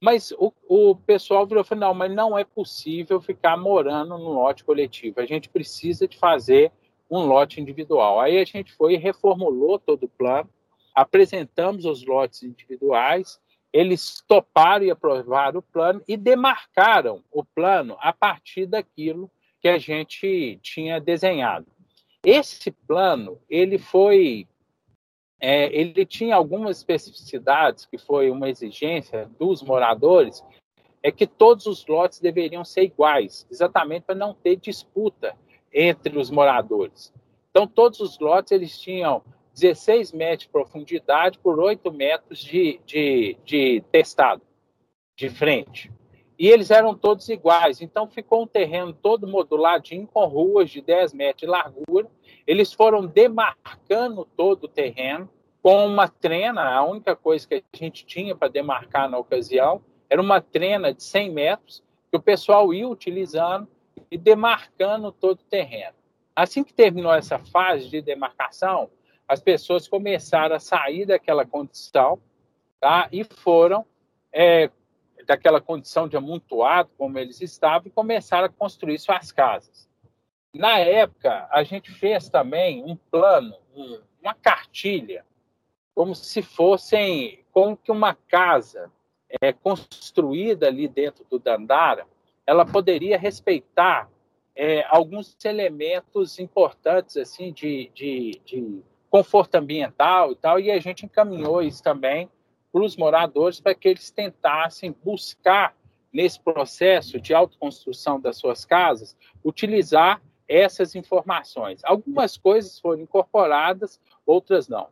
Mas 0.01 0.33
o, 0.33 0.53
o 0.67 0.97
pessoal 0.97 1.47
virou 1.47 1.63
e 1.63 1.67
falou, 1.67 1.89
não, 1.89 1.95
mas 1.95 2.11
não 2.13 2.39
é 2.39 2.43
possível 2.43 3.21
ficar 3.21 3.57
morando 3.57 4.17
no 4.17 4.33
lote 4.33 4.65
coletivo. 4.65 5.21
A 5.21 5.27
gente 5.27 5.49
precisa 5.49 6.09
de 6.09 6.17
fazer 6.17 6.73
um 7.11 7.27
lote 7.27 7.61
individual. 7.61 8.19
Aí 8.19 8.39
a 8.39 8.45
gente 8.45 8.73
foi 8.73 8.95
e 8.95 8.97
reformulou 8.97 9.79
todo 9.79 10.05
o 10.05 10.09
plano, 10.09 10.49
apresentamos 10.95 11.85
os 11.85 12.05
lotes 12.05 12.43
individuais, 12.43 13.39
eles 13.73 14.23
toparam 14.27 14.85
e 14.85 14.91
aprovaram 14.91 15.59
o 15.59 15.63
plano 15.63 16.03
e 16.09 16.17
demarcaram 16.17 17.23
o 17.31 17.45
plano 17.45 17.97
a 18.01 18.13
partir 18.13 18.67
daquilo 18.67 19.31
que 19.61 19.69
a 19.69 19.79
gente 19.79 20.59
tinha 20.63 20.99
desenhado. 20.99 21.67
Esse 22.25 22.71
plano, 22.71 23.41
ele 23.49 23.79
foi, 23.79 24.47
é, 25.41 25.75
ele 25.75 26.05
tinha 26.05 26.37
algumas 26.37 26.79
especificidades 26.79 27.87
que 27.87 27.97
foi 27.97 28.31
uma 28.31 28.49
exigência 28.49 29.31
dos 29.39 29.63
moradores, 29.63 30.45
é 31.03 31.11
que 31.11 31.27
todos 31.27 31.67
os 31.67 31.87
lotes 31.87 32.21
deveriam 32.21 32.65
ser 32.65 32.83
iguais, 32.83 33.47
exatamente 33.51 34.03
para 34.03 34.15
não 34.15 34.35
ter 34.35 34.57
disputa 34.57 35.35
entre 35.73 36.19
os 36.19 36.31
moradores. 36.31 37.13
Então, 37.51 37.67
todos 37.67 38.01
os 38.01 38.19
lotes 38.19 38.53
eles 38.53 38.79
tinham 38.79 39.23
16 39.55 40.13
metros 40.13 40.45
de 40.45 40.49
profundidade 40.51 41.39
por 41.39 41.59
8 41.59 41.91
metros 41.91 42.39
de, 42.39 42.81
de, 42.85 43.37
de 43.45 43.83
testado, 43.91 44.43
de 45.17 45.31
frente. 45.31 45.91
E 46.41 46.49
eles 46.49 46.71
eram 46.71 46.95
todos 46.95 47.29
iguais. 47.29 47.83
Então, 47.83 48.09
ficou 48.09 48.45
um 48.45 48.47
terreno 48.47 48.95
todo 48.95 49.29
moduladinho, 49.29 50.07
com 50.07 50.25
ruas 50.25 50.71
de 50.71 50.81
10 50.81 51.13
metros 51.13 51.41
de 51.43 51.47
largura. 51.47 52.09
Eles 52.47 52.73
foram 52.73 53.05
demarcando 53.05 54.27
todo 54.39 54.65
o 54.65 54.69
terreno 54.69 55.29
com 55.63 55.87
uma 55.87 56.09
trena. 56.09 56.63
A 56.63 56.83
única 56.83 57.15
coisa 57.15 57.47
que 57.47 57.57
a 57.57 57.77
gente 57.77 58.07
tinha 58.07 58.35
para 58.35 58.49
demarcar 58.49 59.07
na 59.11 59.19
ocasião 59.19 59.83
era 60.09 60.19
uma 60.19 60.41
trena 60.41 60.95
de 60.95 61.03
100 61.03 61.31
metros 61.31 61.83
que 62.11 62.17
o 62.17 62.23
pessoal 62.23 62.73
ia 62.73 62.89
utilizando 62.89 63.69
e 64.11 64.17
demarcando 64.17 65.13
todo 65.13 65.41
o 65.41 65.45
terreno. 65.45 65.95
Assim 66.35 66.65
que 66.65 66.73
terminou 66.73 67.13
essa 67.13 67.39
fase 67.39 67.87
de 67.91 68.01
demarcação, 68.01 68.89
as 69.29 69.43
pessoas 69.43 69.87
começaram 69.87 70.57
a 70.57 70.59
sair 70.59 71.05
daquela 71.05 71.45
condição 71.45 72.19
tá? 72.81 73.11
e 73.13 73.25
foram 73.25 73.85
é, 74.33 74.71
daquela 75.31 75.61
condição 75.61 76.09
de 76.09 76.17
amontoado, 76.17 76.91
como 76.99 77.17
eles 77.17 77.41
estavam, 77.41 77.87
e 77.87 77.91
começaram 77.93 78.47
a 78.47 78.49
construir 78.49 78.99
suas 78.99 79.31
casas. 79.31 79.89
Na 80.53 80.81
época, 80.81 81.47
a 81.53 81.63
gente 81.63 81.89
fez 81.89 82.29
também 82.29 82.83
um 82.85 82.97
plano, 82.97 83.55
um, 83.73 84.01
uma 84.21 84.35
cartilha, 84.35 85.25
como 85.95 86.17
se 86.17 86.43
fossem, 86.43 87.45
como 87.53 87.77
que 87.77 87.93
uma 87.93 88.13
casa 88.13 88.91
é, 89.41 89.53
construída 89.53 90.67
ali 90.67 90.89
dentro 90.89 91.25
do 91.31 91.39
Dandara, 91.39 92.09
ela 92.45 92.67
poderia 92.67 93.17
respeitar 93.17 94.11
é, 94.57 94.85
alguns 94.89 95.37
elementos 95.45 96.41
importantes 96.41 97.17
assim 97.17 97.53
de, 97.53 97.89
de, 97.95 98.41
de 98.45 98.83
conforto 99.09 99.55
ambiental 99.55 100.33
e 100.33 100.35
tal, 100.35 100.59
e 100.59 100.73
a 100.73 100.81
gente 100.81 101.07
encaminhou 101.07 101.63
isso 101.63 101.81
também 101.85 102.29
para 102.73 102.83
os 102.83 102.97
moradores 102.97 103.61
para 103.61 103.75
que 103.75 103.89
eles 103.89 104.11
tentassem 104.11 104.95
buscar 105.05 105.75
nesse 106.13 106.41
processo 106.41 107.21
de 107.21 107.33
autoconstrução 107.33 108.21
das 108.21 108.37
suas 108.37 108.65
casas, 108.65 109.17
utilizar 109.45 110.21
essas 110.49 110.95
informações. 110.95 111.81
Algumas 111.85 112.37
coisas 112.37 112.79
foram 112.81 113.03
incorporadas, 113.03 114.01
outras 114.27 114.69
não. 114.69 114.89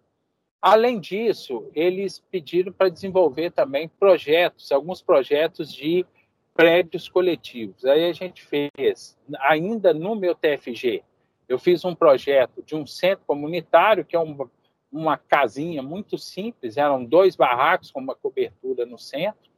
Além 0.63 0.99
disso, 1.01 1.69
eles 1.75 2.21
pediram 2.31 2.73
para 2.73 2.89
desenvolver 2.89 3.51
também 3.51 3.89
projetos, 3.89 4.71
alguns 4.73 5.03
projetos 5.03 5.73
de 5.73 6.05
prédios 6.55 7.09
coletivos. 7.09 7.85
Aí 7.85 8.09
a 8.09 8.13
gente 8.13 8.45
fez, 8.45 9.17
ainda 9.41 9.95
no 9.95 10.17
meu 10.17 10.35
TFG, 10.35 11.03
eu 11.49 11.59
fiz 11.59 11.85
um 11.85 11.95
projeto 11.95 12.63
de 12.63 12.75
um 12.75 12.85
centro 12.85 13.25
comunitário, 13.25 14.05
que 14.05 14.17
é 14.17 14.19
uma, 14.19 14.51
uma 14.91 15.19
casinha 15.19 15.83
muito 15.83 16.17
simples, 16.17 16.77
eram 16.77 17.05
dois 17.05 17.37
barracos 17.37 17.91
com 17.91 18.01
uma 18.01 18.15
cobertura 18.15 18.87
no 18.87 18.99
centro, 18.99 19.49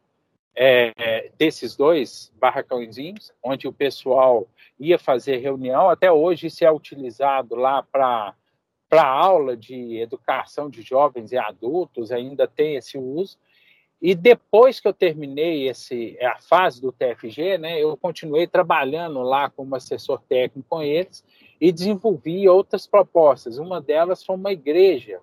é, 0.54 1.30
desses 1.38 1.76
dois 1.76 2.32
barracãozinhos, 2.38 3.32
onde 3.42 3.68
o 3.68 3.72
pessoal 3.72 4.48
ia 4.78 4.98
fazer 4.98 5.36
reunião. 5.36 5.88
Até 5.88 6.10
hoje 6.10 6.48
isso 6.48 6.64
é 6.64 6.70
utilizado 6.70 7.54
lá 7.54 7.82
para 7.82 8.34
para 8.88 9.06
aula 9.06 9.56
de 9.56 9.98
educação 9.98 10.68
de 10.68 10.82
jovens 10.82 11.30
e 11.30 11.38
adultos, 11.38 12.10
ainda 12.10 12.48
tem 12.48 12.74
esse 12.74 12.98
uso. 12.98 13.38
E 14.02 14.16
depois 14.16 14.80
que 14.80 14.88
eu 14.88 14.92
terminei 14.92 15.68
esse, 15.68 16.18
a 16.20 16.40
fase 16.40 16.80
do 16.80 16.90
TFG, 16.90 17.56
né, 17.56 17.80
eu 17.80 17.96
continuei 17.96 18.48
trabalhando 18.48 19.22
lá 19.22 19.48
como 19.48 19.76
assessor 19.76 20.20
técnico 20.28 20.68
com 20.68 20.82
eles 20.82 21.24
e 21.60 21.70
desenvolvi 21.70 22.48
outras 22.48 22.86
propostas. 22.86 23.58
Uma 23.58 23.80
delas 23.80 24.24
foi 24.24 24.34
uma 24.34 24.52
igreja 24.52 25.20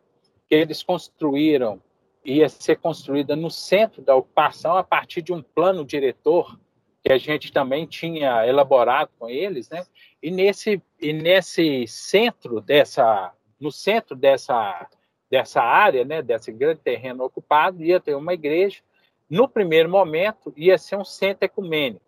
que 0.47 0.55
eles 0.55 0.83
construíram, 0.83 1.81
ia 2.23 2.47
ser 2.47 2.77
construída 2.77 3.35
no 3.35 3.49
centro 3.49 4.01
da 4.01 4.15
ocupação 4.15 4.77
a 4.77 4.83
partir 4.83 5.21
de 5.21 5.33
um 5.33 5.41
plano 5.41 5.83
diretor 5.83 6.57
que 7.03 7.11
a 7.11 7.17
gente 7.17 7.51
também 7.51 7.85
tinha 7.85 8.45
elaborado 8.45 9.09
com 9.17 9.29
eles, 9.29 9.69
né? 9.69 9.85
E 10.21 10.29
nesse 10.29 10.81
e 11.01 11.13
nesse 11.13 11.87
centro 11.87 12.59
dessa 12.59 13.33
no 13.59 13.71
centro 13.71 14.15
dessa 14.15 14.87
dessa 15.29 15.61
área, 15.61 16.05
né, 16.05 16.21
desse 16.21 16.51
grande 16.51 16.79
terreno 16.79 17.23
ocupado, 17.23 17.83
ia 17.83 17.99
ter 17.99 18.15
uma 18.15 18.33
igreja. 18.33 18.81
No 19.29 19.47
primeiro 19.47 19.89
momento, 19.89 20.53
ia 20.55 20.77
ser 20.77 20.95
um 20.95 21.03
centro 21.03 21.45
ecumênico. 21.45 22.05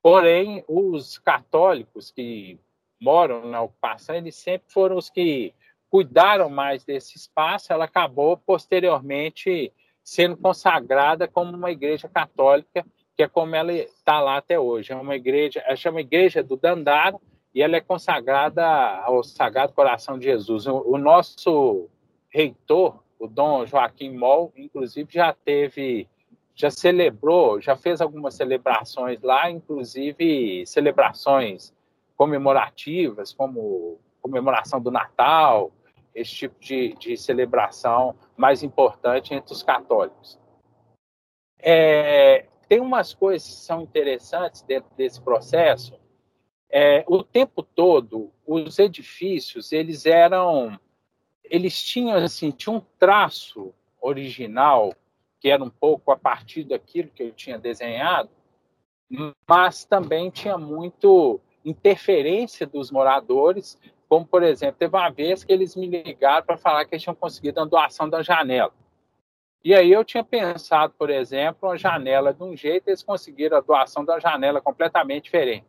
Porém, 0.00 0.64
os 0.68 1.18
católicos 1.18 2.12
que 2.12 2.58
moram 3.04 3.46
na 3.46 3.60
ocupação, 3.60 4.16
eles 4.16 4.34
sempre 4.34 4.72
foram 4.72 4.96
os 4.96 5.10
que 5.10 5.54
cuidaram 5.90 6.48
mais 6.48 6.84
desse 6.84 7.16
espaço. 7.16 7.72
Ela 7.72 7.84
acabou, 7.84 8.36
posteriormente, 8.38 9.70
sendo 10.02 10.36
consagrada 10.36 11.28
como 11.28 11.54
uma 11.54 11.70
igreja 11.70 12.08
católica, 12.08 12.84
que 13.14 13.22
é 13.22 13.28
como 13.28 13.54
ela 13.54 13.72
está 13.72 14.20
lá 14.20 14.38
até 14.38 14.58
hoje. 14.58 14.92
É 14.92 14.96
uma 14.96 15.14
igreja, 15.14 15.62
ela 15.66 15.76
chama 15.76 16.00
Igreja 16.00 16.42
do 16.42 16.56
Dandara, 16.56 17.16
e 17.54 17.62
ela 17.62 17.76
é 17.76 17.80
consagrada 17.80 18.66
ao 18.66 19.22
Sagrado 19.22 19.72
Coração 19.72 20.18
de 20.18 20.24
Jesus. 20.24 20.66
O, 20.66 20.98
nosso 20.98 21.88
reitor, 22.28 23.00
o 23.18 23.28
Dom 23.28 23.64
Joaquim 23.64 24.10
Moll, 24.10 24.52
inclusive 24.56 25.08
já 25.12 25.32
teve, 25.32 26.08
já 26.56 26.70
celebrou, 26.70 27.60
já 27.60 27.76
fez 27.76 28.00
algumas 28.00 28.34
celebrações 28.34 29.22
lá, 29.22 29.48
inclusive 29.48 30.66
celebrações 30.66 31.72
comemorativas, 32.16 33.32
como 33.32 33.98
comemoração 34.20 34.80
do 34.80 34.90
Natal, 34.90 35.72
esse 36.14 36.32
tipo 36.32 36.60
de, 36.60 36.94
de 36.94 37.16
celebração 37.16 38.14
mais 38.36 38.62
importante 38.62 39.34
entre 39.34 39.52
os 39.52 39.62
católicos. 39.62 40.38
É, 41.58 42.46
tem 42.68 42.80
umas 42.80 43.12
coisas 43.12 43.48
que 43.48 43.54
são 43.54 43.82
interessantes 43.82 44.62
dentro 44.62 44.90
desse 44.96 45.20
processo. 45.20 45.98
É, 46.70 47.04
o 47.06 47.22
tempo 47.22 47.62
todo, 47.62 48.32
os 48.46 48.78
edifícios, 48.78 49.72
eles 49.72 50.06
eram 50.06 50.78
eles 51.44 51.82
tinham 51.82 52.16
assim, 52.16 52.50
tinha 52.50 52.74
um 52.74 52.80
traço 52.98 53.74
original 54.00 54.94
que 55.38 55.50
era 55.50 55.62
um 55.62 55.68
pouco 55.68 56.10
a 56.10 56.16
partir 56.16 56.64
daquilo 56.64 57.10
que 57.10 57.22
eu 57.22 57.30
tinha 57.30 57.58
desenhado, 57.58 58.30
mas 59.46 59.84
também 59.84 60.30
tinha 60.30 60.56
muito 60.56 61.38
interferência 61.64 62.66
dos 62.66 62.90
moradores, 62.90 63.78
como 64.08 64.26
por 64.26 64.42
exemplo, 64.42 64.76
teve 64.78 64.96
uma 64.96 65.10
vez 65.10 65.42
que 65.42 65.52
eles 65.52 65.74
me 65.74 65.86
ligaram 65.86 66.44
para 66.44 66.56
falar 66.56 66.84
que 66.84 66.94
eles 66.94 67.02
tinham 67.02 67.14
conseguido 67.14 67.60
a 67.60 67.64
doação 67.64 68.08
da 68.08 68.22
janela. 68.22 68.72
E 69.64 69.74
aí 69.74 69.90
eu 69.90 70.04
tinha 70.04 70.22
pensado, 70.22 70.92
por 70.98 71.08
exemplo, 71.08 71.70
uma 71.70 71.78
janela 71.78 72.34
de 72.34 72.42
um 72.42 72.54
jeito, 72.54 72.88
eles 72.88 73.02
conseguiram 73.02 73.56
a 73.56 73.60
doação 73.60 74.04
da 74.04 74.18
janela 74.18 74.60
completamente 74.60 75.24
diferente. 75.24 75.64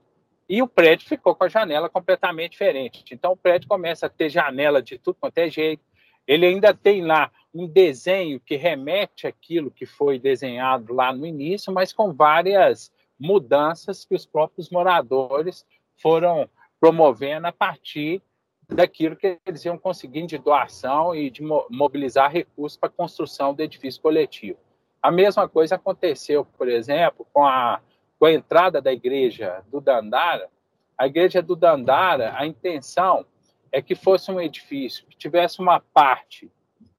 E 0.50 0.62
o 0.62 0.68
prédio 0.68 1.08
ficou 1.08 1.34
com 1.34 1.46
a 1.46 1.50
janela 1.50 1.90
completamente 1.90 2.52
diferente. 2.52 3.06
Então 3.14 3.32
o 3.32 3.38
prédio 3.38 3.70
começa 3.70 4.06
a 4.06 4.10
ter 4.10 4.30
janela 4.30 4.82
de 4.82 4.98
tudo 4.98 5.18
quanto 5.20 5.38
é 5.38 5.50
jeito. 5.50 5.82
Ele 6.28 6.46
ainda 6.46 6.74
tem 6.74 7.04
lá 7.04 7.32
um 7.54 7.66
desenho 7.66 8.40
que 8.40 8.56
remete 8.56 9.28
àquilo 9.28 9.72
que 9.72 9.86
foi 9.86 10.20
desenhado 10.20 10.94
lá 10.94 11.14
no 11.14 11.26
início, 11.26 11.74
mas 11.74 11.94
com 11.94 12.14
várias 12.14 12.92
mudanças 13.18 14.04
que 14.04 14.14
os 14.14 14.26
próprios 14.26 14.70
moradores 14.70 15.66
foram 15.98 16.50
promovendo 16.80 17.48
a 17.48 17.52
partir 17.52 18.22
daquilo 18.68 19.16
que 19.16 19.40
eles 19.46 19.64
iam 19.66 19.78
conseguindo 19.78 20.28
de 20.28 20.38
doação 20.38 21.16
e 21.16 21.30
de 21.30 21.42
mobilizar 21.70 22.32
recursos 22.32 22.78
para 22.78 22.90
a 22.90 22.92
construção 22.92 23.54
do 23.54 23.62
edifício 23.62 24.02
coletivo. 24.02 24.58
A 25.02 25.12
mesma 25.12 25.48
coisa 25.48 25.76
aconteceu, 25.76 26.46
por 26.58 26.68
exemplo, 26.68 27.28
com 27.32 27.46
a 27.46 27.80
com 28.20 28.26
a 28.26 28.34
entrada 28.34 28.82
da 28.82 28.94
igreja 28.94 29.64
do 29.70 29.82
Dandara, 29.82 30.50
a 30.98 31.06
igreja 31.08 31.42
do 31.42 31.56
Dandara, 31.56 32.34
a 32.38 32.46
intenção 32.46 33.26
é 33.72 33.82
que 33.82 33.96
fosse 33.96 34.32
um 34.32 34.40
edifício 34.40 35.06
que 35.06 35.18
tivesse 35.18 35.60
uma 35.60 35.80
parte 35.80 36.52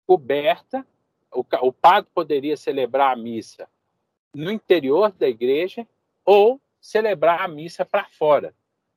coberta, 0.07 0.87
o, 1.33 1.45
o 1.63 1.73
padre 1.73 2.11
poderia 2.15 2.57
celebrar 2.57 3.13
a 3.13 3.17
missa 3.17 3.69
no 4.35 4.51
interior 4.51 5.11
da 5.13 5.27
igreja 5.27 5.87
ou 6.25 6.61
celebrar 6.81 7.41
a 7.41 7.49
missa 7.49 7.85
para 7.85 8.05
fora, 8.05 8.55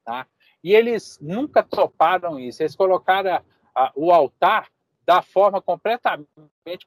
tá? 0.10 0.26
E 0.64 0.74
eles 0.74 1.20
nunca 1.22 1.62
toparam 1.62 2.40
isso, 2.40 2.64
eles 2.64 2.76
colocaram 2.76 3.36
a, 3.36 3.44
a, 3.76 3.92
o 3.96 4.12
altar 4.12 4.68
da 5.06 5.22
forma 5.22 5.62
completamente 5.62 6.26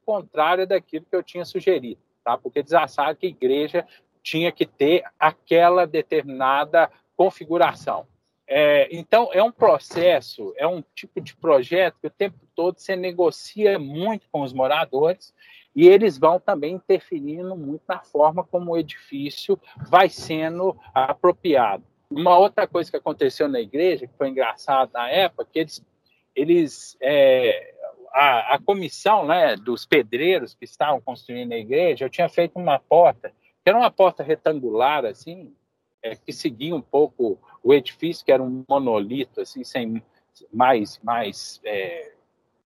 contrária 0.05 0.67
daquilo 0.67 1.05
que 1.09 1.15
eu 1.15 1.23
tinha 1.23 1.45
sugerido, 1.45 2.01
tá? 2.21 2.37
Porque 2.37 2.59
eles 2.59 2.73
acharam 2.73 3.15
que 3.15 3.27
a 3.27 3.29
igreja 3.29 3.87
tinha 4.21 4.51
que 4.51 4.65
ter 4.65 5.05
aquela 5.17 5.87
determinada 5.87 6.91
configuração. 7.15 8.05
É, 8.45 8.89
então, 8.91 9.29
é 9.31 9.41
um 9.41 9.51
processo, 9.51 10.53
é 10.57 10.67
um 10.67 10.83
tipo 10.93 11.21
de 11.21 11.33
projeto 11.33 11.97
que 12.01 12.07
o 12.07 12.11
tempo 12.11 12.37
todo 12.53 12.77
você 12.77 12.93
negocia 12.93 13.79
muito 13.79 14.27
com 14.29 14.41
os 14.41 14.51
moradores 14.51 15.33
e 15.73 15.87
eles 15.87 16.17
vão 16.17 16.41
também 16.41 16.75
interferindo 16.75 17.55
muito 17.55 17.83
na 17.87 17.99
forma 17.99 18.43
como 18.43 18.71
o 18.71 18.77
edifício 18.77 19.57
vai 19.89 20.09
sendo 20.09 20.77
apropriado. 20.93 21.85
Uma 22.15 22.37
outra 22.37 22.67
coisa 22.67 22.89
que 22.89 22.97
aconteceu 22.97 23.47
na 23.47 23.59
igreja, 23.59 24.07
que 24.07 24.17
foi 24.17 24.29
engraçado 24.29 24.91
na 24.93 25.09
época, 25.09 25.47
que 25.51 25.59
eles, 25.59 25.85
eles 26.35 26.97
é, 27.01 27.73
a, 28.11 28.55
a 28.55 28.59
comissão 28.59 29.25
né, 29.25 29.55
dos 29.55 29.85
pedreiros 29.85 30.53
que 30.53 30.65
estavam 30.65 31.01
construindo 31.01 31.53
a 31.53 31.57
igreja, 31.57 32.05
eu 32.05 32.09
tinha 32.09 32.29
feito 32.29 32.57
uma 32.57 32.79
porta 32.79 33.33
era 33.65 33.77
uma 33.77 33.91
porta 33.91 34.23
retangular, 34.23 35.05
assim, 35.05 35.55
é, 36.01 36.15
que 36.15 36.33
seguia 36.33 36.75
um 36.75 36.81
pouco 36.81 37.39
o 37.63 37.73
edifício, 37.73 38.25
que 38.25 38.31
era 38.31 38.43
um 38.43 38.65
monolito, 38.67 39.39
assim, 39.39 39.63
sem 39.63 40.03
mais, 40.51 40.99
mais 41.01 41.61
é, 41.63 42.13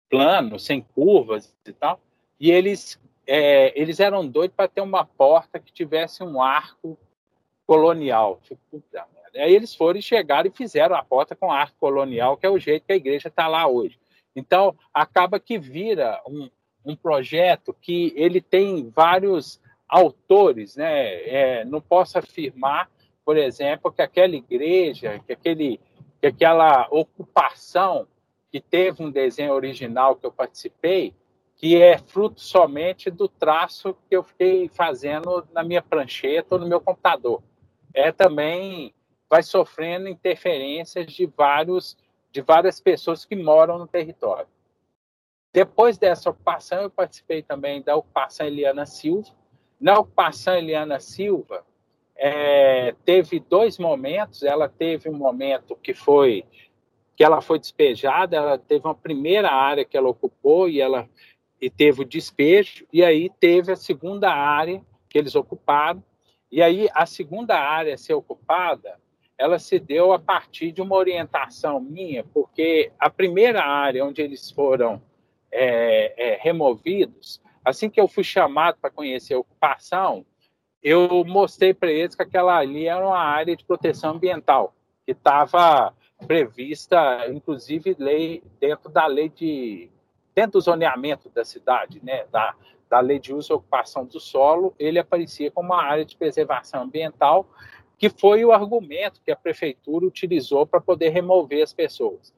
plano, 0.09 0.59
sem 0.59 0.81
curvas 0.81 1.53
e 1.67 1.73
tal. 1.73 2.01
E 2.39 2.51
eles, 2.51 3.01
é, 3.27 3.79
eles 3.81 3.99
eram 3.99 4.27
doidos 4.27 4.55
para 4.57 4.69
ter 4.69 4.81
uma 4.81 5.05
porta 5.05 5.59
que 5.59 5.73
tivesse 5.73 6.23
um 6.23 6.41
arco 6.41 6.97
colonial. 7.67 8.41
Aí 9.37 9.55
eles 9.55 9.75
foram 9.75 9.99
e 9.99 10.03
chegaram 10.03 10.49
e 10.49 10.57
fizeram 10.57 10.97
a 10.97 11.05
porta 11.05 11.35
com 11.35 11.51
arco 11.51 11.77
colonial, 11.79 12.37
que 12.37 12.47
é 12.47 12.51
o 12.51 12.59
jeito 12.59 12.87
que 12.87 12.93
a 12.93 12.97
igreja 12.97 13.29
está 13.29 13.47
lá 13.49 13.67
hoje. 13.67 13.99
Então, 14.35 14.77
acaba 14.93 15.41
que 15.41 15.59
vira 15.59 16.21
um, 16.29 16.51
um 16.85 16.95
projeto 16.95 17.75
que 17.81 18.13
ele 18.17 18.41
tem 18.41 18.91
vários 18.91 19.61
autores, 19.89 20.77
né? 20.77 21.15
É, 21.29 21.65
não 21.65 21.81
posso 21.81 22.19
afirmar, 22.19 22.91
por 23.25 23.37
exemplo, 23.37 23.93
que 23.93 24.03
aquela 24.03 24.37
igreja, 24.37 25.21
que, 25.27 25.33
aquele, 25.33 25.81
que 26.21 26.27
aquela 26.27 26.87
ocupação 26.91 28.07
que 28.51 28.61
teve 28.61 29.03
um 29.03 29.11
desenho 29.11 29.53
original 29.53 30.17
que 30.17 30.27
eu 30.27 30.33
participei, 30.33 31.15
que 31.57 31.81
é 31.81 31.99
fruto 31.99 32.41
somente 32.41 33.11
do 33.11 33.29
traço 33.29 33.97
que 34.09 34.17
eu 34.17 34.23
fiquei 34.23 34.69
fazendo 34.69 35.47
na 35.53 35.65
minha 35.65 35.83
prancheta 35.83 36.55
ou 36.55 36.61
no 36.61 36.69
meu 36.69 36.81
computador. 36.81 37.43
É 37.95 38.13
também 38.13 38.95
vai 39.29 39.43
sofrendo 39.43 40.09
interferências 40.09 41.13
de 41.13 41.27
vários 41.27 41.97
de 42.31 42.43
várias 42.43 42.79
pessoas 42.79 43.25
que 43.25 43.35
moram 43.35 43.79
no 43.79 43.87
território. 43.87 44.49
Depois 45.55 45.97
dessa 45.97 46.29
ocupação, 46.29 46.83
eu 46.83 46.91
participei 46.91 47.43
também 47.43 47.81
da 47.81 47.97
ocupação 47.97 48.47
Eliana 48.47 48.85
Silva, 48.85 49.33
na 49.81 49.99
ocupação 49.99 50.55
Eliana 50.55 51.01
Silva, 51.01 51.65
é, 52.17 52.95
teve 53.05 53.39
dois 53.39 53.79
momentos. 53.79 54.43
Ela 54.43 54.69
teve 54.69 55.09
um 55.09 55.15
momento 55.15 55.77
que 55.77 55.93
foi 55.93 56.45
que 57.15 57.25
ela 57.25 57.41
foi 57.41 57.59
despejada. 57.59 58.37
Ela 58.37 58.59
teve 58.59 58.87
uma 58.87 58.95
primeira 58.95 59.51
área 59.51 59.85
que 59.85 59.97
ela 59.97 60.09
ocupou 60.09 60.69
e 60.69 60.81
ela 60.81 61.09
e 61.61 61.71
teve 61.71 62.03
o 62.03 62.07
despejo. 62.07 62.87
E 62.93 63.05
aí 63.05 63.31
teve 63.39 63.73
a 63.73 63.77
segunda 63.77 64.31
área 64.31 64.83
que 65.09 65.19
eles 65.19 65.35
ocuparam. 65.35 66.03
E 66.51 66.63
aí 66.63 66.89
a 66.95 67.05
segunda 67.05 67.59
área 67.59 67.95
a 67.95 67.99
ser 67.99 68.15
ocupada, 68.15 68.99
ela 69.39 69.59
se 69.59 69.79
deu 69.79 70.13
a 70.13 70.19
partir 70.19 70.73
de 70.73 70.81
uma 70.81 70.97
orientação 70.97 71.81
minha, 71.81 72.25
porque 72.25 72.91
a 72.99 73.11
primeira 73.11 73.63
área 73.63 74.05
onde 74.05 74.23
eles 74.23 74.51
foram 74.51 75.03
é, 75.53 76.33
é, 76.33 76.39
removidos 76.41 77.41
Assim 77.67 77.91
que 77.91 78.01
eu 78.01 78.07
fui 78.07 78.23
chamado 78.23 78.79
para 78.81 78.93
conhecer 78.93 79.35
a 79.35 79.41
ocupação, 79.41 80.25
eu 80.81 81.25
mostrei 81.25 81.75
para 81.75 81.91
eles 81.91 82.15
que 82.15 82.23
aquela 82.23 82.57
ali 82.57 82.87
era 82.87 83.05
uma 83.05 83.19
área 83.19 83.57
de 83.57 83.65
proteção 83.65 84.13
ambiental, 84.13 84.73
que 85.05 85.11
estava 85.11 85.93
prevista, 86.29 87.27
inclusive, 87.29 87.97
lei, 87.99 88.41
dentro 88.61 88.89
da 88.89 89.07
lei 89.09 89.29
de, 89.29 89.91
dentro 90.33 90.53
do 90.53 90.61
zoneamento 90.61 91.29
da 91.29 91.45
cidade, 91.45 92.01
né, 92.05 92.25
da, 92.31 92.55
da 92.89 93.01
lei 93.01 93.19
de 93.19 93.35
uso 93.35 93.53
e 93.53 93.57
ocupação 93.57 94.05
do 94.05 94.21
solo, 94.21 94.73
ele 94.79 95.01
aparecia 95.01 95.51
como 95.51 95.73
uma 95.73 95.83
área 95.83 96.05
de 96.05 96.17
preservação 96.17 96.83
ambiental, 96.83 97.49
que 97.99 98.11
foi 98.11 98.45
o 98.45 98.53
argumento 98.53 99.21
que 99.25 99.31
a 99.31 99.37
prefeitura 99.37 100.07
utilizou 100.07 100.67
para 100.67 100.81
poder 100.81 101.11
remover 101.11 101.63
as 101.63 101.73
pessoas. 101.73 102.35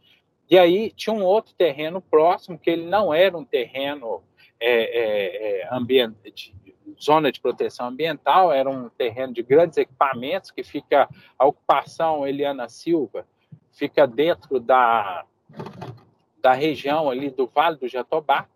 E 0.51 0.59
aí 0.59 0.91
tinha 0.93 1.15
um 1.15 1.25
outro 1.25 1.55
terreno 1.55 2.01
próximo, 2.01 2.59
que 2.59 2.71
ele 2.71 2.87
não 2.87 3.13
era 3.13 3.37
um 3.37 3.45
terreno 3.45 4.23
é, 4.59 4.73
é, 4.73 5.61
é 5.61 5.69
ambient, 5.71 6.15
de, 6.35 6.55
zona 7.01 7.31
de 7.31 7.41
proteção 7.41 7.89
ambiental, 7.89 8.53
era 8.53 8.69
um 8.69 8.89
terreno 8.89 9.33
de 9.33 9.43
grandes 9.43 9.77
equipamentos, 9.79 10.51
que 10.51 10.63
fica, 10.63 11.09
a 11.39 11.47
ocupação 11.47 12.27
Eliana 12.27 12.69
Silva, 12.69 13.27
fica 13.71 14.07
dentro 14.07 14.59
da, 14.59 15.25
da 16.41 16.53
região 16.53 17.11
ali 17.11 17.31
do 17.31 17.47
Vale 17.47 17.77
do 17.77 17.89
Jatobá, 17.89 18.49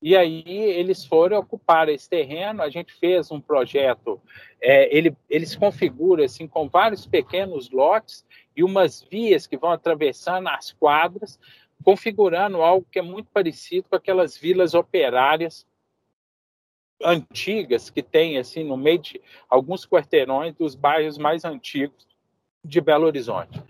e 0.00 0.16
aí 0.16 0.44
eles 0.46 1.04
foram 1.04 1.38
ocupar 1.38 1.88
esse 1.88 2.08
terreno, 2.08 2.62
a 2.62 2.70
gente 2.70 2.92
fez 2.94 3.30
um 3.32 3.40
projeto, 3.40 4.20
é, 4.60 4.96
ele, 4.96 5.16
ele 5.28 5.44
se 5.44 5.58
configura 5.58 6.24
assim, 6.24 6.46
com 6.46 6.68
vários 6.68 7.06
pequenos 7.06 7.70
lotes 7.70 8.24
e 8.56 8.62
umas 8.62 9.02
vias 9.02 9.46
que 9.46 9.56
vão 9.56 9.70
atravessando 9.70 10.48
as 10.48 10.72
quadras, 10.72 11.38
configurando 11.84 12.62
algo 12.62 12.86
que 12.90 12.98
é 12.98 13.02
muito 13.02 13.28
parecido 13.32 13.88
com 13.88 13.96
aquelas 13.96 14.36
vilas 14.36 14.74
operárias 14.74 15.66
antigas 17.02 17.90
que 17.90 18.02
tem 18.02 18.38
assim 18.38 18.64
no 18.64 18.76
meio 18.76 18.98
de 18.98 19.20
alguns 19.48 19.86
quarteirões 19.86 20.54
dos 20.54 20.74
bairros 20.74 21.18
mais 21.18 21.44
antigos 21.44 22.06
de 22.64 22.80
Belo 22.80 23.06
Horizonte. 23.06 23.62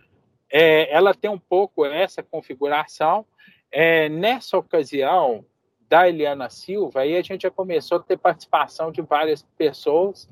É, 0.51 0.91
ela 0.93 1.14
tem 1.14 1.31
um 1.31 1.38
pouco 1.38 1.85
essa 1.85 2.23
configuração. 2.23 3.27
É, 3.71 4.09
nessa 4.09 4.57
ocasião 4.57 5.45
da 5.88 6.09
Eliana 6.09 6.51
Silva, 6.51 7.01
aí 7.01 7.16
a 7.16 7.22
gente 7.22 7.42
já 7.42 7.51
começou 7.51 7.98
a 7.98 8.03
ter 8.03 8.18
participação 8.18 8.92
de 8.92 9.01
várias 9.01 9.42
pessoas, 9.57 10.29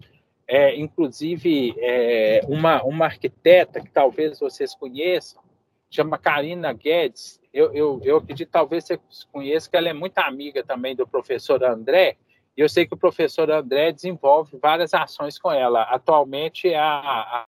é, 0.46 0.76
inclusive 0.76 1.74
é, 1.78 2.40
uma, 2.46 2.82
uma 2.84 3.06
arquiteta 3.06 3.80
que 3.80 3.90
talvez 3.90 4.38
vocês 4.38 4.74
conheçam, 4.74 5.42
chama 5.90 6.18
Karina 6.18 6.72
Guedes. 6.72 7.40
Eu, 7.52 7.72
eu, 7.72 8.00
eu 8.04 8.18
acredito 8.18 8.50
talvez 8.50 8.84
você 8.84 9.00
conheça 9.32 9.70
que 9.70 9.76
ela 9.76 9.88
é 9.88 9.92
muito 9.92 10.18
amiga 10.18 10.62
também 10.62 10.94
do 10.94 11.06
professor 11.06 11.64
André, 11.64 12.16
e 12.56 12.60
eu 12.60 12.68
sei 12.68 12.86
que 12.86 12.94
o 12.94 12.98
professor 12.98 13.50
André 13.50 13.92
desenvolve 13.92 14.58
várias 14.58 14.94
ações 14.94 15.38
com 15.38 15.50
ela. 15.50 15.82
Atualmente, 15.82 16.72
a, 16.74 16.84
a, 16.84 17.46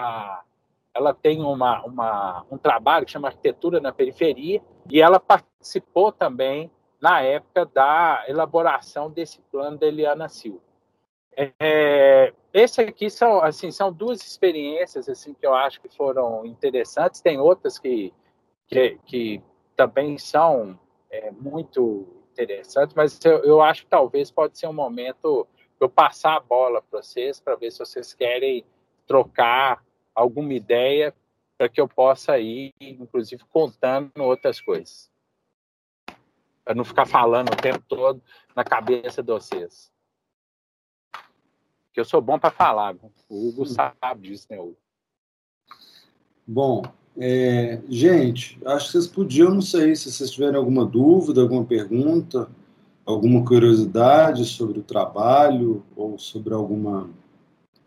a, 0.00 0.42
ela 0.94 1.14
tem 1.14 1.40
uma, 1.40 1.84
uma, 1.84 2.46
um 2.50 2.58
trabalho 2.58 3.06
que 3.06 3.12
chama 3.12 3.28
Arquitetura 3.28 3.80
na 3.80 3.92
Periferia, 3.92 4.60
e 4.90 5.00
ela 5.00 5.20
participou 5.20 6.10
também, 6.10 6.70
na 7.00 7.20
época, 7.20 7.64
da 7.66 8.24
elaboração 8.28 9.10
desse 9.10 9.40
plano 9.50 9.78
da 9.78 9.86
Eliana 9.86 10.28
Silva. 10.28 10.60
É, 11.60 12.32
esse 12.52 12.80
aqui 12.80 13.08
são, 13.08 13.40
assim, 13.40 13.70
são 13.70 13.92
duas 13.92 14.20
experiências 14.20 15.08
assim 15.08 15.32
que 15.32 15.46
eu 15.46 15.54
acho 15.54 15.80
que 15.80 15.88
foram 15.88 16.44
interessantes. 16.44 17.20
Tem 17.20 17.38
outras 17.38 17.78
que, 17.78 18.12
que, 18.66 18.98
que 19.06 19.42
também 19.76 20.18
são 20.18 20.78
é, 21.08 21.30
muito 21.30 22.06
interessante, 22.32 22.94
mas 22.96 23.18
eu, 23.24 23.38
eu 23.44 23.62
acho 23.62 23.82
que 23.82 23.88
talvez 23.88 24.30
pode 24.30 24.58
ser 24.58 24.66
um 24.66 24.72
momento 24.72 25.46
eu 25.80 25.88
passar 25.88 26.36
a 26.36 26.40
bola 26.40 26.82
para 26.82 27.00
vocês, 27.00 27.40
para 27.40 27.54
ver 27.54 27.70
se 27.70 27.78
vocês 27.78 28.12
querem 28.12 28.64
trocar 29.06 29.84
alguma 30.14 30.52
ideia 30.52 31.14
para 31.56 31.68
que 31.68 31.80
eu 31.80 31.88
possa 31.88 32.38
ir, 32.38 32.72
inclusive, 32.80 33.44
contando 33.50 34.10
outras 34.18 34.60
coisas. 34.60 35.07
Para 36.68 36.74
não 36.74 36.84
ficar 36.84 37.06
falando 37.06 37.50
o 37.50 37.56
tempo 37.56 37.82
todo 37.88 38.22
na 38.54 38.62
cabeça 38.62 39.22
de 39.22 39.32
vocês. 39.32 39.90
Que 41.94 41.98
eu 41.98 42.04
sou 42.04 42.20
bom 42.20 42.38
para 42.38 42.50
falar. 42.50 42.94
O 43.26 43.48
Hugo 43.48 43.64
sabe 43.64 44.28
disso, 44.28 44.48
né, 44.50 44.60
Hugo? 44.60 44.76
Bom, 46.46 46.82
é, 47.16 47.80
gente, 47.88 48.60
acho 48.66 48.84
que 48.84 48.92
vocês 48.92 49.06
podiam, 49.06 49.54
não 49.54 49.62
sei, 49.62 49.96
se 49.96 50.12
vocês 50.12 50.30
tiverem 50.30 50.56
alguma 50.56 50.84
dúvida, 50.84 51.40
alguma 51.40 51.64
pergunta, 51.64 52.50
alguma 53.06 53.42
curiosidade 53.46 54.44
sobre 54.44 54.80
o 54.80 54.82
trabalho 54.82 55.82
ou 55.96 56.18
sobre 56.18 56.52
alguma 56.52 57.08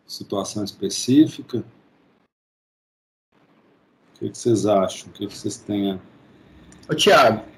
situação 0.08 0.64
específica. 0.64 1.64
O 4.16 4.18
que, 4.18 4.32
que 4.32 4.38
vocês 4.40 4.66
acham? 4.66 5.08
O 5.08 5.14
que, 5.14 5.28
que 5.28 5.38
vocês 5.38 5.58
têm? 5.58 6.02
Ô, 6.90 6.96
Tiago. 6.96 7.51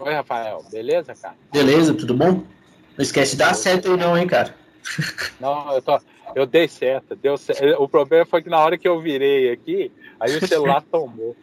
Oi, 0.00 0.14
Rafael. 0.14 0.64
Beleza, 0.70 1.14
cara? 1.14 1.34
Beleza, 1.52 1.94
tudo 1.94 2.14
bom? 2.14 2.42
Não 2.96 3.02
esquece 3.02 3.32
de 3.32 3.38
dar 3.38 3.54
certo 3.54 3.90
aí 3.90 3.96
não, 3.96 4.16
hein, 4.16 4.26
cara? 4.26 4.54
Não, 5.38 5.72
eu, 5.72 5.82
tô, 5.82 6.00
eu 6.34 6.46
dei 6.46 6.66
certo, 6.66 7.14
deu 7.14 7.36
certo. 7.36 7.62
O 7.82 7.88
problema 7.88 8.24
foi 8.26 8.42
que 8.42 8.48
na 8.48 8.58
hora 8.58 8.78
que 8.78 8.88
eu 8.88 9.00
virei 9.00 9.52
aqui, 9.52 9.92
Aí 10.20 10.36
o 10.36 10.46
celular 10.46 10.82
tomou. 10.92 11.34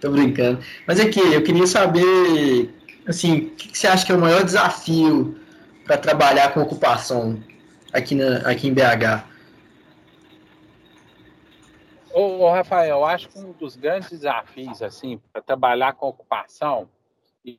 Tô 0.00 0.10
brincando. 0.10 0.60
Mas 0.86 0.98
aqui, 0.98 1.20
eu 1.20 1.42
queria 1.42 1.66
saber, 1.66 2.70
assim, 3.06 3.36
o 3.36 3.50
que 3.50 3.76
você 3.76 3.86
acha 3.86 4.06
que 4.06 4.10
é 4.10 4.14
o 4.14 4.20
maior 4.20 4.42
desafio 4.42 5.36
para 5.84 5.98
trabalhar 5.98 6.54
com 6.54 6.62
ocupação 6.62 7.38
aqui, 7.92 8.14
na, 8.14 8.38
aqui 8.48 8.68
em 8.68 8.72
BH? 8.72 9.30
Ô, 12.14 12.48
Rafael, 12.50 12.98
eu 12.98 13.04
acho 13.04 13.28
que 13.28 13.38
um 13.38 13.52
dos 13.52 13.74
grandes 13.74 14.10
desafios, 14.10 14.82
assim, 14.82 15.20
para 15.32 15.40
trabalhar 15.40 15.94
com 15.94 16.08
ocupação, 16.08 16.88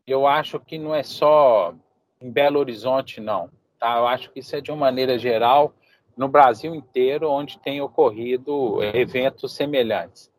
eu 0.06 0.28
acho 0.28 0.60
que 0.60 0.78
não 0.78 0.94
é 0.94 1.04
só 1.04 1.74
em 2.22 2.32
Belo 2.32 2.60
Horizonte, 2.60 3.20
não. 3.20 3.50
Tá? 3.80 3.98
Eu 3.98 4.08
acho 4.08 4.32
que 4.32 4.40
isso 4.40 4.56
é 4.56 4.62
de 4.62 4.72
uma 4.72 4.78
maneira 4.78 5.18
geral 5.18 5.74
no 6.16 6.28
Brasil 6.28 6.74
inteiro 6.76 7.30
onde 7.30 7.60
tem 7.60 7.82
ocorrido 7.82 8.82
eventos 8.84 9.54
semelhantes. 9.54 10.32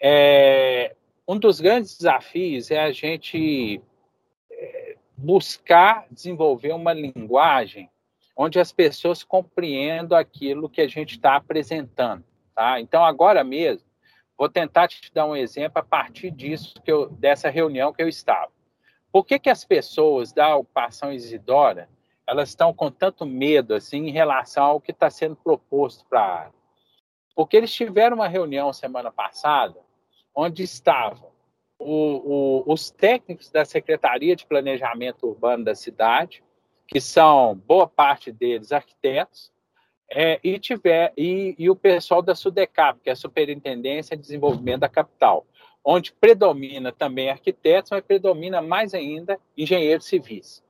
É, 0.00 0.94
um 1.26 1.38
dos 1.38 1.60
grandes 1.60 1.96
desafios 1.96 2.70
é 2.70 2.80
a 2.80 2.92
gente 2.92 3.80
é, 4.50 4.96
buscar 5.16 6.06
desenvolver 6.10 6.72
uma 6.72 6.92
linguagem 6.92 7.88
onde 8.36 8.58
as 8.60 8.72
pessoas 8.72 9.24
compreendam 9.24 10.16
aquilo 10.16 10.68
que 10.68 10.80
a 10.80 10.88
gente 10.88 11.16
está 11.16 11.36
apresentando. 11.36 12.24
Tá? 12.58 12.80
Então, 12.80 13.04
agora 13.04 13.44
mesmo, 13.44 13.86
vou 14.36 14.48
tentar 14.48 14.88
te 14.88 15.14
dar 15.14 15.26
um 15.26 15.36
exemplo 15.36 15.78
a 15.78 15.84
partir 15.84 16.32
disso 16.32 16.74
que 16.82 16.90
eu, 16.90 17.08
dessa 17.08 17.48
reunião 17.48 17.92
que 17.92 18.02
eu 18.02 18.08
estava. 18.08 18.50
Por 19.12 19.24
que, 19.24 19.38
que 19.38 19.48
as 19.48 19.64
pessoas 19.64 20.32
da 20.32 20.56
ocupação 20.56 21.12
Isidora 21.12 21.88
elas 22.26 22.48
estão 22.48 22.74
com 22.74 22.90
tanto 22.90 23.24
medo 23.24 23.76
assim 23.76 24.08
em 24.08 24.10
relação 24.10 24.64
ao 24.64 24.80
que 24.80 24.90
está 24.90 25.08
sendo 25.08 25.36
proposto 25.36 26.04
para 26.06 26.20
a 26.20 26.38
área. 26.40 26.54
Porque 27.32 27.56
eles 27.56 27.72
tiveram 27.72 28.16
uma 28.16 28.26
reunião 28.26 28.72
semana 28.72 29.12
passada 29.12 29.78
onde 30.34 30.64
estavam 30.64 31.30
o, 31.78 32.64
o, 32.66 32.72
os 32.72 32.90
técnicos 32.90 33.50
da 33.50 33.64
Secretaria 33.64 34.34
de 34.34 34.44
Planejamento 34.44 35.28
Urbano 35.28 35.64
da 35.64 35.76
cidade, 35.76 36.42
que 36.88 37.00
são 37.00 37.54
boa 37.54 37.86
parte 37.86 38.32
deles 38.32 38.72
arquitetos, 38.72 39.52
é, 40.10 40.40
e, 40.42 40.58
tiver, 40.58 41.12
e, 41.16 41.54
e 41.58 41.68
o 41.68 41.76
pessoal 41.76 42.22
da 42.22 42.34
SUDECAP, 42.34 43.00
que 43.02 43.10
é 43.10 43.12
a 43.12 43.16
Superintendência 43.16 44.16
de 44.16 44.22
Desenvolvimento 44.22 44.80
da 44.80 44.88
Capital, 44.88 45.46
onde 45.84 46.12
predomina 46.12 46.92
também 46.92 47.30
arquitetos, 47.30 47.90
mas 47.90 48.04
predomina 48.04 48.62
mais 48.62 48.94
ainda 48.94 49.38
engenheiros 49.56 50.06
civis. 50.06 50.62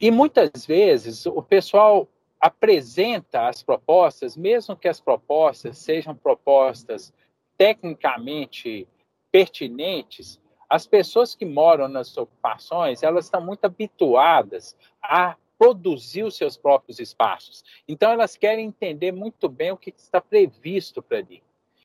E 0.00 0.10
muitas 0.10 0.66
vezes 0.66 1.26
o 1.26 1.42
pessoal 1.42 2.08
apresenta 2.40 3.46
as 3.46 3.62
propostas, 3.62 4.36
mesmo 4.36 4.76
que 4.76 4.88
as 4.88 5.00
propostas 5.00 5.78
sejam 5.78 6.14
propostas 6.14 7.12
tecnicamente 7.56 8.88
pertinentes, 9.30 10.40
as 10.68 10.86
pessoas 10.86 11.34
que 11.34 11.44
moram 11.44 11.86
nas 11.86 12.16
ocupações, 12.16 13.02
elas 13.02 13.26
estão 13.26 13.40
muito 13.40 13.64
habituadas 13.64 14.76
a 15.00 15.36
produzir 15.62 16.24
os 16.24 16.36
seus 16.36 16.56
próprios 16.56 16.98
espaços. 16.98 17.62
Então, 17.86 18.10
elas 18.10 18.36
querem 18.36 18.66
entender 18.66 19.12
muito 19.12 19.48
bem 19.48 19.70
o 19.70 19.76
que 19.76 19.94
está 19.96 20.20
previsto 20.20 21.00
para 21.00 21.18
ali. 21.18 21.40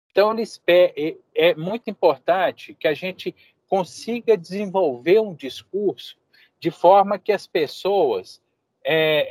Então, 0.09 0.33
eles, 0.33 0.59
é, 0.65 1.15
é 1.35 1.53
muito 1.53 1.87
importante 1.87 2.73
que 2.73 2.87
a 2.87 2.95
gente 2.95 3.35
consiga 3.67 4.35
desenvolver 4.35 5.19
um 5.19 5.31
discurso 5.31 6.17
de 6.59 6.71
forma 6.71 7.19
que 7.19 7.31
as 7.31 7.45
pessoas 7.45 8.41
é, 8.83 9.27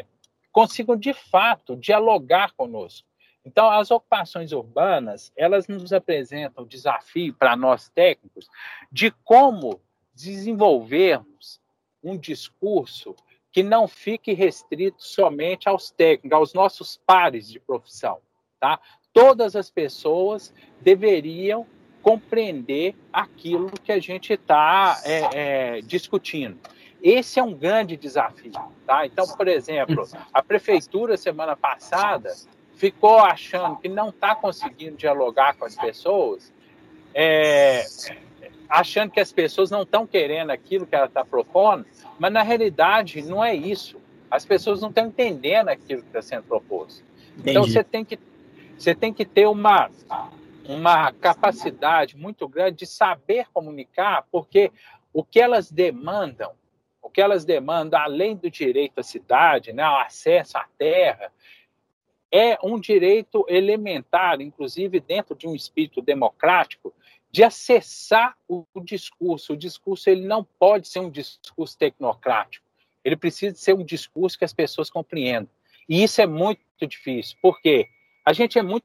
é, 0.00 0.04
consigam 0.52 0.94
de 0.94 1.14
fato 1.14 1.74
dialogar 1.74 2.52
conosco. 2.52 3.08
Então, 3.42 3.70
as 3.70 3.90
ocupações 3.90 4.52
urbanas 4.52 5.32
elas 5.34 5.66
nos 5.66 5.94
apresentam 5.94 6.64
o 6.64 6.68
desafio 6.68 7.32
para 7.32 7.56
nós 7.56 7.88
técnicos 7.88 8.50
de 8.92 9.10
como 9.24 9.80
desenvolvermos 10.14 11.58
um 12.04 12.18
discurso 12.18 13.16
que 13.52 13.62
não 13.62 13.86
fique 13.86 14.32
restrito 14.32 15.04
somente 15.04 15.68
aos 15.68 15.90
técnicos, 15.90 16.32
aos 16.32 16.54
nossos 16.54 17.00
pares 17.06 17.48
de 17.48 17.60
profissão, 17.60 18.18
tá? 18.58 18.80
Todas 19.12 19.54
as 19.54 19.70
pessoas 19.70 20.54
deveriam 20.80 21.66
compreender 22.02 22.96
aquilo 23.12 23.70
que 23.70 23.92
a 23.92 24.00
gente 24.00 24.32
está 24.32 25.00
é, 25.04 25.76
é, 25.76 25.80
discutindo. 25.82 26.58
Esse 27.02 27.38
é 27.38 27.42
um 27.42 27.54
grande 27.54 27.96
desafio. 27.96 28.52
Tá? 28.86 29.06
Então, 29.06 29.26
por 29.36 29.48
exemplo, 29.48 30.08
a 30.32 30.42
prefeitura, 30.42 31.16
semana 31.16 31.56
passada, 31.56 32.34
ficou 32.74 33.18
achando 33.18 33.76
que 33.76 33.88
não 33.88 34.08
está 34.08 34.34
conseguindo 34.34 34.96
dialogar 34.96 35.54
com 35.54 35.64
as 35.64 35.76
pessoas, 35.76 36.52
é, 37.14 37.84
achando 38.72 39.10
que 39.10 39.20
as 39.20 39.30
pessoas 39.30 39.70
não 39.70 39.82
estão 39.82 40.06
querendo 40.06 40.48
aquilo 40.48 40.86
que 40.86 40.94
ela 40.94 41.04
está 41.04 41.22
propondo, 41.22 41.84
mas 42.18 42.32
na 42.32 42.42
realidade 42.42 43.20
não 43.20 43.44
é 43.44 43.54
isso. 43.54 44.00
As 44.30 44.46
pessoas 44.46 44.80
não 44.80 44.88
estão 44.88 45.08
entendendo 45.08 45.68
aquilo 45.68 46.00
que 46.00 46.08
está 46.08 46.22
sendo 46.22 46.44
proposto. 46.44 47.04
Entendi. 47.36 47.50
Então 47.50 47.64
você 47.64 47.84
tem 47.84 48.02
que 48.02 48.18
você 48.78 48.94
tem 48.94 49.12
que 49.12 49.26
ter 49.26 49.46
uma 49.46 49.90
uma 50.64 51.12
capacidade 51.12 52.16
muito 52.16 52.48
grande 52.48 52.78
de 52.78 52.86
saber 52.86 53.46
comunicar, 53.52 54.26
porque 54.32 54.72
o 55.12 55.22
que 55.22 55.38
elas 55.38 55.70
demandam, 55.70 56.52
o 57.02 57.10
que 57.10 57.20
elas 57.20 57.44
demandam 57.44 58.00
além 58.00 58.36
do 58.36 58.50
direito 58.50 59.00
à 59.00 59.02
cidade, 59.02 59.72
né, 59.72 59.82
ao 59.82 59.98
acesso 59.98 60.56
à 60.56 60.64
terra, 60.78 61.30
é 62.30 62.56
um 62.64 62.80
direito 62.80 63.44
elementar, 63.48 64.40
inclusive 64.40 64.98
dentro 65.00 65.34
de 65.34 65.46
um 65.46 65.54
espírito 65.54 66.00
democrático, 66.00 66.94
de 67.32 67.42
acessar 67.42 68.36
o, 68.46 68.66
o 68.74 68.80
discurso. 68.80 69.54
O 69.54 69.56
discurso 69.56 70.10
ele 70.10 70.26
não 70.26 70.44
pode 70.44 70.88
ser 70.88 71.00
um 71.00 71.10
discurso 71.10 71.76
tecnocrático. 71.78 72.64
Ele 73.02 73.16
precisa 73.16 73.56
ser 73.56 73.74
um 73.74 73.84
discurso 73.84 74.38
que 74.38 74.44
as 74.44 74.52
pessoas 74.52 74.90
compreendam. 74.90 75.48
E 75.88 76.02
isso 76.02 76.20
é 76.20 76.26
muito 76.26 76.60
difícil, 76.86 77.36
porque 77.40 77.88
a 78.24 78.32
gente 78.32 78.58
é 78.58 78.62
muito 78.62 78.84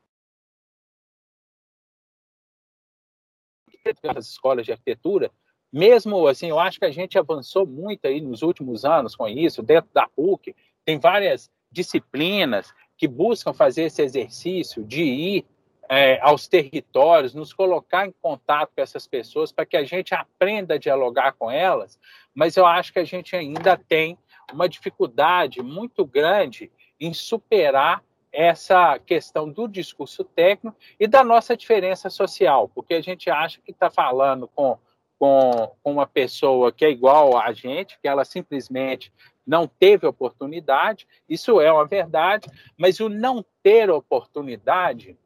das 4.04 4.28
escolas 4.28 4.66
de 4.66 4.72
arquitetura, 4.74 5.32
mesmo 5.72 6.28
assim, 6.28 6.48
eu 6.48 6.60
acho 6.60 6.80
que 6.80 6.86
a 6.86 6.92
gente 6.92 7.18
avançou 7.18 7.66
muito 7.66 8.06
aí 8.06 8.20
nos 8.22 8.42
últimos 8.42 8.84
anos 8.84 9.16
com 9.16 9.28
isso, 9.28 9.62
dentro 9.62 9.90
da 9.94 10.08
PUC, 10.08 10.56
tem 10.84 11.00
várias 11.00 11.50
disciplinas 11.72 12.74
que 12.98 13.08
buscam 13.08 13.54
fazer 13.54 13.84
esse 13.84 14.02
exercício 14.02 14.84
de 14.84 15.04
ir 15.04 15.46
é, 15.90 16.20
aos 16.22 16.48
territórios, 16.48 17.34
nos 17.34 17.54
colocar 17.54 18.06
em 18.06 18.14
contato 18.22 18.72
com 18.76 18.82
essas 18.82 19.08
pessoas 19.08 19.52
para 19.52 19.66
que 19.66 19.78
a 19.78 19.84
gente 19.84 20.14
aprenda 20.14 20.76
a 20.76 20.80
dialogar 20.80 21.34
com 21.34 21.50
elas, 21.50 22.00
mas 22.34 22.58
eu 22.58 22.66
acho 22.66 22.92
que 22.92 23.00
a 23.00 23.06
gente 23.06 23.36
ainda 23.36 23.78
tem 23.78 24.18
uma 24.52 24.68
dificuldade 24.68 25.62
muito 25.62 26.06
grande 26.06 26.72
em 27.00 27.14
superar 27.14 28.04
essa 28.32 29.00
questão 29.00 29.50
do 29.50 29.68
discurso 29.68 30.24
técnico 30.24 30.78
e 31.00 31.08
da 31.08 31.24
nossa 31.24 31.56
diferença 31.56 32.10
social, 32.10 32.70
porque 32.70 32.94
a 32.94 33.02
gente 33.02 33.30
acha 33.30 33.60
que 33.62 33.72
está 33.72 33.90
falando 33.90 34.48
com, 34.48 34.78
com, 35.18 35.72
com 35.82 35.92
uma 35.94 36.06
pessoa 36.06 36.72
que 36.72 36.86
é 36.86 36.90
igual 36.90 37.38
a 37.38 37.52
gente, 37.54 37.98
que 38.00 38.08
ela 38.08 38.26
simplesmente 38.26 39.12
não 39.46 39.66
teve 39.66 40.06
oportunidade, 40.06 41.08
isso 41.28 41.62
é 41.62 41.72
uma 41.72 41.86
verdade, 41.86 42.50
mas 42.78 43.00
o 43.00 43.08
não 43.08 43.44
ter 43.64 43.90
oportunidade 43.90 45.18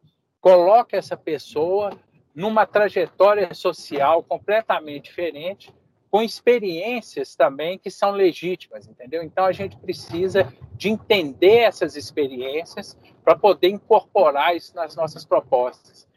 coloca 0.42 0.98
essa 0.98 1.16
pessoa 1.16 1.92
numa 2.34 2.66
trajetória 2.66 3.54
social 3.54 4.24
completamente 4.24 5.06
diferente, 5.06 5.72
com 6.10 6.22
experiências 6.22 7.36
também 7.36 7.78
que 7.78 7.90
são 7.90 8.12
legítimas, 8.12 8.88
entendeu? 8.88 9.24
Então 9.24 9.46
a 9.46 9.52
gente 9.52 9.78
precisa 9.78 10.52
de 10.74 10.90
entender 10.90 11.60
essas 11.60 11.96
experiências 11.96 12.98
para 13.24 13.38
poder 13.38 13.70
incorporar 13.70 14.56
isso 14.56 14.76
nas 14.76 14.96
nossas 14.96 15.24
propostas. 15.24 16.08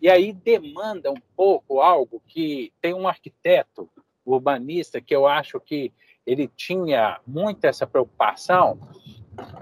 E 0.00 0.08
aí 0.08 0.32
demanda 0.32 1.10
um 1.10 1.20
pouco 1.36 1.80
algo 1.80 2.22
que 2.26 2.72
tem 2.80 2.94
um 2.94 3.06
arquiteto 3.06 3.90
urbanista 4.24 5.00
que 5.00 5.14
eu 5.14 5.26
acho 5.26 5.60
que 5.60 5.92
ele 6.26 6.48
tinha 6.48 7.20
muito 7.26 7.64
essa 7.64 7.86
preocupação, 7.86 8.78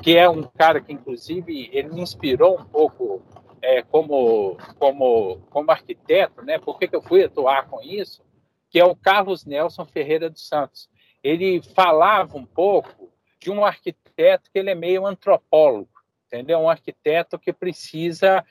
que 0.03 0.17
é 0.17 0.29
um 0.29 0.43
cara 0.43 0.81
que 0.81 0.93
inclusive 0.93 1.69
ele 1.73 1.89
me 1.89 2.01
inspirou 2.01 2.61
um 2.61 2.65
pouco 2.65 3.23
é, 3.63 3.83
como, 3.83 4.57
como, 4.79 5.41
como 5.51 5.71
arquiteto, 5.71 6.43
né? 6.43 6.59
Por 6.59 6.79
que, 6.79 6.89
que 6.89 6.97
eu 6.97 7.03
fui 7.03 7.25
atuar 7.25 7.69
com 7.69 7.83
isso? 7.83 8.23
Que 8.71 8.79
é 8.81 8.85
o 8.85 8.97
Carlos 8.97 9.45
Nelson 9.45 9.85
Ferreira 9.85 10.29
dos 10.29 10.47
Santos. 10.47 10.89
Ele 11.23 11.63
falava 11.63 12.37
um 12.37 12.45
pouco 12.45 13.13
de 13.41 13.51
um 13.51 13.65
arquiteto 13.65 14.51
que 14.51 14.59
ele 14.59 14.71
é 14.71 14.75
meio 14.75 15.07
antropólogo, 15.07 15.91
entendeu? 16.27 16.59
Um 16.59 16.71
arquiteto 16.71 17.39
que 17.39 17.53
precisa 17.53 18.45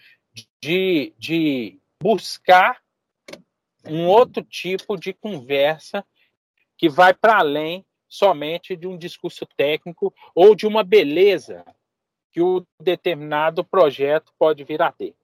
de, 0.61 1.13
de 1.17 1.79
buscar 2.01 2.81
um 3.85 4.07
outro 4.07 4.43
tipo 4.43 4.97
de 4.97 5.13
conversa 5.13 6.05
que 6.77 6.89
vai 6.89 7.13
para 7.13 7.39
além 7.39 7.85
somente 8.07 8.75
de 8.75 8.87
um 8.87 8.97
discurso 8.97 9.45
técnico 9.45 10.13
ou 10.33 10.55
de 10.55 10.65
uma 10.65 10.83
beleza 10.83 11.65
que 12.37 12.41
o 12.43 12.63
determinado 12.79 13.65
projeto 13.65 14.31
pode 14.37 14.63
vir 14.63 14.79
a 14.79 14.91
ter. 14.91 15.15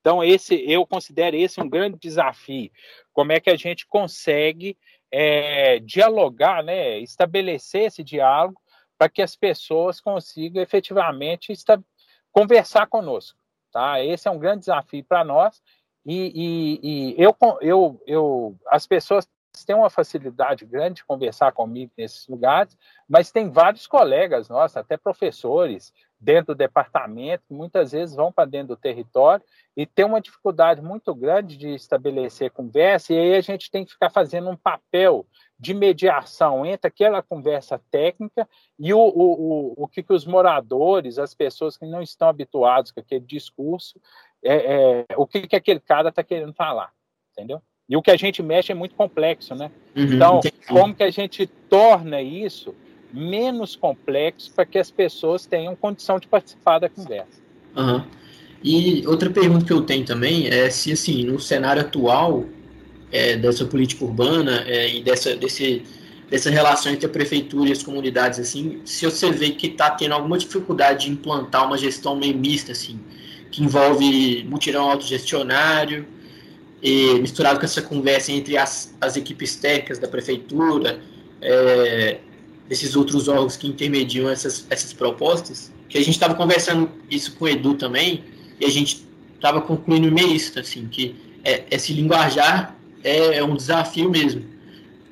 Então, 0.00 0.24
esse 0.24 0.56
eu 0.68 0.84
considero 0.84 1.36
esse 1.36 1.60
um 1.60 1.68
grande 1.68 1.96
desafio. 2.00 2.68
Como 3.12 3.30
é 3.30 3.38
que 3.38 3.48
a 3.48 3.54
gente 3.54 3.86
consegue 3.86 4.76
é, 5.08 5.78
dialogar, 5.78 6.64
né, 6.64 6.98
estabelecer 6.98 7.82
esse 7.82 8.02
diálogo 8.02 8.60
para 8.98 9.08
que 9.08 9.22
as 9.22 9.36
pessoas 9.36 10.00
consigam 10.00 10.60
efetivamente 10.60 11.54
conversar 12.32 12.88
conosco. 12.88 13.38
Tá? 13.70 14.02
Esse 14.02 14.26
é 14.26 14.30
um 14.32 14.38
grande 14.40 14.60
desafio 14.60 15.04
para 15.04 15.22
nós. 15.22 15.62
E, 16.04 16.32
e, 16.34 16.80
e 16.82 17.22
eu, 17.22 17.36
eu, 17.60 18.02
eu, 18.04 18.56
as 18.66 18.84
pessoas 18.84 19.28
têm 19.64 19.76
uma 19.76 19.90
facilidade 19.90 20.66
grande 20.66 20.96
de 20.96 21.04
conversar 21.04 21.52
comigo 21.52 21.92
nesses 21.96 22.26
lugares, 22.26 22.76
mas 23.08 23.30
tem 23.30 23.48
vários 23.48 23.86
colegas 23.86 24.48
nossos, 24.48 24.76
até 24.76 24.96
professores, 24.96 25.94
dentro 26.18 26.54
do 26.54 26.58
departamento, 26.58 27.44
muitas 27.50 27.92
vezes 27.92 28.16
vão 28.16 28.32
para 28.32 28.48
dentro 28.48 28.68
do 28.68 28.76
território 28.76 29.44
e 29.76 29.84
tem 29.84 30.04
uma 30.04 30.20
dificuldade 30.20 30.80
muito 30.80 31.14
grande 31.14 31.56
de 31.56 31.74
estabelecer 31.74 32.50
conversa, 32.50 33.12
e 33.12 33.18
aí 33.18 33.34
a 33.34 33.40
gente 33.40 33.70
tem 33.70 33.84
que 33.84 33.92
ficar 33.92 34.10
fazendo 34.10 34.48
um 34.48 34.56
papel 34.56 35.26
de 35.58 35.74
mediação 35.74 36.64
entre 36.64 36.88
aquela 36.88 37.22
conversa 37.22 37.80
técnica 37.90 38.48
e 38.78 38.92
o, 38.92 38.98
o, 38.98 39.04
o, 39.04 39.84
o 39.84 39.88
que, 39.88 40.02
que 40.02 40.12
os 40.12 40.26
moradores, 40.26 41.18
as 41.18 41.34
pessoas 41.34 41.76
que 41.76 41.86
não 41.86 42.02
estão 42.02 42.28
habituados 42.28 42.90
com 42.90 43.00
aquele 43.00 43.24
discurso, 43.24 44.00
é, 44.42 45.04
é 45.10 45.16
o 45.16 45.26
que, 45.26 45.46
que 45.46 45.56
aquele 45.56 45.80
cara 45.80 46.08
está 46.08 46.22
querendo 46.22 46.52
falar, 46.52 46.92
entendeu? 47.32 47.60
E 47.88 47.96
o 47.96 48.02
que 48.02 48.10
a 48.10 48.16
gente 48.16 48.42
mexe 48.42 48.72
é 48.72 48.74
muito 48.74 48.94
complexo, 48.94 49.54
né? 49.54 49.70
Uhum, 49.94 50.02
então, 50.14 50.38
entendi. 50.38 50.66
como 50.66 50.94
que 50.94 51.04
a 51.04 51.10
gente 51.10 51.46
torna 51.46 52.20
isso 52.20 52.74
menos 53.16 53.74
complexo 53.74 54.52
para 54.54 54.66
que 54.66 54.78
as 54.78 54.90
pessoas 54.90 55.46
tenham 55.46 55.74
condição 55.74 56.18
de 56.18 56.28
participar 56.28 56.78
da 56.78 56.88
conversa. 56.88 57.40
Uhum. 57.74 58.04
E 58.62 59.06
outra 59.06 59.30
pergunta 59.30 59.64
que 59.64 59.72
eu 59.72 59.82
tenho 59.82 60.04
também 60.04 60.48
é 60.48 60.68
se, 60.68 60.92
assim, 60.92 61.24
no 61.24 61.40
cenário 61.40 61.82
atual 61.82 62.44
é, 63.10 63.36
dessa 63.36 63.64
política 63.64 64.04
urbana 64.04 64.64
é, 64.66 64.96
e 64.96 65.02
dessa, 65.02 65.34
desse, 65.34 65.82
dessa 66.28 66.50
relação 66.50 66.92
entre 66.92 67.06
a 67.06 67.08
prefeitura 67.08 67.68
e 67.68 67.72
as 67.72 67.82
comunidades, 67.82 68.38
assim, 68.38 68.80
se 68.84 69.04
você 69.04 69.30
vê 69.30 69.50
que 69.50 69.68
está 69.68 69.90
tendo 69.90 70.12
alguma 70.12 70.36
dificuldade 70.36 71.06
de 71.06 71.12
implantar 71.12 71.66
uma 71.66 71.78
gestão 71.78 72.16
meio 72.16 72.36
mista, 72.36 72.72
assim, 72.72 73.00
que 73.50 73.62
envolve 73.62 74.44
mutirão 74.44 74.90
autogestionário, 74.90 76.06
e 76.82 77.14
misturado 77.20 77.58
com 77.58 77.64
essa 77.64 77.80
conversa 77.80 78.30
entre 78.30 78.56
as, 78.56 78.94
as 79.00 79.16
equipes 79.16 79.56
técnicas 79.56 79.98
da 79.98 80.06
prefeitura, 80.06 81.00
é, 81.40 82.18
desses 82.68 82.96
outros 82.96 83.28
órgãos 83.28 83.56
que 83.56 83.66
intermediam 83.66 84.28
essas, 84.28 84.66
essas 84.70 84.92
propostas, 84.92 85.72
que 85.88 85.96
a 85.96 86.00
gente 86.00 86.14
estava 86.14 86.34
conversando 86.34 86.90
isso 87.10 87.36
com 87.36 87.44
o 87.44 87.48
Edu 87.48 87.74
também, 87.74 88.24
e 88.60 88.64
a 88.64 88.70
gente 88.70 89.06
estava 89.34 89.60
concluindo 89.60 90.10
meio 90.10 90.34
isso, 90.34 90.58
assim, 90.58 90.86
que 90.88 91.14
é, 91.44 91.64
esse 91.70 91.92
linguajar 91.92 92.74
é, 93.04 93.38
é, 93.38 93.44
um 93.44 93.54
desafio 93.54 94.10
mesmo. 94.10 94.44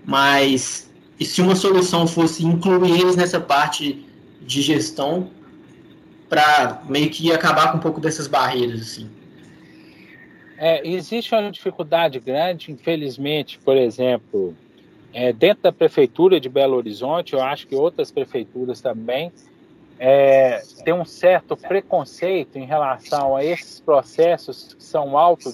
Mas 0.05 0.90
se 1.20 1.40
uma 1.40 1.55
solução 1.55 2.07
fosse 2.07 2.44
incluir 2.44 3.00
eles 3.00 3.16
nessa 3.16 3.40
parte 3.40 4.05
de 4.42 4.61
gestão 4.61 5.30
para 6.28 6.82
meio 6.88 7.09
que 7.11 7.32
acabar 7.32 7.70
com 7.70 7.78
um 7.78 7.80
pouco 7.80 8.00
dessas 8.00 8.26
barreiras, 8.26 8.80
assim? 8.80 9.09
É, 10.59 10.86
existe 10.86 11.34
uma 11.34 11.50
dificuldade 11.50 12.18
grande, 12.18 12.72
infelizmente, 12.72 13.59
por 13.64 13.76
exemplo, 13.76 14.57
é, 15.14 15.32
dentro 15.32 15.62
da 15.62 15.72
prefeitura 15.72 16.40
de 16.40 16.48
Belo 16.48 16.76
Horizonte, 16.76 17.34
eu 17.34 17.42
acho 17.42 17.68
que 17.68 17.76
outras 17.76 18.10
prefeituras 18.10 18.80
também 18.80 19.32
é, 19.96 20.60
tem 20.84 20.92
um 20.92 21.04
certo 21.04 21.56
preconceito 21.56 22.58
em 22.58 22.64
relação 22.64 23.36
a 23.36 23.44
esses 23.44 23.78
processos 23.78 24.74
que 24.74 24.82
são 24.82 25.16
auto, 25.16 25.52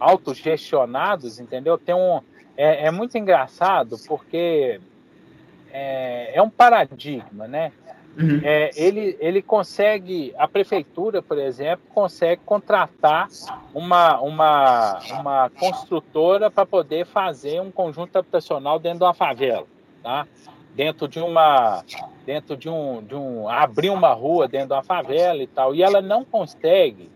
autogestionados, 0.00 1.38
entendeu? 1.38 1.78
Tem 1.78 1.94
um, 1.94 2.20
é, 2.56 2.86
é 2.86 2.90
muito 2.90 3.16
engraçado 3.16 3.96
porque 4.08 4.80
é, 5.72 6.32
é, 6.34 6.42
um 6.42 6.50
paradigma, 6.50 7.46
né? 7.46 7.70
Uhum. 8.18 8.40
É, 8.42 8.70
ele, 8.74 9.16
ele 9.20 9.42
consegue, 9.42 10.34
a 10.38 10.48
prefeitura, 10.48 11.20
por 11.20 11.38
exemplo, 11.38 11.84
consegue 11.94 12.40
contratar 12.46 13.28
uma, 13.74 14.18
uma, 14.20 14.98
uma 15.20 15.50
construtora 15.50 16.50
para 16.50 16.64
poder 16.64 17.04
fazer 17.04 17.60
um 17.60 17.70
conjunto 17.70 18.16
habitacional 18.16 18.78
dentro 18.78 19.00
de 19.00 19.04
uma 19.04 19.14
favela, 19.14 19.66
tá? 20.02 20.26
Dentro 20.74 21.06
de 21.06 21.20
uma, 21.20 21.84
dentro 22.24 22.56
de 22.56 22.68
um, 22.68 23.02
de 23.02 23.14
um, 23.14 23.48
abrir 23.48 23.90
uma 23.90 24.12
rua 24.12 24.48
dentro 24.48 24.68
de 24.68 24.74
uma 24.74 24.82
favela 24.82 25.42
e 25.42 25.46
tal, 25.46 25.74
e 25.74 25.82
ela 25.82 26.00
não 26.00 26.24
consegue 26.24 27.10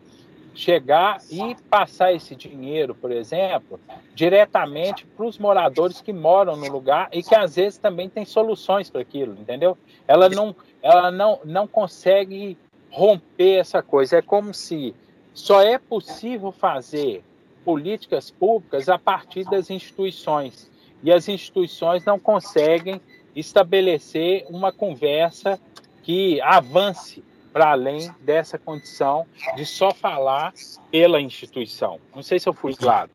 chegar 0.54 1.18
e 1.30 1.56
passar 1.68 2.12
esse 2.12 2.34
dinheiro, 2.34 2.94
por 2.94 3.10
exemplo, 3.10 3.80
diretamente 4.14 5.06
para 5.06 5.24
os 5.24 5.38
moradores 5.38 6.00
que 6.00 6.12
moram 6.12 6.56
no 6.56 6.70
lugar 6.70 7.08
e 7.12 7.22
que 7.22 7.34
às 7.34 7.56
vezes 7.56 7.78
também 7.78 8.08
tem 8.08 8.24
soluções 8.24 8.90
para 8.90 9.00
aquilo, 9.00 9.32
entendeu? 9.40 9.78
Ela 10.06 10.28
não, 10.28 10.54
ela 10.82 11.10
não, 11.10 11.40
não 11.44 11.66
consegue 11.66 12.56
romper 12.90 13.58
essa 13.58 13.82
coisa. 13.82 14.16
É 14.16 14.22
como 14.22 14.52
se 14.52 14.94
só 15.32 15.62
é 15.62 15.78
possível 15.78 16.52
fazer 16.52 17.22
políticas 17.64 18.30
públicas 18.30 18.88
a 18.88 18.98
partir 18.98 19.44
das 19.44 19.70
instituições 19.70 20.70
e 21.02 21.12
as 21.12 21.28
instituições 21.28 22.04
não 22.04 22.18
conseguem 22.18 23.00
estabelecer 23.34 24.44
uma 24.48 24.72
conversa 24.72 25.58
que 26.02 26.40
avance 26.40 27.22
para 27.52 27.72
além 27.72 28.10
dessa 28.20 28.58
condição 28.58 29.26
de 29.56 29.66
só 29.66 29.92
falar 29.92 30.52
pela 30.90 31.20
instituição. 31.20 31.98
Não 32.14 32.22
sei 32.22 32.38
se 32.38 32.48
eu 32.48 32.52
fui 32.52 32.74
claro. 32.74 33.10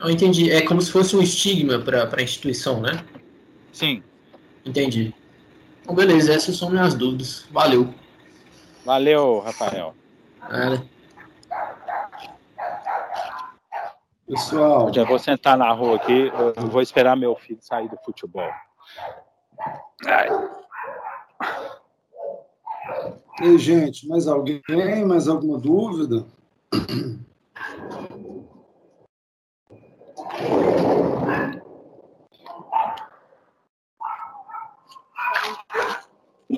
Eu 0.00 0.10
entendi. 0.10 0.50
É 0.50 0.62
como 0.62 0.80
se 0.80 0.90
fosse 0.90 1.16
um 1.16 1.22
estigma 1.22 1.78
para 1.78 2.08
a 2.16 2.22
instituição, 2.22 2.80
né? 2.80 3.04
Sim. 3.72 4.02
Entendi. 4.64 5.14
Bom, 5.84 5.94
beleza, 5.94 6.32
essas 6.32 6.56
são 6.56 6.70
minhas 6.70 6.94
dúvidas. 6.94 7.46
Valeu. 7.50 7.92
Valeu, 8.84 9.40
Rafael. 9.40 9.94
Nada. 10.40 10.82
Pessoal. 14.26 14.88
Eu 14.88 14.94
já 14.94 15.04
vou 15.04 15.18
sentar 15.18 15.58
na 15.58 15.70
rua 15.72 15.96
aqui, 15.96 16.32
eu 16.56 16.66
vou 16.68 16.80
esperar 16.80 17.16
meu 17.16 17.36
filho 17.36 17.58
sair 17.60 17.88
do 17.88 17.96
futebol. 18.04 18.48
Ai. 20.06 20.28
E 23.42 23.58
gente, 23.58 24.08
mais 24.08 24.26
alguém? 24.26 24.62
Mais 25.06 25.28
alguma 25.28 25.58
dúvida? 25.58 26.24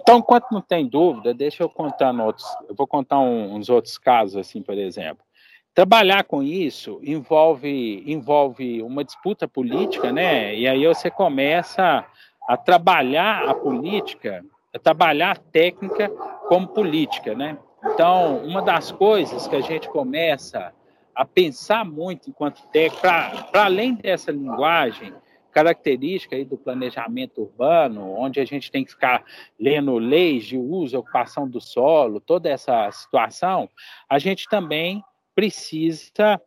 Então, 0.05 0.19
enquanto 0.19 0.53
não 0.53 0.61
tem 0.61 0.87
dúvida, 0.87 1.33
deixa 1.33 1.63
eu 1.63 1.69
contar 1.69 2.13
outros, 2.13 2.47
eu 2.69 2.75
vou 2.75 2.87
contar 2.87 3.21
um, 3.21 3.55
uns 3.55 3.71
outros 3.71 3.97
casos, 3.97 4.37
assim, 4.37 4.61
por 4.61 4.77
exemplo. 4.77 5.25
Trabalhar 5.73 6.25
com 6.25 6.43
isso 6.43 7.01
envolve, 7.03 8.05
envolve 8.07 8.83
uma 8.83 9.03
disputa 9.03 9.49
política, 9.49 10.13
né? 10.13 10.55
E 10.55 10.69
aí 10.69 10.87
você 10.87 11.11
começa 11.11 12.05
a 12.47 12.55
trabalhar 12.55 13.49
a 13.49 13.55
política 13.55 14.45
é 14.75 14.79
trabalhar 14.79 15.31
a 15.31 15.37
técnica 15.37 16.11
como 16.49 16.69
política, 16.69 17.35
né? 17.35 17.57
Então, 17.87 18.39
uma 18.39 18.61
das 18.61 18.93
coisas 18.93 19.49
que 19.49 19.57
a 19.57 19.61
gente 19.63 19.89
começa 19.89 20.71
a 21.15 21.25
pensar 21.25 21.83
muito 21.83 22.29
enquanto 22.29 22.67
técnico, 22.73 23.01
para 23.01 23.65
além 23.65 23.95
dessa 23.95 24.31
linguagem 24.31 25.15
característica 25.55 26.35
aí 26.35 26.45
do 26.45 26.59
planejamento 26.59 27.41
urbano, 27.43 28.13
onde 28.19 28.41
a 28.41 28.45
gente 28.45 28.71
tem 28.71 28.85
que 28.85 28.91
ficar 28.91 29.25
lendo 29.59 29.97
leis 29.97 30.45
de 30.45 30.59
uso, 30.59 30.99
ocupação 30.99 31.49
do 31.49 31.61
solo, 31.61 32.21
toda 32.21 32.51
essa 32.51 32.91
situação, 32.91 33.71
a 34.09 34.19
gente 34.19 34.49
também 34.49 35.03
precisa 35.35 36.41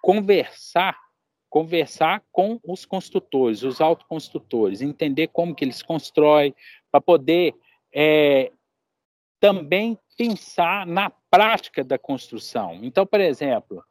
conversar 0.00 0.96
conversar 1.48 2.22
com 2.30 2.60
os 2.62 2.84
construtores, 2.84 3.62
os 3.62 3.80
autoconstrutores, 3.80 4.82
entender 4.82 5.28
como 5.28 5.54
que 5.54 5.64
eles 5.64 5.82
constroem, 5.82 6.54
para 6.90 7.00
poder 7.00 7.54
é, 7.94 8.52
também 9.40 9.98
pensar 10.18 10.86
na 10.86 11.08
prática 11.30 11.82
da 11.82 11.98
construção. 11.98 12.80
Então, 12.82 13.06
por 13.06 13.20
exemplo, 13.20 13.82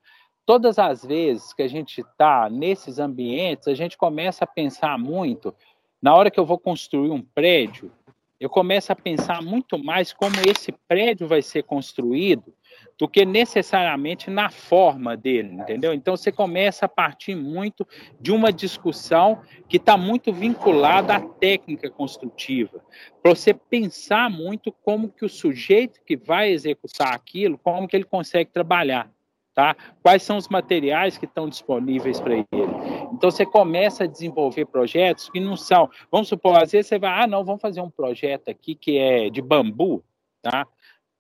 todas 0.46 0.78
as 0.78 1.04
vezes 1.04 1.54
que 1.54 1.64
a 1.64 1.68
gente 1.68 2.02
está 2.02 2.50
nesses 2.50 3.00
ambientes, 3.00 3.68
a 3.68 3.74
gente 3.74 3.98
começa 3.98 4.44
a 4.44 4.48
pensar 4.48 4.98
muito. 4.98 5.54
Na 6.02 6.14
hora 6.14 6.30
que 6.30 6.40
eu 6.40 6.46
vou 6.46 6.60
construir 6.60 7.10
um 7.10 7.22
prédio, 7.22 7.92
eu 8.40 8.50
começo 8.50 8.92
a 8.92 8.96
pensar 8.96 9.42
muito 9.42 9.78
mais 9.78 10.14
como 10.14 10.36
esse 10.48 10.72
prédio 10.88 11.28
vai 11.28 11.42
ser 11.42 11.64
construído 11.64 12.54
do 12.98 13.08
que 13.08 13.26
necessariamente 13.26 14.30
na 14.30 14.50
forma 14.50 15.16
dele, 15.16 15.54
entendeu? 15.54 15.94
Então 15.94 16.16
você 16.16 16.32
começa 16.32 16.86
a 16.86 16.90
partir 16.90 17.34
muito 17.34 17.88
de 18.20 18.32
uma 18.32 18.52
discussão 18.52 19.42
que 19.68 19.78
está 19.78 19.98
muito 19.98 20.32
vinculada 20.32 21.16
à 21.16 21.20
técnica 21.20 21.90
construtiva, 21.90 22.84
para 23.22 23.34
você 23.34 23.54
pensar 23.54 24.30
muito 24.30 24.72
como 24.72 25.10
que 25.10 25.26
o 25.26 25.30
sujeito 25.30 26.02
que 26.06 26.16
vai 26.16 26.52
executar 26.52 27.14
aquilo, 27.14 27.58
como 27.58 27.88
que 27.88 27.96
ele 27.96 28.06
consegue 28.06 28.52
trabalhar, 28.52 29.10
tá? 29.56 29.76
Quais 30.04 30.22
são 30.22 30.38
os 30.38 30.50
materiais 30.50 31.18
que 31.18 31.26
estão 31.26 31.50
disponíveis 31.50 32.20
para 32.20 32.36
ele? 32.36 32.46
Então 33.14 33.32
você 33.32 33.46
começa 33.46 34.04
a 34.04 34.08
desenvolver 34.08 34.66
projetos 34.66 35.30
que 35.30 35.40
não 35.40 35.56
são, 35.56 35.90
vamos 36.12 36.28
supor, 36.28 36.62
às 36.62 36.74
vezes 36.74 36.88
você 36.88 37.00
vai, 37.00 37.24
ah, 37.24 37.26
não, 37.26 37.44
vamos 37.44 37.62
fazer 37.62 37.82
um 37.82 37.90
projeto 37.90 38.50
aqui 38.50 38.76
que 38.76 38.98
é 38.98 39.30
de 39.30 39.42
bambu, 39.42 40.04
tá? 40.42 40.68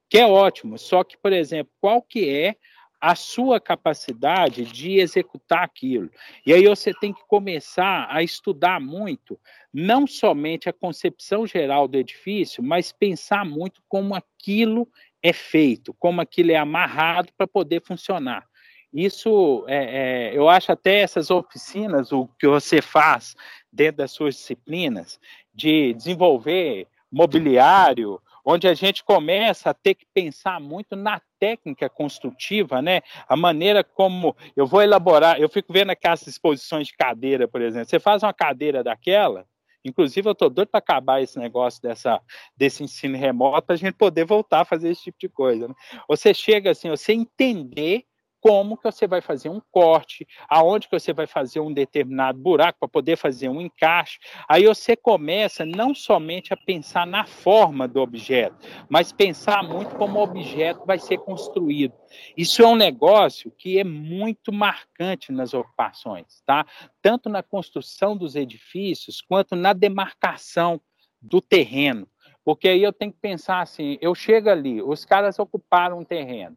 que 0.10 0.18
é 0.20 0.28
ótimo. 0.28 0.78
Só 0.78 1.04
que, 1.04 1.18
por 1.18 1.34
exemplo, 1.34 1.72
qual 1.80 2.02
que 2.02 2.30
é 2.30 2.56
a 3.00 3.14
sua 3.14 3.60
capacidade 3.60 4.64
de 4.64 5.00
executar 5.00 5.64
aquilo. 5.64 6.10
E 6.46 6.52
aí 6.52 6.66
você 6.66 6.92
tem 6.94 7.14
que 7.14 7.22
começar 7.28 8.08
a 8.10 8.24
estudar 8.24 8.80
muito, 8.80 9.40
não 9.72 10.08
somente 10.08 10.70
a 10.70 10.74
concepção 10.74 11.46
geral 11.46 11.88
do 11.88 11.98
edifício, 11.98 12.64
mas 12.64 12.92
pensar 12.92 13.46
muito 13.46 13.84
como 13.88 14.16
aquilo 14.16 14.88
é 15.26 15.34
feito, 15.34 15.92
como 15.98 16.22
aquilo 16.22 16.52
é 16.52 16.56
amarrado 16.56 17.30
para 17.36 17.48
poder 17.48 17.82
funcionar. 17.82 18.46
Isso, 18.94 19.66
é, 19.68 20.30
é, 20.30 20.38
eu 20.38 20.48
acho 20.48 20.72
até 20.72 21.00
essas 21.00 21.32
oficinas, 21.32 22.12
o 22.12 22.28
que 22.40 22.48
você 22.48 22.80
faz 22.80 23.36
dentro 23.74 23.98
das 23.98 24.12
suas 24.12 24.36
disciplinas, 24.36 25.20
de 25.52 25.96
desenvolver 25.96 26.88
mobiliário, 27.12 28.22
onde 28.46 28.68
a 28.68 28.76
gente 28.76 29.04
começa 29.04 29.72
a 29.72 29.74
ter 29.74 29.96
que 29.96 30.06
pensar 30.14 30.60
muito 30.60 30.96
na 30.96 31.20
técnica 31.40 31.90
construtiva, 31.90 32.80
né? 32.80 33.02
A 33.28 33.36
maneira 33.36 33.84
como 33.84 34.36
eu 34.56 34.68
vou 34.68 34.84
elaborar, 34.84 35.42
eu 35.42 35.50
fico 35.50 35.74
vendo 35.74 35.90
aquelas 35.90 36.28
exposições 36.28 36.86
de 36.86 36.96
cadeira, 36.96 37.48
por 37.48 37.64
exemplo. 37.64 37.90
Você 37.90 38.00
faz 38.00 38.22
uma 38.22 38.34
cadeira 38.34 38.84
daquela, 38.84 39.48
inclusive 39.86 40.28
eu 40.28 40.34
estou 40.34 40.50
doido 40.50 40.70
para 40.70 40.80
acabar 40.80 41.22
esse 41.22 41.38
negócio 41.40 41.82
dessa, 41.82 42.22
desse 42.58 42.84
ensino 42.84 43.18
remoto, 43.18 43.66
para 43.66 43.76
a 43.76 43.78
gente 43.78 43.94
poder 43.94 44.26
voltar 44.26 44.62
a 44.62 44.66
fazer 44.66 44.90
esse 44.90 45.04
tipo 45.04 45.18
de 45.20 45.30
coisa. 45.30 45.68
Né? 45.68 45.76
Você 46.08 46.34
chega 46.34 46.72
assim, 46.72 46.90
você 46.90 47.14
entender 47.14 48.06
como 48.46 48.78
que 48.78 48.84
você 48.84 49.08
vai 49.08 49.22
fazer 49.22 49.50
um 49.50 49.60
corte, 49.72 50.28
aonde 50.48 50.88
que 50.88 51.00
você 51.00 51.12
vai 51.12 51.26
fazer 51.26 51.60
um 51.60 51.74
determinado 51.74 52.38
buraco 52.38 52.78
para 52.78 52.88
poder 52.88 53.18
fazer 53.18 53.50
um 53.50 53.60
encaixe. 53.60 54.20
Aí 54.48 54.68
você 54.68 54.96
começa 54.96 55.66
não 55.66 55.96
somente 55.96 56.54
a 56.54 56.58
pensar 56.58 57.08
na 57.08 57.26
forma 57.26 57.88
do 57.88 58.00
objeto, 58.00 58.56
mas 58.88 59.12
pensar 59.12 59.64
muito 59.64 59.96
como 59.96 60.20
o 60.20 60.22
objeto 60.22 60.86
vai 60.86 61.00
ser 61.00 61.18
construído. 61.18 61.96
Isso 62.38 62.62
é 62.62 62.68
um 62.68 62.76
negócio 62.76 63.50
que 63.50 63.80
é 63.80 63.84
muito 63.84 64.54
marcante 64.54 65.32
nas 65.32 65.56
ocupações, 65.56 66.44
tá? 66.46 66.68
Tanto 67.02 67.30
na 67.30 67.42
construção 67.42 68.16
dos 68.16 68.36
edifícios 68.36 69.24
quanto 69.24 69.56
na 69.56 69.74
demarcação 69.74 70.80
do 71.20 71.42
terreno. 71.42 72.08
Porque 72.44 72.68
aí 72.68 72.84
eu 72.84 72.94
tenho 72.94 73.12
que 73.12 73.20
pensar 73.20 73.62
assim, 73.62 73.98
eu 74.00 74.14
chego 74.14 74.52
ali, 74.52 74.84
os 74.84 75.04
caras 75.04 75.40
ocuparam 75.40 75.98
um 75.98 76.06
terreno 76.06 76.56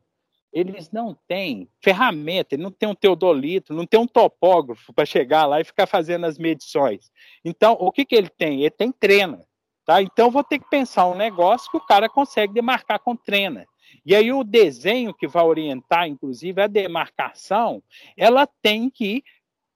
eles 0.53 0.90
não 0.90 1.16
têm 1.26 1.68
ferramenta, 1.82 2.57
não 2.57 2.70
tem 2.70 2.88
um 2.88 2.94
teodolito, 2.94 3.74
não 3.74 3.86
tem 3.86 4.01
um 4.01 4.07
topógrafo 4.07 4.92
para 4.92 5.05
chegar 5.05 5.46
lá 5.46 5.61
e 5.61 5.64
ficar 5.64 5.86
fazendo 5.86 6.26
as 6.26 6.38
medições. 6.38 7.11
Então, 7.44 7.76
o 7.78 7.92
que, 7.92 8.05
que 8.05 8.14
ele 8.14 8.28
tem? 8.28 8.61
Ele 8.61 8.70
tem 8.70 8.90
trena. 8.90 9.44
Tá? 9.84 10.03
Então, 10.03 10.30
vou 10.30 10.44
ter 10.44 10.59
que 10.59 10.68
pensar 10.68 11.07
um 11.07 11.14
negócio 11.14 11.70
que 11.70 11.76
o 11.76 11.86
cara 11.86 12.09
consegue 12.09 12.53
demarcar 12.53 12.99
com 13.01 13.16
trena. 13.16 13.66
E 14.05 14.14
aí, 14.14 14.32
o 14.32 14.44
desenho 14.44 15.14
que 15.14 15.26
vai 15.26 15.44
orientar, 15.44 16.07
inclusive, 16.07 16.61
a 16.61 16.66
demarcação, 16.66 17.82
ela 18.16 18.46
tem 18.62 18.90
que 18.90 19.22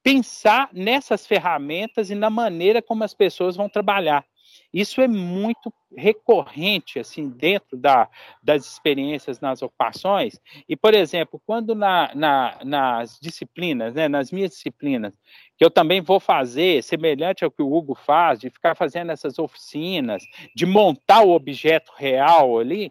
pensar 0.03 0.69
nessas 0.73 1.27
ferramentas 1.27 2.11
e 2.11 2.15
na 2.15 2.29
maneira 2.29 2.83
como 2.83 3.05
as 3.05 3.15
pessoas 3.15 3.57
vão 3.57 3.69
trabalhar. 3.69 4.25
Isso 4.73 5.01
é 5.01 5.09
muito 5.09 5.73
recorrente 5.95 6.99
assim 6.99 7.29
dentro 7.29 7.77
da, 7.77 8.09
das 8.43 8.65
experiências 8.65 9.41
nas 9.41 9.61
ocupações. 9.61 10.41
E, 10.69 10.75
por 10.75 10.95
exemplo, 10.95 11.41
quando 11.45 11.75
na, 11.75 12.11
na, 12.15 12.59
nas 12.65 13.19
disciplinas, 13.21 13.95
né, 13.95 14.09
nas 14.09 14.33
minhas 14.33 14.53
disciplinas, 14.53 15.13
que 15.59 15.65
eu 15.65 15.71
também 15.71 16.01
vou 16.01 16.19
fazer, 16.19 16.83
semelhante 16.83 17.45
ao 17.45 17.51
que 17.51 17.63
o 17.63 17.73
Hugo 17.73 17.95
faz, 17.95 18.41
de 18.41 18.51
ficar 18.51 18.75
fazendo 18.75 19.13
essas 19.13 19.39
oficinas, 19.39 20.23
de 20.57 20.65
montar 20.65 21.23
o 21.23 21.33
objeto 21.33 21.93
real 21.97 22.59
ali, 22.59 22.91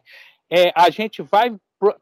é, 0.49 0.71
a 0.75 0.89
gente 0.89 1.21
vai 1.21 1.55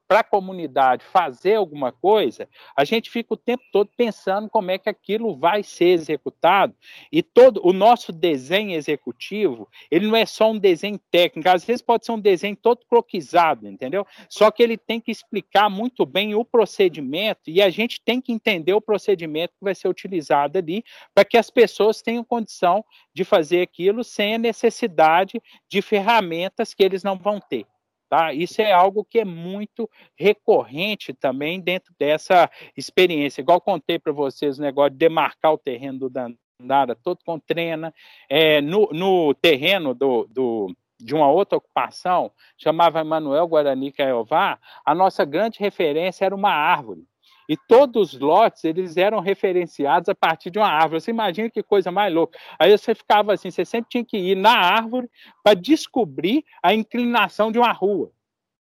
para 0.07 0.19
a 0.19 0.23
comunidade 0.23 1.05
fazer 1.05 1.55
alguma 1.55 1.91
coisa, 1.91 2.49
a 2.75 2.83
gente 2.83 3.09
fica 3.09 3.33
o 3.33 3.37
tempo 3.37 3.63
todo 3.71 3.89
pensando 3.95 4.49
como 4.49 4.71
é 4.71 4.77
que 4.77 4.89
aquilo 4.89 5.37
vai 5.37 5.63
ser 5.63 5.89
executado. 5.89 6.75
E 7.09 7.23
todo 7.23 7.61
o 7.63 7.71
nosso 7.71 8.11
desenho 8.11 8.71
executivo, 8.71 9.69
ele 9.89 10.07
não 10.07 10.17
é 10.17 10.25
só 10.25 10.51
um 10.51 10.57
desenho 10.57 10.99
técnico, 11.09 11.47
às 11.47 11.63
vezes 11.63 11.81
pode 11.81 12.05
ser 12.05 12.11
um 12.11 12.19
desenho 12.19 12.57
todo 12.57 12.85
croquisado, 12.85 13.67
entendeu? 13.67 14.05
Só 14.27 14.51
que 14.51 14.61
ele 14.61 14.77
tem 14.77 14.99
que 14.99 15.11
explicar 15.11 15.69
muito 15.69 16.05
bem 16.05 16.35
o 16.35 16.43
procedimento 16.43 17.49
e 17.49 17.61
a 17.61 17.69
gente 17.69 18.01
tem 18.01 18.19
que 18.19 18.33
entender 18.33 18.73
o 18.73 18.81
procedimento 18.81 19.53
que 19.57 19.63
vai 19.63 19.75
ser 19.75 19.87
utilizado 19.87 20.57
ali 20.57 20.83
para 21.15 21.23
que 21.23 21.37
as 21.37 21.49
pessoas 21.49 22.01
tenham 22.01 22.23
condição 22.23 22.83
de 23.13 23.23
fazer 23.23 23.61
aquilo 23.61 24.03
sem 24.03 24.35
a 24.35 24.37
necessidade 24.37 25.41
de 25.69 25.81
ferramentas 25.81 26.73
que 26.73 26.83
eles 26.83 27.01
não 27.01 27.17
vão 27.17 27.39
ter. 27.39 27.65
Tá? 28.09 28.33
Isso 28.33 28.59
é 28.59 28.71
algo 28.71 29.05
que 29.05 29.19
é 29.19 29.25
muito 29.25 29.87
recorrente 30.17 31.13
também 31.13 31.61
dentro 31.61 31.93
dessa 31.99 32.49
experiência. 32.75 33.41
Igual 33.41 33.61
contei 33.61 33.99
para 33.99 34.11
vocês 34.11 34.57
o 34.57 34.61
negócio 34.63 34.91
de 34.91 34.97
demarcar 34.97 35.53
o 35.53 35.59
terreno 35.59 35.99
do 35.99 36.09
Dandara 36.09 36.95
todo 36.95 37.19
com 37.23 37.39
trena. 37.39 37.93
É, 38.27 38.61
no, 38.61 38.89
no 38.91 39.33
terreno 39.35 39.93
do, 39.93 40.27
do, 40.27 40.75
de 40.99 41.13
uma 41.13 41.29
outra 41.29 41.57
ocupação, 41.57 42.31
chamava 42.57 42.99
Emanuel 42.99 43.47
Guarani 43.47 43.91
Caiová, 43.91 44.59
a 44.83 44.95
nossa 44.95 45.23
grande 45.23 45.59
referência 45.59 46.25
era 46.25 46.35
uma 46.35 46.51
árvore. 46.51 47.08
E 47.49 47.57
todos 47.57 48.13
os 48.13 48.19
lotes, 48.19 48.63
eles 48.63 48.95
eram 48.95 49.19
referenciados 49.19 50.07
a 50.07 50.13
partir 50.13 50.51
de 50.51 50.59
uma 50.59 50.67
árvore. 50.67 51.01
Você 51.01 51.09
imagina 51.09 51.49
que 51.49 51.63
coisa 51.63 51.91
mais 51.91 52.13
louca. 52.13 52.37
Aí 52.59 52.77
você 52.77 52.93
ficava 52.93 53.33
assim, 53.33 53.49
você 53.49 53.65
sempre 53.65 53.89
tinha 53.89 54.05
que 54.05 54.17
ir 54.17 54.35
na 54.35 54.51
árvore 54.51 55.09
para 55.43 55.55
descobrir 55.55 56.45
a 56.61 56.75
inclinação 56.75 57.51
de 57.51 57.57
uma 57.57 57.71
rua. 57.71 58.11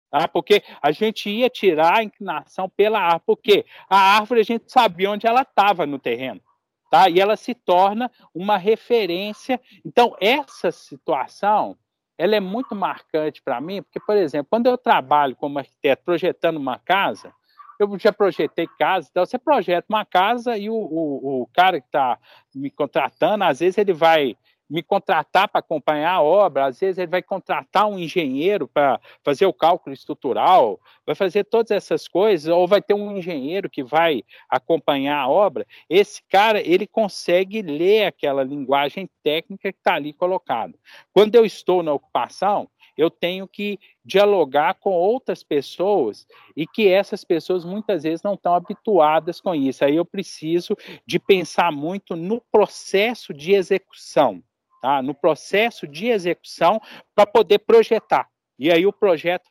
Tá? 0.08 0.28
Porque 0.28 0.62
a 0.80 0.92
gente 0.92 1.28
ia 1.28 1.50
tirar 1.50 1.96
a 1.96 2.02
inclinação 2.04 2.68
pela 2.68 3.00
árvore. 3.00 3.22
Porque 3.26 3.66
a 3.90 3.98
árvore 3.98 4.42
a 4.42 4.44
gente 4.44 4.70
sabia 4.70 5.10
onde 5.10 5.26
ela 5.26 5.42
estava 5.42 5.84
no 5.84 5.98
terreno. 5.98 6.40
Tá? 6.88 7.10
E 7.10 7.18
ela 7.18 7.36
se 7.36 7.56
torna 7.56 8.08
uma 8.32 8.56
referência. 8.56 9.60
Então, 9.84 10.16
essa 10.20 10.70
situação 10.70 11.76
ela 12.16 12.36
é 12.36 12.40
muito 12.40 12.74
marcante 12.74 13.42
para 13.42 13.60
mim, 13.60 13.82
porque, 13.82 14.00
por 14.00 14.16
exemplo, 14.16 14.46
quando 14.48 14.68
eu 14.68 14.78
trabalho 14.78 15.36
como 15.36 15.58
arquiteto 15.58 16.02
projetando 16.02 16.56
uma 16.56 16.78
casa, 16.78 17.34
eu 17.78 17.98
já 17.98 18.12
projetei 18.12 18.66
casa, 18.78 19.08
então 19.10 19.24
você 19.24 19.38
projeta 19.38 19.86
uma 19.88 20.04
casa 20.04 20.56
e 20.56 20.68
o, 20.68 20.74
o, 20.74 21.42
o 21.42 21.46
cara 21.52 21.80
que 21.80 21.86
está 21.86 22.18
me 22.54 22.70
contratando, 22.70 23.44
às 23.44 23.60
vezes 23.60 23.78
ele 23.78 23.92
vai 23.92 24.36
me 24.68 24.82
contratar 24.82 25.48
para 25.48 25.60
acompanhar 25.60 26.14
a 26.14 26.22
obra, 26.22 26.66
às 26.66 26.80
vezes 26.80 26.98
ele 26.98 27.10
vai 27.10 27.22
contratar 27.22 27.86
um 27.86 27.98
engenheiro 27.98 28.66
para 28.66 29.00
fazer 29.24 29.46
o 29.46 29.52
cálculo 29.52 29.94
estrutural, 29.94 30.80
vai 31.04 31.14
fazer 31.14 31.44
todas 31.44 31.70
essas 31.70 32.08
coisas, 32.08 32.52
ou 32.52 32.66
vai 32.66 32.82
ter 32.82 32.94
um 32.94 33.16
engenheiro 33.16 33.70
que 33.70 33.82
vai 33.82 34.22
acompanhar 34.48 35.20
a 35.20 35.28
obra. 35.28 35.66
Esse 35.88 36.20
cara, 36.28 36.60
ele 36.60 36.86
consegue 36.86 37.62
ler 37.62 38.06
aquela 38.06 38.42
linguagem 38.42 39.08
técnica 39.22 39.72
que 39.72 39.78
está 39.78 39.94
ali 39.94 40.12
colocada. 40.12 40.74
Quando 41.12 41.34
eu 41.36 41.44
estou 41.44 41.82
na 41.82 41.92
ocupação, 41.92 42.68
eu 42.96 43.10
tenho 43.10 43.46
que 43.46 43.78
dialogar 44.04 44.74
com 44.74 44.90
outras 44.90 45.42
pessoas 45.42 46.26
e 46.56 46.66
que 46.66 46.88
essas 46.88 47.24
pessoas 47.24 47.64
muitas 47.64 48.04
vezes 48.04 48.22
não 48.22 48.34
estão 48.34 48.54
habituadas 48.54 49.40
com 49.40 49.54
isso. 49.54 49.84
Aí 49.84 49.96
eu 49.96 50.04
preciso 50.04 50.76
de 51.06 51.18
pensar 51.18 51.70
muito 51.70 52.16
no 52.16 52.40
processo 52.50 53.34
de 53.34 53.52
execução, 53.52 54.42
tá? 54.80 55.02
No 55.02 55.14
processo 55.14 55.86
de 55.86 56.06
execução 56.06 56.80
para 57.14 57.26
poder 57.26 57.58
projetar. 57.58 58.28
E 58.58 58.70
aí 58.70 58.86
o 58.86 58.92
projeto 58.92 59.50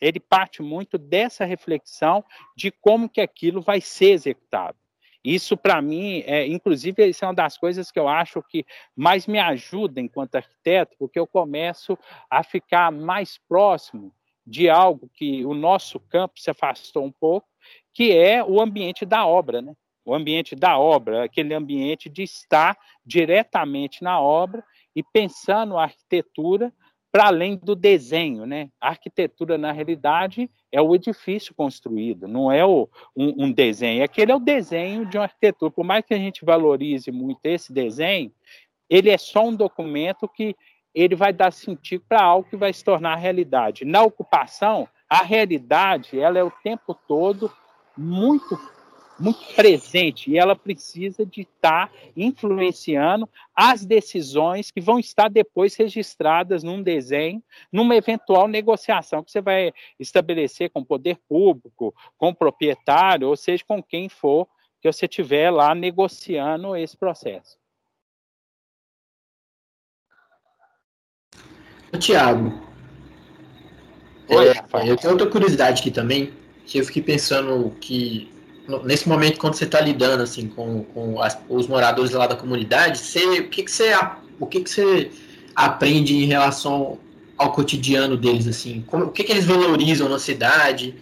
ele 0.00 0.18
parte 0.18 0.62
muito 0.62 0.96
dessa 0.96 1.44
reflexão 1.44 2.24
de 2.56 2.70
como 2.70 3.08
que 3.08 3.20
aquilo 3.20 3.60
vai 3.60 3.80
ser 3.80 4.12
executado. 4.12 4.76
Isso, 5.22 5.56
para 5.56 5.82
mim, 5.82 6.22
é, 6.26 6.46
inclusive, 6.46 7.06
isso 7.06 7.24
é 7.24 7.28
uma 7.28 7.34
das 7.34 7.58
coisas 7.58 7.90
que 7.90 7.98
eu 7.98 8.08
acho 8.08 8.42
que 8.42 8.64
mais 8.96 9.26
me 9.26 9.38
ajuda 9.38 10.00
enquanto 10.00 10.36
arquiteto, 10.36 10.96
porque 10.98 11.18
eu 11.18 11.26
começo 11.26 11.98
a 12.30 12.42
ficar 12.42 12.90
mais 12.90 13.38
próximo 13.48 14.14
de 14.46 14.70
algo 14.70 15.10
que 15.12 15.44
o 15.44 15.54
nosso 15.54 16.00
campo 16.00 16.40
se 16.40 16.50
afastou 16.50 17.04
um 17.04 17.12
pouco, 17.12 17.46
que 17.92 18.12
é 18.16 18.42
o 18.42 18.60
ambiente 18.60 19.04
da 19.04 19.26
obra, 19.26 19.60
né? 19.60 19.74
O 20.04 20.14
ambiente 20.14 20.56
da 20.56 20.78
obra, 20.78 21.24
aquele 21.24 21.52
ambiente 21.52 22.08
de 22.08 22.22
estar 22.22 22.76
diretamente 23.04 24.02
na 24.02 24.18
obra 24.20 24.64
e 24.96 25.02
pensando 25.02 25.76
a 25.76 25.84
arquitetura 25.84 26.72
para 27.12 27.26
além 27.26 27.56
do 27.56 27.74
desenho, 27.74 28.46
né? 28.46 28.70
A 28.80 28.88
arquitetura, 28.88 29.58
na 29.58 29.72
realidade, 29.72 30.50
é 30.70 30.80
o 30.80 30.94
edifício 30.94 31.54
construído, 31.54 32.28
não 32.28 32.52
é 32.52 32.64
o, 32.64 32.88
um, 33.16 33.46
um, 33.46 33.52
desenho. 33.52 34.04
Aquele 34.04 34.30
é 34.30 34.36
o 34.36 34.40
desenho 34.40 35.04
de 35.06 35.18
uma 35.18 35.24
arquitetura. 35.24 35.70
Por 35.70 35.84
mais 35.84 36.04
que 36.04 36.14
a 36.14 36.18
gente 36.18 36.44
valorize 36.44 37.10
muito 37.10 37.40
esse 37.44 37.72
desenho, 37.72 38.32
ele 38.88 39.10
é 39.10 39.18
só 39.18 39.46
um 39.46 39.54
documento 39.54 40.28
que 40.28 40.54
ele 40.94 41.14
vai 41.14 41.32
dar 41.32 41.52
sentido 41.52 42.04
para 42.08 42.22
algo 42.22 42.48
que 42.48 42.56
vai 42.56 42.72
se 42.72 42.84
tornar 42.84 43.16
realidade. 43.16 43.84
Na 43.84 44.02
ocupação, 44.02 44.88
a 45.08 45.22
realidade 45.22 46.18
ela 46.18 46.38
é 46.38 46.44
o 46.44 46.50
tempo 46.50 46.94
todo 47.06 47.50
muito 47.96 48.58
muito 49.20 49.54
presente. 49.54 50.30
E 50.30 50.38
ela 50.38 50.56
precisa 50.56 51.24
de 51.26 51.42
estar 51.42 51.88
tá 51.88 51.94
influenciando 52.16 53.28
as 53.54 53.84
decisões 53.84 54.70
que 54.70 54.80
vão 54.80 54.98
estar 54.98 55.28
depois 55.28 55.76
registradas 55.76 56.62
num 56.62 56.82
desenho, 56.82 57.42
numa 57.70 57.94
eventual 57.94 58.48
negociação 58.48 59.22
que 59.22 59.30
você 59.30 59.40
vai 59.40 59.72
estabelecer 59.98 60.70
com 60.70 60.80
o 60.80 60.84
poder 60.84 61.18
público, 61.28 61.94
com 62.16 62.30
o 62.30 62.34
proprietário, 62.34 63.28
ou 63.28 63.36
seja, 63.36 63.62
com 63.66 63.82
quem 63.82 64.08
for 64.08 64.48
que 64.80 64.90
você 64.90 65.04
estiver 65.04 65.50
lá 65.50 65.74
negociando 65.74 66.74
esse 66.74 66.96
processo. 66.96 67.58
Tiago, 71.98 72.52
é, 74.28 74.88
eu 74.88 74.96
tenho 74.96 75.12
outra 75.12 75.28
curiosidade 75.28 75.80
aqui 75.80 75.90
também, 75.90 76.32
que 76.64 76.78
eu 76.78 76.84
fiquei 76.84 77.02
pensando 77.02 77.70
que 77.80 78.30
nesse 78.84 79.08
momento 79.08 79.38
quando 79.38 79.54
você 79.54 79.64
está 79.64 79.80
lidando 79.80 80.22
assim 80.22 80.48
com, 80.48 80.84
com 80.84 81.20
as, 81.20 81.38
os 81.48 81.66
moradores 81.66 82.12
lá 82.12 82.26
da 82.26 82.36
comunidade, 82.36 82.98
você, 82.98 83.40
o 83.40 83.48
que, 83.48 83.62
que 83.62 83.70
você 83.70 83.92
o 84.38 84.46
que, 84.46 84.60
que 84.60 84.70
você 84.70 85.10
aprende 85.54 86.14
em 86.14 86.26
relação 86.26 86.98
ao 87.36 87.52
cotidiano 87.52 88.16
deles 88.16 88.46
assim? 88.46 88.82
Como, 88.86 89.06
o 89.06 89.10
que, 89.10 89.24
que 89.24 89.32
eles 89.32 89.44
valorizam 89.44 90.08
na 90.08 90.18
cidade? 90.18 90.94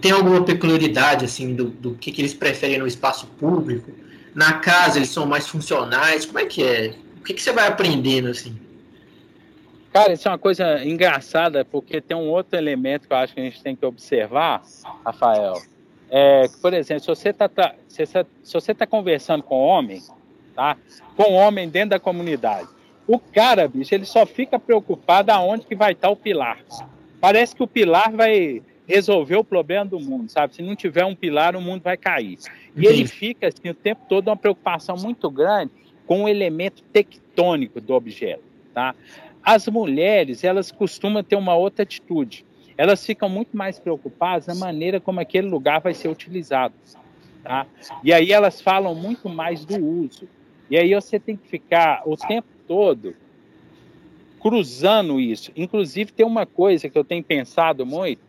Tem 0.00 0.12
alguma 0.12 0.42
peculiaridade 0.44 1.24
assim 1.24 1.54
do, 1.54 1.66
do 1.66 1.94
que, 1.94 2.10
que 2.10 2.20
eles 2.20 2.34
preferem 2.34 2.78
no 2.78 2.86
espaço 2.86 3.26
público? 3.38 3.90
Na 4.34 4.54
casa 4.54 4.98
eles 4.98 5.10
são 5.10 5.26
mais 5.26 5.46
funcionais? 5.46 6.24
Como 6.24 6.38
é 6.38 6.46
que 6.46 6.62
é? 6.62 6.94
O 7.18 7.24
que, 7.24 7.34
que 7.34 7.42
você 7.42 7.52
vai 7.52 7.66
aprendendo 7.66 8.28
assim? 8.28 8.56
Cara, 9.92 10.12
isso 10.12 10.26
é 10.26 10.30
uma 10.30 10.38
coisa 10.38 10.84
engraçada, 10.84 11.64
porque 11.64 12.00
tem 12.00 12.16
um 12.16 12.28
outro 12.28 12.58
elemento 12.58 13.06
que 13.06 13.12
eu 13.12 13.16
acho 13.16 13.32
que 13.32 13.40
a 13.40 13.44
gente 13.44 13.62
tem 13.62 13.76
que 13.76 13.86
observar, 13.86 14.60
Rafael, 15.06 15.62
é, 16.10 16.48
por 16.60 16.72
exemplo, 16.74 17.00
se 17.00 17.06
você 17.08 17.30
está 17.30 17.48
tá, 17.48 17.74
se, 17.88 18.04
se 18.06 18.52
você 18.52 18.74
tá 18.74 18.86
conversando 18.86 19.42
com 19.42 19.60
homem, 19.60 20.02
tá? 20.54 20.76
Com 21.16 21.32
homem 21.32 21.68
dentro 21.68 21.90
da 21.90 21.98
comunidade, 21.98 22.68
o 23.06 23.18
cara, 23.18 23.68
bicho, 23.68 23.94
ele 23.94 24.04
só 24.04 24.24
fica 24.24 24.58
preocupado 24.58 25.30
aonde 25.30 25.66
que 25.66 25.74
vai 25.74 25.92
estar 25.92 26.10
o 26.10 26.16
pilar. 26.16 26.58
Parece 27.20 27.54
que 27.54 27.62
o 27.62 27.66
pilar 27.66 28.12
vai 28.12 28.62
resolver 28.86 29.36
o 29.36 29.44
problema 29.44 29.84
do 29.84 29.98
mundo, 29.98 30.30
sabe? 30.30 30.54
Se 30.54 30.62
não 30.62 30.76
tiver 30.76 31.04
um 31.04 31.14
pilar, 31.14 31.56
o 31.56 31.60
mundo 31.60 31.82
vai 31.82 31.96
cair. 31.96 32.38
E 32.76 32.86
ele 32.86 33.06
fica 33.06 33.48
assim 33.48 33.70
o 33.70 33.74
tempo 33.74 34.02
todo 34.08 34.28
uma 34.28 34.36
preocupação 34.36 34.96
muito 34.96 35.30
grande 35.30 35.72
com 36.06 36.24
o 36.24 36.28
elemento 36.28 36.82
tectônico 36.92 37.80
do 37.80 37.94
objeto, 37.94 38.42
tá? 38.72 38.94
As 39.42 39.66
mulheres, 39.68 40.44
elas 40.44 40.70
costumam 40.70 41.22
ter 41.22 41.36
uma 41.36 41.54
outra 41.54 41.82
atitude 41.82 42.44
elas 42.76 43.04
ficam 43.04 43.28
muito 43.28 43.56
mais 43.56 43.78
preocupadas 43.78 44.46
na 44.46 44.54
maneira 44.54 45.00
como 45.00 45.20
aquele 45.20 45.48
lugar 45.48 45.80
vai 45.80 45.94
ser 45.94 46.08
utilizado. 46.08 46.74
Tá? 47.42 47.66
E 48.02 48.12
aí 48.12 48.32
elas 48.32 48.60
falam 48.60 48.94
muito 48.94 49.28
mais 49.28 49.64
do 49.64 49.76
uso. 49.76 50.28
E 50.70 50.76
aí 50.76 50.94
você 50.94 51.20
tem 51.20 51.36
que 51.36 51.46
ficar 51.46 52.02
o 52.06 52.16
tempo 52.16 52.48
todo 52.66 53.14
cruzando 54.40 55.20
isso. 55.20 55.52
Inclusive, 55.56 56.12
tem 56.12 56.26
uma 56.26 56.44
coisa 56.44 56.88
que 56.88 56.98
eu 56.98 57.04
tenho 57.04 57.24
pensado 57.24 57.86
muito, 57.86 58.20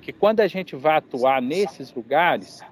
que 0.00 0.12
quando 0.12 0.40
a 0.40 0.46
gente 0.46 0.74
vai 0.74 0.96
atuar 0.96 1.42
nesses 1.42 1.92
lugares, 1.92 2.62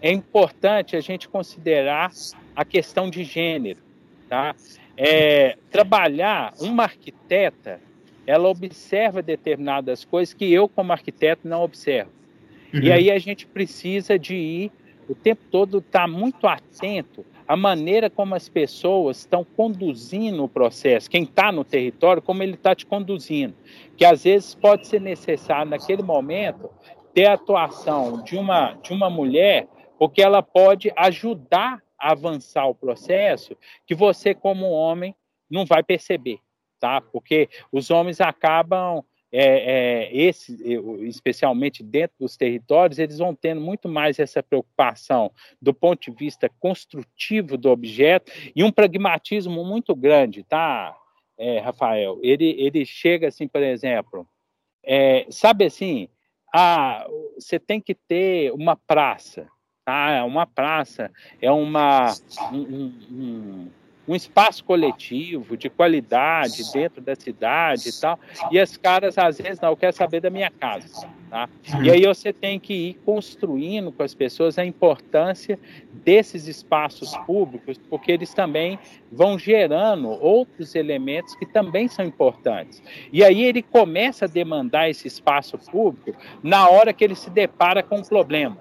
é 0.00 0.10
importante 0.10 0.96
a 0.96 1.00
gente 1.00 1.28
considerar 1.28 2.10
a 2.56 2.64
questão 2.64 3.10
de 3.10 3.22
gênero. 3.22 3.80
Tá? 4.28 4.54
É, 4.96 5.58
trabalhar 5.70 6.54
uma 6.58 6.84
arquiteta 6.84 7.80
ela 8.26 8.48
observa 8.48 9.22
determinadas 9.22 10.04
coisas 10.04 10.34
que 10.34 10.50
eu, 10.52 10.68
como 10.68 10.92
arquiteto, 10.92 11.46
não 11.46 11.62
observo. 11.62 12.10
Uhum. 12.72 12.80
E 12.80 12.92
aí 12.92 13.10
a 13.10 13.18
gente 13.18 13.46
precisa 13.46 14.18
de 14.18 14.34
ir 14.34 14.72
o 15.08 15.14
tempo 15.14 15.42
todo 15.50 15.78
estar 15.78 16.02
tá 16.02 16.08
muito 16.08 16.46
atento 16.46 17.24
a 17.46 17.56
maneira 17.56 18.08
como 18.08 18.34
as 18.34 18.48
pessoas 18.48 19.18
estão 19.18 19.44
conduzindo 19.44 20.42
o 20.42 20.48
processo, 20.48 21.10
quem 21.10 21.24
está 21.24 21.52
no 21.52 21.64
território, 21.64 22.22
como 22.22 22.42
ele 22.42 22.54
está 22.54 22.74
te 22.74 22.86
conduzindo. 22.86 23.54
Que 23.96 24.04
às 24.04 24.24
vezes 24.24 24.54
pode 24.54 24.86
ser 24.86 25.00
necessário, 25.00 25.70
naquele 25.70 26.02
momento, 26.02 26.70
ter 27.12 27.26
a 27.26 27.34
atuação 27.34 28.22
de 28.22 28.36
uma, 28.36 28.72
de 28.82 28.92
uma 28.92 29.10
mulher, 29.10 29.68
porque 29.98 30.22
ela 30.22 30.42
pode 30.42 30.90
ajudar 30.96 31.82
a 31.98 32.12
avançar 32.12 32.66
o 32.66 32.74
processo, 32.74 33.56
que 33.86 33.94
você, 33.94 34.34
como 34.34 34.70
homem, 34.70 35.14
não 35.50 35.66
vai 35.66 35.82
perceber, 35.82 36.38
tá? 36.82 37.00
Porque 37.00 37.48
os 37.70 37.92
homens 37.92 38.20
acabam 38.20 39.04
é, 39.30 40.08
é, 40.10 40.16
esse, 40.16 40.52
especialmente 41.02 41.80
dentro 41.80 42.16
dos 42.18 42.36
territórios, 42.36 42.98
eles 42.98 43.18
vão 43.18 43.36
tendo 43.36 43.60
muito 43.60 43.88
mais 43.88 44.18
essa 44.18 44.42
preocupação 44.42 45.30
do 45.60 45.72
ponto 45.72 46.10
de 46.10 46.16
vista 46.16 46.50
construtivo 46.58 47.56
do 47.56 47.70
objeto 47.70 48.32
e 48.54 48.64
um 48.64 48.72
pragmatismo 48.72 49.64
muito 49.64 49.94
grande, 49.94 50.42
tá, 50.42 50.92
é, 51.38 51.60
Rafael? 51.60 52.18
Ele, 52.20 52.50
ele 52.58 52.84
chega 52.84 53.28
assim, 53.28 53.46
por 53.46 53.62
exemplo, 53.62 54.26
é, 54.82 55.24
sabe 55.30 55.66
assim, 55.66 56.08
ah, 56.52 57.06
você 57.36 57.60
tem 57.60 57.80
que 57.80 57.94
ter 57.94 58.52
uma 58.52 58.74
praça, 58.74 59.46
tá? 59.84 60.24
Uma 60.24 60.46
praça 60.48 61.12
é 61.40 61.50
uma 61.50 62.12
um, 62.52 62.58
um, 62.58 62.92
um 63.12 63.70
espaço 64.08 64.64
coletivo 64.64 65.56
de 65.56 65.70
qualidade 65.70 66.72
dentro 66.72 67.00
da 67.00 67.14
cidade 67.14 67.88
e 67.88 68.00
tal. 68.00 68.18
E 68.50 68.58
as 68.58 68.76
caras, 68.76 69.16
às 69.16 69.38
vezes, 69.38 69.60
não, 69.60 69.76
quer 69.76 69.92
saber 69.94 70.20
da 70.20 70.28
minha 70.28 70.50
casa. 70.50 71.06
Tá? 71.30 71.48
E 71.82 71.90
aí 71.90 72.04
você 72.04 72.32
tem 72.32 72.60
que 72.60 72.74
ir 72.74 72.94
construindo 73.06 73.90
com 73.90 74.02
as 74.02 74.14
pessoas 74.14 74.58
a 74.58 74.66
importância 74.66 75.58
desses 75.92 76.46
espaços 76.46 77.16
públicos, 77.26 77.78
porque 77.88 78.12
eles 78.12 78.34
também 78.34 78.78
vão 79.10 79.38
gerando 79.38 80.08
outros 80.08 80.74
elementos 80.74 81.34
que 81.36 81.46
também 81.46 81.88
são 81.88 82.04
importantes. 82.04 82.82
E 83.12 83.24
aí 83.24 83.44
ele 83.44 83.62
começa 83.62 84.26
a 84.26 84.28
demandar 84.28 84.90
esse 84.90 85.08
espaço 85.08 85.56
público 85.56 86.12
na 86.42 86.68
hora 86.68 86.92
que 86.92 87.02
ele 87.02 87.14
se 87.14 87.30
depara 87.30 87.82
com 87.82 88.00
um 88.00 88.02
problema. 88.02 88.58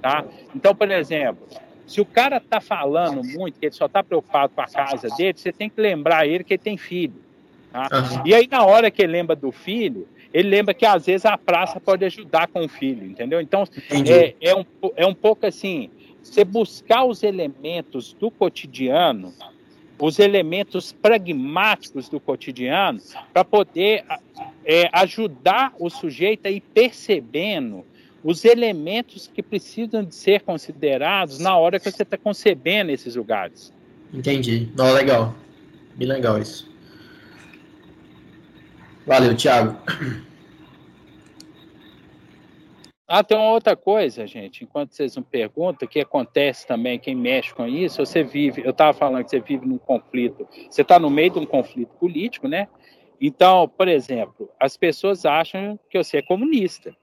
Tá? 0.00 0.24
Então, 0.54 0.74
por 0.74 0.90
exemplo, 0.90 1.46
se 1.86 2.00
o 2.00 2.04
cara 2.04 2.38
está 2.38 2.60
falando 2.60 3.22
muito, 3.22 3.58
que 3.58 3.66
ele 3.66 3.74
só 3.74 3.86
está 3.86 4.02
preocupado 4.02 4.52
com 4.54 4.60
a 4.60 4.66
casa 4.66 5.08
dele, 5.16 5.34
você 5.36 5.52
tem 5.52 5.68
que 5.68 5.80
lembrar 5.80 6.26
ele 6.26 6.44
que 6.44 6.54
ele 6.54 6.62
tem 6.62 6.76
filho. 6.76 7.22
Tá? 7.70 7.88
Uhum. 7.92 8.22
E 8.24 8.34
aí, 8.34 8.48
na 8.50 8.64
hora 8.64 8.90
que 8.90 9.02
ele 9.02 9.12
lembra 9.12 9.36
do 9.36 9.52
filho, 9.52 10.08
ele 10.32 10.48
lembra 10.48 10.72
que 10.72 10.86
às 10.86 11.06
vezes 11.06 11.26
a 11.26 11.36
praça 11.36 11.78
pode 11.78 12.04
ajudar 12.04 12.48
com 12.48 12.64
o 12.64 12.68
filho, 12.68 13.04
entendeu? 13.06 13.40
Então, 13.40 13.64
é, 13.90 14.34
é, 14.40 14.54
um, 14.54 14.64
é 14.96 15.06
um 15.06 15.14
pouco 15.14 15.46
assim: 15.46 15.90
você 16.22 16.44
buscar 16.44 17.04
os 17.04 17.22
elementos 17.22 18.14
do 18.14 18.30
cotidiano, 18.30 19.32
os 19.98 20.18
elementos 20.18 20.92
pragmáticos 20.92 22.08
do 22.08 22.18
cotidiano, 22.18 23.00
para 23.32 23.44
poder 23.44 24.04
é, 24.64 24.88
ajudar 24.92 25.72
o 25.78 25.88
sujeito 25.88 26.46
a 26.46 26.50
ir 26.50 26.60
percebendo 26.60 27.84
os 28.24 28.42
elementos 28.42 29.26
que 29.26 29.42
precisam 29.42 30.02
de 30.02 30.14
ser 30.14 30.40
considerados 30.40 31.38
na 31.38 31.58
hora 31.58 31.78
que 31.78 31.90
você 31.90 32.02
está 32.02 32.16
concebendo 32.16 32.90
esses 32.90 33.14
lugares. 33.14 33.70
Entendi. 34.12 34.70
Não, 34.74 34.90
legal. 34.94 35.34
Bem 35.94 36.08
legal 36.08 36.38
isso. 36.38 36.72
Valeu, 39.06 39.36
Thiago. 39.36 39.76
Ah, 43.06 43.22
tem 43.22 43.36
uma 43.36 43.50
outra 43.50 43.76
coisa, 43.76 44.26
gente, 44.26 44.64
enquanto 44.64 44.92
vocês 44.92 45.14
não 45.14 45.22
perguntam, 45.22 45.86
que 45.86 46.00
acontece 46.00 46.66
também, 46.66 46.98
quem 46.98 47.14
mexe 47.14 47.52
com 47.52 47.66
isso, 47.66 48.04
você 48.04 48.24
vive, 48.24 48.62
eu 48.64 48.70
estava 48.70 48.96
falando 48.96 49.22
que 49.22 49.30
você 49.30 49.40
vive 49.40 49.66
num 49.66 49.76
conflito, 49.76 50.48
você 50.70 50.80
está 50.80 50.98
no 50.98 51.10
meio 51.10 51.30
de 51.30 51.38
um 51.38 51.44
conflito 51.44 51.90
político, 52.00 52.48
né? 52.48 52.66
Então, 53.20 53.68
por 53.68 53.88
exemplo, 53.88 54.50
as 54.58 54.78
pessoas 54.78 55.26
acham 55.26 55.78
que 55.90 56.02
você 56.02 56.16
é 56.16 56.22
comunista. 56.22 56.96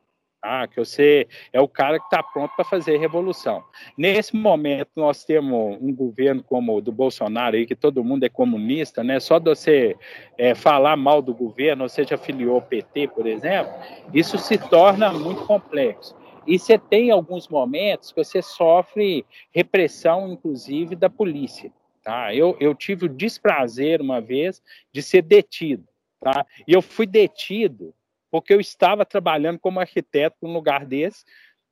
Ah, 0.43 0.67
que 0.67 0.77
você 0.77 1.27
é 1.53 1.61
o 1.61 1.67
cara 1.67 1.99
que 1.99 2.05
está 2.05 2.23
pronto 2.23 2.55
para 2.55 2.65
fazer 2.65 2.97
revolução. 2.97 3.63
Nesse 3.95 4.35
momento, 4.35 4.89
nós 4.95 5.23
temos 5.23 5.77
um 5.79 5.93
governo 5.93 6.41
como 6.41 6.75
o 6.75 6.81
do 6.81 6.91
Bolsonaro, 6.91 7.55
aí, 7.55 7.67
que 7.67 7.75
todo 7.75 8.03
mundo 8.03 8.23
é 8.23 8.29
comunista, 8.29 9.03
né? 9.03 9.19
só 9.19 9.37
de 9.37 9.49
você 9.49 9.95
é, 10.39 10.55
falar 10.55 10.97
mal 10.97 11.21
do 11.21 11.31
governo, 11.31 11.83
ou 11.83 11.89
seja, 11.89 12.15
afiliou 12.15 12.55
ao 12.55 12.61
PT, 12.61 13.09
por 13.09 13.27
exemplo, 13.27 13.71
isso 14.11 14.39
se 14.39 14.57
torna 14.57 15.13
muito 15.13 15.45
complexo. 15.45 16.15
E 16.47 16.57
você 16.57 16.75
tem 16.75 17.11
alguns 17.11 17.47
momentos 17.47 18.11
que 18.11 18.23
você 18.23 18.41
sofre 18.41 19.23
repressão, 19.51 20.31
inclusive, 20.31 20.95
da 20.95 21.09
polícia. 21.09 21.71
Tá? 22.03 22.33
Eu, 22.33 22.57
eu 22.59 22.73
tive 22.73 23.05
o 23.05 23.09
desprazer, 23.09 24.01
uma 24.01 24.19
vez, 24.19 24.59
de 24.91 25.03
ser 25.03 25.21
detido. 25.21 25.87
Tá? 26.19 26.45
E 26.67 26.73
eu 26.73 26.81
fui 26.81 27.05
detido 27.05 27.93
porque 28.31 28.53
eu 28.53 28.59
estava 28.59 29.05
trabalhando 29.05 29.59
como 29.59 29.79
arquiteto 29.79 30.37
num 30.41 30.53
lugar 30.53 30.85
desse, 30.85 31.25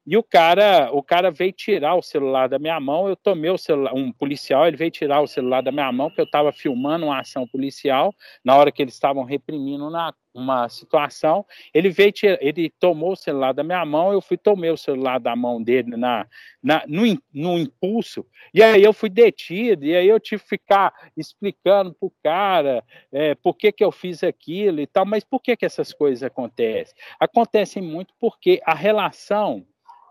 e 0.09 0.17
o 0.17 0.23
cara, 0.23 0.89
o 0.91 1.03
cara 1.03 1.29
veio 1.29 1.51
tirar 1.51 1.93
o 1.93 2.01
celular 2.01 2.49
da 2.49 2.57
minha 2.57 2.79
mão, 2.79 3.07
eu 3.07 3.15
tomei 3.15 3.51
o 3.51 3.59
celular, 3.59 3.93
um 3.93 4.11
policial, 4.11 4.65
ele 4.65 4.75
veio 4.75 4.89
tirar 4.89 5.21
o 5.21 5.27
celular 5.27 5.61
da 5.61 5.71
minha 5.71 5.91
mão, 5.91 6.07
porque 6.07 6.21
eu 6.21 6.25
estava 6.25 6.51
filmando 6.51 7.05
uma 7.05 7.19
ação 7.19 7.47
policial, 7.47 8.11
na 8.43 8.57
hora 8.57 8.71
que 8.71 8.81
eles 8.81 8.95
estavam 8.95 9.23
reprimindo 9.23 9.87
na, 9.91 10.11
uma 10.33 10.67
situação, 10.67 11.45
ele 11.71 11.91
veio, 11.91 12.11
ele 12.41 12.71
tomou 12.79 13.11
o 13.11 13.15
celular 13.15 13.53
da 13.53 13.63
minha 13.63 13.85
mão, 13.85 14.11
eu 14.11 14.19
fui 14.19 14.35
tomei 14.35 14.71
o 14.71 14.77
celular 14.77 15.19
da 15.19 15.35
mão 15.35 15.61
dele 15.61 15.95
na, 15.95 16.25
na 16.63 16.83
no, 16.87 17.03
no 17.31 17.59
impulso, 17.59 18.25
e 18.51 18.63
aí 18.63 18.83
eu 18.83 18.93
fui 18.93 19.11
detido, 19.11 19.85
e 19.85 19.95
aí 19.95 20.07
eu 20.07 20.19
tive 20.19 20.41
que 20.41 20.49
ficar 20.49 20.91
explicando 21.15 21.93
pro 21.93 22.11
cara 22.23 22.83
é, 23.11 23.35
por 23.35 23.55
que 23.55 23.71
que 23.71 23.83
eu 23.83 23.91
fiz 23.91 24.23
aquilo 24.23 24.81
e 24.81 24.87
tal, 24.87 25.05
mas 25.05 25.23
por 25.23 25.39
que 25.39 25.55
que 25.55 25.67
essas 25.67 25.93
coisas 25.93 26.23
acontecem? 26.23 26.95
Acontecem 27.19 27.83
muito 27.83 28.11
porque 28.19 28.59
a 28.65 28.73
relação 28.73 29.67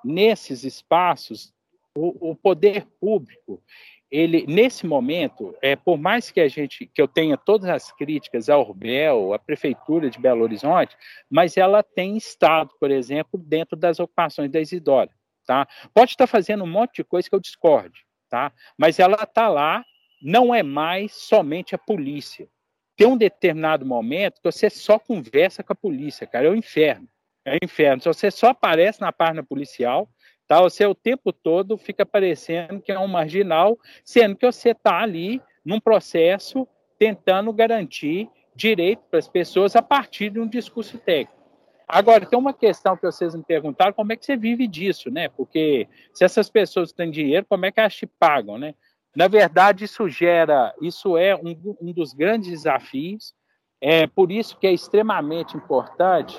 nesses 0.08 0.64
espaços, 0.64 1.52
o, 1.94 2.30
o 2.30 2.34
poder 2.34 2.86
público, 2.98 3.62
ele 4.10 4.46
nesse 4.46 4.86
momento, 4.86 5.54
é, 5.60 5.76
por 5.76 5.98
mais 5.98 6.30
que 6.30 6.40
a 6.40 6.48
gente 6.48 6.86
que 6.86 7.00
eu 7.00 7.06
tenha 7.06 7.36
todas 7.36 7.68
as 7.68 7.92
críticas 7.92 8.48
ao 8.48 8.62
Urbel, 8.62 9.34
à 9.34 9.38
prefeitura 9.38 10.08
de 10.08 10.18
Belo 10.18 10.42
Horizonte, 10.42 10.96
mas 11.28 11.58
ela 11.58 11.82
tem 11.82 12.16
estado, 12.16 12.70
por 12.80 12.90
exemplo, 12.90 13.38
dentro 13.38 13.76
das 13.76 14.00
ocupações 14.00 14.50
da 14.50 14.60
Isidora, 14.60 15.10
tá? 15.46 15.68
Pode 15.92 16.12
estar 16.12 16.26
fazendo 16.26 16.64
um 16.64 16.70
monte 16.70 16.96
de 16.96 17.04
coisa 17.04 17.28
que 17.28 17.34
eu 17.34 17.40
discorde, 17.40 18.06
tá? 18.30 18.50
Mas 18.78 18.98
ela 18.98 19.22
está 19.22 19.48
lá, 19.48 19.84
não 20.22 20.54
é 20.54 20.62
mais 20.62 21.12
somente 21.12 21.74
a 21.74 21.78
polícia. 21.78 22.48
Tem 22.96 23.06
um 23.06 23.16
determinado 23.16 23.84
momento 23.84 24.40
que 24.40 24.50
você 24.50 24.70
só 24.70 24.98
conversa 24.98 25.62
com 25.62 25.72
a 25.72 25.76
polícia, 25.76 26.26
cara, 26.26 26.46
é 26.46 26.50
o 26.50 26.56
inferno. 26.56 27.08
É 27.48 27.54
o 27.54 27.64
inferno. 27.64 28.02
Se 28.02 28.08
você 28.08 28.30
só 28.30 28.48
aparece 28.48 29.00
na 29.00 29.10
página 29.10 29.42
policial, 29.42 30.08
tá? 30.46 30.60
Você 30.60 30.84
o 30.84 30.94
tempo 30.94 31.32
todo 31.32 31.78
fica 31.78 32.04
parecendo 32.04 32.80
que 32.80 32.92
é 32.92 32.98
um 32.98 33.08
marginal, 33.08 33.78
sendo 34.04 34.36
que 34.36 34.46
você 34.46 34.70
está 34.70 35.00
ali 35.00 35.40
num 35.64 35.80
processo 35.80 36.66
tentando 36.98 37.52
garantir 37.52 38.28
direito 38.54 39.02
para 39.10 39.18
as 39.18 39.28
pessoas 39.28 39.76
a 39.76 39.82
partir 39.82 40.30
de 40.30 40.40
um 40.40 40.48
discurso 40.48 40.98
técnico. 40.98 41.38
Agora, 41.86 42.26
tem 42.26 42.38
uma 42.38 42.52
questão 42.52 42.96
que 42.96 43.06
vocês 43.06 43.34
me 43.34 43.42
perguntaram, 43.42 43.94
como 43.94 44.12
é 44.12 44.16
que 44.16 44.26
você 44.26 44.36
vive 44.36 44.66
disso, 44.66 45.10
né? 45.10 45.28
Porque 45.30 45.88
se 46.12 46.22
essas 46.22 46.50
pessoas 46.50 46.92
têm 46.92 47.10
dinheiro, 47.10 47.46
como 47.48 47.64
é 47.64 47.72
que 47.72 47.80
elas 47.80 47.94
te 47.94 48.06
pagam, 48.06 48.58
né? 48.58 48.74
Na 49.16 49.26
verdade, 49.26 49.84
isso 49.84 50.06
gera, 50.06 50.74
isso 50.82 51.16
é 51.16 51.34
um, 51.34 51.76
um 51.80 51.92
dos 51.92 52.12
grandes 52.12 52.50
desafios, 52.50 53.34
é 53.80 54.06
por 54.06 54.30
isso 54.30 54.58
que 54.58 54.66
é 54.66 54.72
extremamente 54.72 55.56
importante 55.56 56.38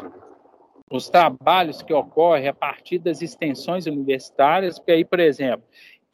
os 0.90 1.10
trabalhos 1.10 1.82
que 1.82 1.94
ocorrem 1.94 2.48
a 2.48 2.54
partir 2.54 2.98
das 2.98 3.22
extensões 3.22 3.86
universitárias, 3.86 4.80
porque 4.80 4.92
aí, 4.92 5.06
por 5.06 5.20
exemplo, 5.20 5.66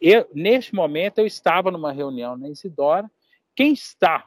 eu, 0.01 0.27
neste 0.33 0.75
momento 0.75 1.19
eu 1.19 1.25
estava 1.25 1.71
numa 1.71 1.91
reunião 1.91 2.35
na 2.35 2.49
Isidora, 2.49 3.09
quem 3.55 3.71
está 3.71 4.25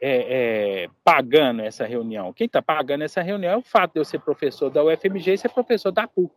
é, 0.00 0.84
é, 0.84 0.88
pagando 1.02 1.62
essa 1.62 1.84
reunião? 1.84 2.32
Quem 2.32 2.46
está 2.46 2.62
pagando 2.62 3.02
essa 3.02 3.20
reunião 3.20 3.52
é 3.52 3.56
o 3.56 3.62
fato 3.62 3.94
de 3.94 4.00
eu 4.00 4.04
ser 4.04 4.20
professor 4.20 4.70
da 4.70 4.84
UFMG 4.84 5.32
e 5.32 5.38
ser 5.38 5.48
professor 5.48 5.90
da 5.90 6.06
PUC. 6.06 6.32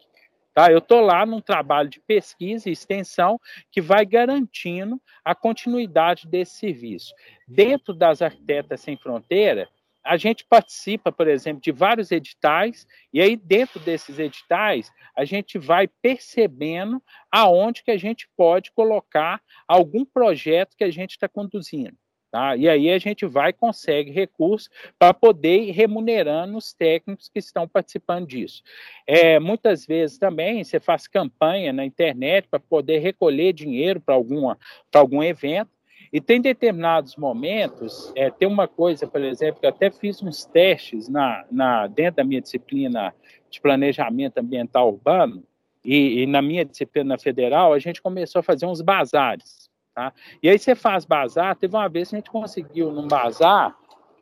Tá? 0.54 0.72
Eu 0.72 0.80
estou 0.80 1.00
lá 1.00 1.26
num 1.26 1.40
trabalho 1.40 1.88
de 1.88 2.00
pesquisa 2.00 2.68
e 2.68 2.74
extensão 2.74 3.40
que 3.72 3.80
vai 3.80 4.06
garantindo 4.06 5.00
a 5.24 5.34
continuidade 5.34 6.28
desse 6.28 6.56
serviço. 6.56 7.14
Dentro 7.48 7.94
das 7.94 8.22
Arquitetas 8.22 8.82
Sem 8.82 8.98
Fronteira, 8.98 9.70
a 10.04 10.18
gente 10.18 10.46
participa, 10.46 11.12
por 11.12 11.28
exemplo, 11.28 11.62
de 11.62 11.72
vários 11.72 12.12
editais, 12.12 12.88
e 13.14 13.22
aí 13.22 13.36
dentro 13.36 13.80
desses 13.80 14.18
editais, 14.20 14.92
a 15.16 15.26
gente 15.26 15.58
vai 15.58 15.88
percebendo 15.88 17.02
aonde 17.32 17.84
que 17.84 17.92
a 17.92 17.98
gente 17.98 18.28
pode 18.36 18.72
colocar 18.72 19.42
algum 19.68 20.04
projeto 20.04 20.76
que 20.76 20.84
a 20.84 20.92
gente 20.92 21.12
está 21.12 21.28
conduzindo. 21.28 21.96
Tá? 22.32 22.56
E 22.56 22.70
aí 22.70 22.90
a 22.90 22.98
gente 22.98 23.26
vai 23.26 23.52
consegue 23.52 24.10
recursos 24.10 24.70
para 24.98 25.14
poder 25.14 25.64
ir 25.64 25.72
remunerando 25.72 26.58
os 26.58 26.74
técnicos 26.74 27.28
que 27.28 27.40
estão 27.40 27.68
participando 27.68 28.26
disso. 28.26 28.64
É, 29.06 29.38
muitas 29.38 29.86
vezes 29.86 30.18
também 30.18 30.64
você 30.64 30.80
faz 30.80 31.08
campanha 31.08 31.74
na 31.74 31.84
internet 31.84 32.48
para 32.48 32.58
poder 32.58 33.00
recolher 33.00 33.52
dinheiro 33.52 34.00
para 34.00 34.16
algum 34.16 35.22
evento, 35.22 35.70
E 36.12 36.20
tem 36.20 36.42
determinados 36.42 37.16
momentos, 37.16 38.12
é, 38.16 38.30
tem 38.30 38.48
uma 38.48 38.68
coisa, 38.68 39.08
por 39.08 39.22
exemplo, 39.22 39.62
que 39.62 39.66
eu 39.66 39.70
até 39.70 39.90
fiz 39.90 40.22
uns 40.22 40.44
testes 40.44 41.08
na, 41.08 41.46
na, 41.50 41.88
dentro 41.88 42.18
da 42.18 42.24
minha 42.24 42.42
disciplina 42.42 43.14
de 43.50 43.62
planejamento 43.62 44.38
ambiental 44.38 44.90
urbano, 44.90 45.44
e, 45.84 46.22
e 46.22 46.26
na 46.28 46.42
minha 46.42 46.66
disciplina 46.66 47.18
federal, 47.18 47.74
a 47.74 47.80
gente 47.80 48.02
começou 48.02 48.40
a 48.40 48.44
fazer 48.44 48.66
uns 48.66 48.82
bazares. 48.82 49.70
Tá? 49.96 50.14
E 50.42 50.50
aí 50.50 50.60
você 50.60 50.76
faz 50.76 51.06
bazar, 51.06 51.56
teve 51.56 51.76
uma 51.76 51.88
vez 51.88 52.10
que 52.10 52.16
a 52.16 52.20
gente 52.20 52.30
conseguiu, 52.30 52.92
num 52.92 53.08
bazar, 53.08 53.76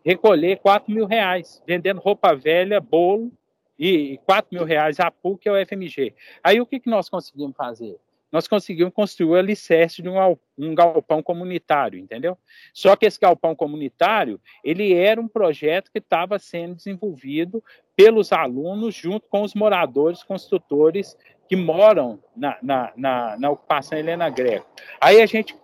recolher 0.05 0.59
4 0.59 0.91
mil 0.93 1.05
reais, 1.05 1.61
vendendo 1.67 1.99
roupa 1.99 2.33
velha, 2.35 2.79
bolo, 2.79 3.31
e 3.77 4.19
4 4.25 4.49
mil 4.51 4.65
reais 4.65 4.99
a 4.99 5.09
PUC 5.09 5.47
é 5.47 5.51
o 5.51 5.65
FMG. 5.65 6.13
Aí 6.43 6.59
o 6.59 6.65
que, 6.65 6.79
que 6.79 6.89
nós 6.89 7.07
conseguimos 7.07 7.55
fazer? 7.55 7.97
Nós 8.31 8.47
conseguimos 8.47 8.93
construir 8.93 9.29
o 9.29 9.35
alicerce 9.35 10.01
de 10.01 10.09
um, 10.09 10.37
um, 10.57 10.75
galpão 10.75 11.21
comunitário, 11.23 11.99
entendeu? 11.99 12.37
Só 12.73 12.95
que 12.95 13.05
esse 13.05 13.19
galpão 13.19 13.55
comunitário, 13.55 14.39
ele 14.63 14.93
era 14.93 15.19
um 15.19 15.27
projeto 15.27 15.91
que 15.91 15.99
estava 15.99 16.37
sendo 16.37 16.75
desenvolvido 16.75 17.63
pelos 17.95 18.31
alunos 18.31 18.95
junto 18.95 19.27
com 19.27 19.41
os 19.41 19.53
moradores, 19.53 20.23
construtores 20.23 21.17
que 21.49 21.55
moram 21.55 22.19
na, 22.35 22.57
na, 22.61 22.93
na, 22.95 23.37
na 23.37 23.49
ocupação 23.49 23.97
Helena 23.97 24.29
Greco. 24.29 24.67
Aí 25.01 25.19
a 25.19 25.25
gente, 25.25 25.57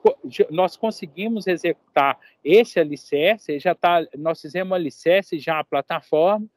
nós 0.49 0.75
conseguimos 0.75 1.45
executar 1.45 2.17
esse 2.43 2.79
alicerce, 2.79 3.59
já 3.59 3.75
tá, 3.75 4.03
nós 4.17 4.41
fizemos 4.41 4.73
alicerce, 4.73 5.37
já 5.37 5.59
a 5.59 5.63
plataforma, 5.63 6.47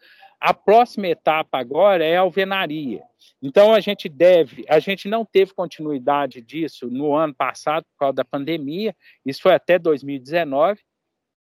a 0.41 0.55
próxima 0.55 1.09
etapa 1.09 1.59
agora 1.59 2.05
é 2.05 2.17
a 2.17 2.21
alvenaria. 2.21 3.03
Então 3.43 3.73
a 3.73 3.81
gente 3.81 4.09
deve, 4.09 4.65
a 4.69 4.79
gente 4.79 5.09
não 5.09 5.25
teve 5.25 5.53
continuidade 5.53 6.41
disso 6.41 6.89
no 6.89 7.15
ano 7.15 7.35
passado 7.35 7.85
por 7.85 7.99
causa 7.99 8.15
da 8.15 8.25
pandemia, 8.25 8.95
isso 9.25 9.43
foi 9.43 9.55
até 9.55 9.79
2019, 9.79 10.81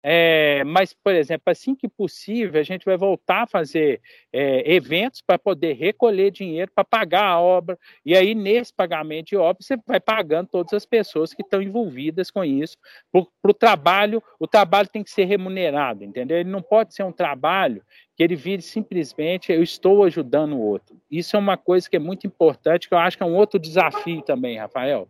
é, 0.03 0.65
mas, 0.65 0.95
por 0.95 1.15
exemplo, 1.15 1.45
assim 1.47 1.75
que 1.75 1.87
possível, 1.87 2.59
a 2.59 2.65
gente 2.65 2.87
vai 2.87 2.97
voltar 2.97 3.43
a 3.43 3.47
fazer 3.47 4.01
é, 4.33 4.73
eventos 4.73 5.21
para 5.21 5.39
poder 5.39 5.75
recolher 5.75 6.31
dinheiro 6.31 6.71
para 6.75 6.85
pagar 6.85 7.27
a 7.27 7.41
obra. 7.41 7.79
E 8.05 8.17
aí, 8.17 8.35
nesse 8.35 8.73
pagamento 8.73 9.29
de 9.29 9.37
obra, 9.37 9.59
você 9.61 9.77
vai 9.87 10.01
pagando 10.01 10.49
todas 10.49 10.73
as 10.73 10.87
pessoas 10.87 11.35
que 11.35 11.43
estão 11.43 11.61
envolvidas 11.61 12.31
com 12.31 12.43
isso. 12.43 12.79
Para 13.13 13.51
o 13.51 13.55
trabalho, 13.55 14.23
o 14.39 14.47
trabalho 14.47 14.89
tem 14.89 15.05
que 15.05 15.11
ser 15.11 15.25
remunerado, 15.25 16.03
entendeu? 16.03 16.39
Ele 16.39 16.51
não 16.51 16.63
pode 16.63 16.95
ser 16.95 17.03
um 17.03 17.13
trabalho 17.13 17.83
que 18.17 18.23
ele 18.23 18.37
vire 18.37 18.63
simplesmente 18.63 19.53
eu 19.53 19.63
estou 19.63 20.05
ajudando 20.05 20.55
o 20.55 20.61
outro. 20.61 20.97
Isso 21.11 21.37
é 21.37 21.39
uma 21.39 21.57
coisa 21.57 21.89
que 21.89 21.97
é 21.97 22.01
muito 22.01 22.27
importante, 22.27 22.89
que 22.89 22.95
eu 22.95 22.99
acho 22.99 23.17
que 23.19 23.23
é 23.23 23.27
um 23.27 23.37
outro 23.37 23.59
desafio 23.59 24.23
também, 24.23 24.59
Rafael. 24.59 25.09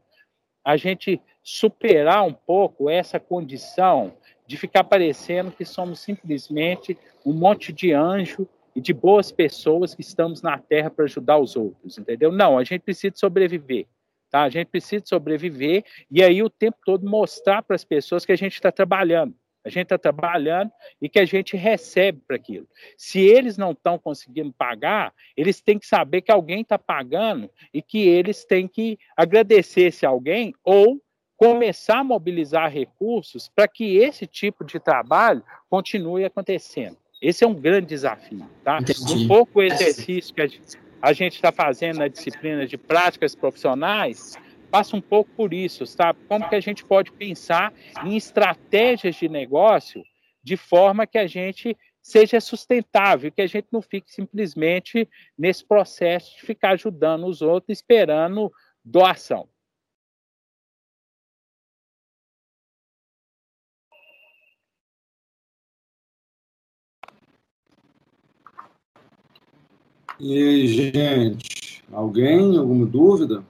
A 0.65 0.77
gente 0.77 1.21
superar 1.43 2.23
um 2.23 2.33
pouco 2.33 2.91
essa 2.91 3.19
condição 3.19 4.13
de 4.51 4.57
ficar 4.57 4.83
parecendo 4.83 5.53
que 5.53 5.65
somos 5.65 6.01
simplesmente 6.01 6.99
um 7.25 7.33
monte 7.33 7.73
de 7.73 7.93
anjo 7.93 8.49
e 8.75 8.81
de 8.81 8.93
boas 8.93 9.31
pessoas 9.31 9.95
que 9.95 10.01
estamos 10.01 10.43
na 10.43 10.59
Terra 10.59 10.91
para 10.91 11.05
ajudar 11.05 11.39
os 11.39 11.55
outros, 11.55 11.97
entendeu? 11.97 12.33
Não, 12.33 12.59
a 12.59 12.65
gente 12.65 12.81
precisa 12.81 13.15
sobreviver, 13.15 13.87
tá? 14.29 14.43
A 14.43 14.49
gente 14.49 14.67
precisa 14.67 15.05
sobreviver 15.07 15.85
e 16.11 16.21
aí 16.21 16.43
o 16.43 16.51
tempo 16.51 16.79
todo 16.85 17.09
mostrar 17.09 17.63
para 17.63 17.77
as 17.77 17.85
pessoas 17.85 18.27
que 18.27 18.33
a 18.33 18.37
gente 18.37 18.55
está 18.55 18.73
trabalhando. 18.73 19.37
A 19.65 19.69
gente 19.69 19.85
está 19.85 19.97
trabalhando 19.97 20.73
e 21.01 21.09
que 21.09 21.21
a 21.21 21.25
gente 21.25 21.57
recebe 21.57 22.21
para 22.27 22.35
aquilo. 22.35 22.67
Se 22.97 23.21
eles 23.21 23.57
não 23.57 23.71
estão 23.71 24.01
conseguindo 24.01 24.53
pagar, 24.53 25.15
eles 25.37 25.61
têm 25.61 25.79
que 25.79 25.87
saber 25.87 26.23
que 26.23 26.33
alguém 26.33 26.63
está 26.63 26.77
pagando 26.77 27.49
e 27.73 27.81
que 27.81 28.01
eles 28.01 28.45
têm 28.45 28.67
que 28.67 28.99
agradecer 29.17 29.83
esse 29.83 30.05
alguém 30.05 30.53
ou 30.65 31.01
começar 31.41 32.01
a 32.01 32.05
mobilizar 32.05 32.71
recursos 32.71 33.49
para 33.49 33.67
que 33.67 33.97
esse 33.97 34.27
tipo 34.27 34.63
de 34.63 34.79
trabalho 34.79 35.43
continue 35.71 36.23
acontecendo. 36.23 36.99
Esse 37.19 37.45
é 37.45 37.47
um 37.47 37.55
grande 37.55 37.87
desafio. 37.87 38.47
Tá? 38.63 38.79
Um 39.11 39.27
pouco 39.27 39.59
o 39.59 39.63
exercício 39.63 40.35
que 40.35 40.43
a 41.01 41.13
gente 41.15 41.37
está 41.37 41.51
fazendo 41.51 42.01
na 42.01 42.09
disciplina 42.09 42.67
de 42.67 42.77
práticas 42.77 43.35
profissionais 43.35 44.37
passa 44.71 44.95
um 44.95 45.01
pouco 45.01 45.31
por 45.35 45.55
isso, 45.55 45.87
sabe? 45.87 46.19
Como 46.29 46.47
que 46.47 46.55
a 46.55 46.61
gente 46.61 46.85
pode 46.85 47.11
pensar 47.11 47.73
em 48.05 48.19
estratégias 48.19 49.17
de 49.17 49.27
negócio 49.27 50.05
de 50.45 50.59
forma 50.59 51.07
que 51.07 51.17
a 51.17 51.27
gente 51.27 51.75
seja 52.03 52.39
sustentável, 52.39 53.33
que 53.33 53.41
a 53.41 53.47
gente 53.47 53.69
não 53.73 53.81
fique 53.81 54.13
simplesmente 54.13 55.09
nesse 55.39 55.65
processo 55.65 56.37
de 56.37 56.43
ficar 56.43 56.73
ajudando 56.73 57.27
os 57.27 57.41
outros 57.41 57.79
esperando 57.79 58.53
doação. 58.85 59.49
E 70.23 70.37
aí, 70.37 70.67
gente, 70.67 71.83
alguém? 71.91 72.59
Alguma 72.59 72.85
dúvida? 72.85 73.43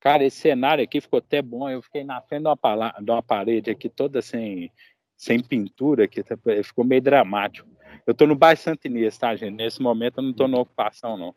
Cara, 0.00 0.24
esse 0.24 0.38
cenário 0.38 0.82
aqui 0.82 1.02
ficou 1.02 1.18
até 1.18 1.42
bom. 1.42 1.68
Eu 1.68 1.82
fiquei 1.82 2.02
na 2.02 2.22
frente 2.22 2.44
de 2.44 2.48
uma, 2.48 2.94
de 2.98 3.10
uma 3.10 3.22
parede 3.22 3.70
aqui 3.70 3.90
toda 3.90 4.22
sem, 4.22 4.72
sem 5.14 5.38
pintura, 5.38 6.08
que 6.08 6.22
tá, 6.22 6.34
ficou 6.64 6.82
meio 6.82 7.02
dramático. 7.02 7.68
Eu 8.06 8.12
estou 8.12 8.26
no 8.26 8.34
Baixo 8.34 8.62
Santinês, 8.62 9.18
tá, 9.18 9.36
gente? 9.36 9.54
Nesse 9.54 9.82
momento 9.82 10.16
eu 10.16 10.22
não 10.22 10.30
estou 10.30 10.48
na 10.48 10.58
ocupação, 10.58 11.18
não. 11.18 11.34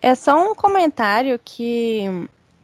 É 0.00 0.14
só 0.14 0.48
um 0.48 0.54
comentário 0.54 1.40
que 1.44 2.04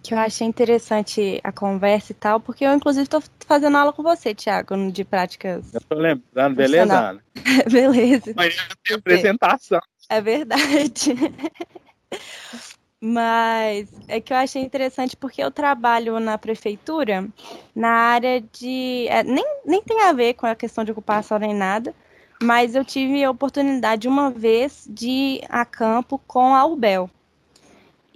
que 0.03 0.15
eu 0.15 0.19
achei 0.19 0.47
interessante 0.47 1.41
a 1.45 1.53
conversa 1.53 2.13
e 2.13 2.15
tal, 2.15 2.41
porque 2.41 2.65
eu, 2.65 2.73
inclusive, 2.73 3.05
estou 3.05 3.23
fazendo 3.47 3.77
aula 3.77 3.93
com 3.93 4.03
você, 4.03 4.35
Tiago, 4.35 4.91
de 4.91 5.05
práticas. 5.05 5.75
Eu 5.75 5.81
tô 5.83 5.95
lembrando, 5.95 6.57
beleza, 6.57 6.99
Ana? 6.99 7.23
beleza. 7.71 8.33
Amanhã 8.33 8.69
tem 8.85 8.97
apresentação. 8.97 9.81
É 10.09 10.21
verdade. 10.21 11.15
Mas 13.03 13.89
é 14.09 14.21
que 14.21 14.31
eu 14.31 14.37
achei 14.37 14.61
interessante 14.63 15.17
porque 15.17 15.43
eu 15.43 15.51
trabalho 15.51 16.21
na 16.21 16.37
prefeitura 16.37 17.27
na 17.75 17.89
área 17.89 18.43
de. 18.53 19.07
É, 19.09 19.23
nem, 19.23 19.45
nem 19.65 19.83
tem 19.83 20.03
a 20.03 20.13
ver 20.13 20.35
com 20.35 20.45
a 20.45 20.55
questão 20.55 20.85
de 20.85 20.93
ocupação 20.93 21.39
nem 21.39 21.55
nada, 21.55 21.95
mas 22.43 22.75
eu 22.75 22.85
tive 22.85 23.25
a 23.25 23.31
oportunidade 23.31 24.07
uma 24.07 24.31
vez 24.31 24.87
de 24.87 25.09
ir 25.09 25.45
a 25.49 25.65
campo 25.65 26.21
com 26.27 26.55
a 26.55 26.67
UBEL. 26.67 27.09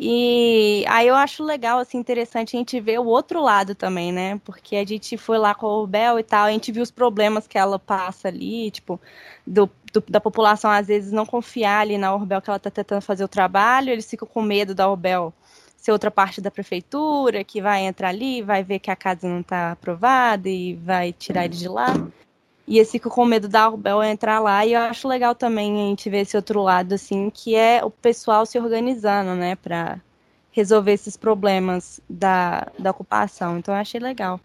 E 0.07 0.85
aí 0.87 1.09
eu 1.09 1.15
acho 1.15 1.43
legal, 1.43 1.79
assim, 1.79 1.97
interessante 1.97 2.55
a 2.55 2.59
gente 2.59 2.79
ver 2.79 3.01
o 3.01 3.07
outro 3.07 3.41
lado 3.41 3.75
também, 3.75 4.13
né? 4.13 4.39
Porque 4.45 4.77
a 4.77 4.85
gente 4.85 5.17
foi 5.17 5.39
lá 5.39 5.55
com 5.55 5.67
a 5.67 5.79
Urbel 5.81 6.19
e 6.19 6.23
tal, 6.23 6.45
a 6.45 6.51
gente 6.51 6.71
viu 6.71 6.83
os 6.83 6.91
problemas 6.91 7.47
que 7.47 7.57
ela 7.57 7.79
passa 7.79 8.29
ali, 8.29 8.71
tipo, 8.71 9.01
do, 9.47 9.71
da 10.07 10.21
população 10.21 10.71
às 10.71 10.89
vezes 10.89 11.11
não 11.11 11.25
confiar 11.25 11.81
ali 11.81 11.97
na 11.97 12.15
Urbel 12.15 12.43
que 12.43 12.51
ela 12.51 12.59
tá 12.59 12.71
tentando 12.71 13.01
fazer 13.01 13.25
o 13.25 13.29
trabalho, 13.29 13.89
eles 13.89 14.05
ficam 14.09 14.29
com 14.29 14.43
medo 14.43 14.75
da 14.75 14.91
Urbel 14.91 15.33
ser 15.75 15.91
outra 15.91 16.11
parte 16.11 16.39
da 16.39 16.51
prefeitura, 16.51 17.43
que 17.43 17.63
vai 17.63 17.87
entrar 17.87 18.11
ali, 18.11 18.43
vai 18.43 18.63
ver 18.63 18.81
que 18.81 18.91
a 18.91 18.97
casa 18.97 19.27
não 19.27 19.41
está 19.41 19.73
aprovada 19.73 20.51
e 20.51 20.75
vai 20.75 21.15
tirar 21.15 21.47
ele 21.47 21.57
de 21.57 21.69
lá. 21.69 21.87
E 22.67 22.79
eles 22.79 22.91
ficam 22.91 23.11
com 23.11 23.25
medo 23.25 23.49
da 23.49 23.69
Urbel 23.69 24.03
entrar 24.03 24.41
lá. 24.41 24.65
E 24.65 24.73
eu 24.73 24.81
acho 24.81 25.07
legal 25.07 25.35
também 25.35 25.73
a 25.73 25.89
gente 25.89 26.09
ver 26.09 26.21
esse 26.21 26.37
outro 26.37 26.63
lado, 26.63 26.95
assim, 26.95 27.29
que 27.31 27.55
é 27.55 27.85
o 27.85 27.91
pessoal 27.91 28.47
se 28.47 28.59
organizando, 28.59 29.35
né, 29.35 29.55
para 29.57 30.01
resolver 30.51 30.93
esses 30.93 31.17
problemas 31.17 32.01
da, 32.09 32.71
da 32.79 32.91
ocupação. 32.91 33.59
Então 33.59 33.75
eu 33.75 33.81
achei 33.81 34.01
legal. 34.01 34.41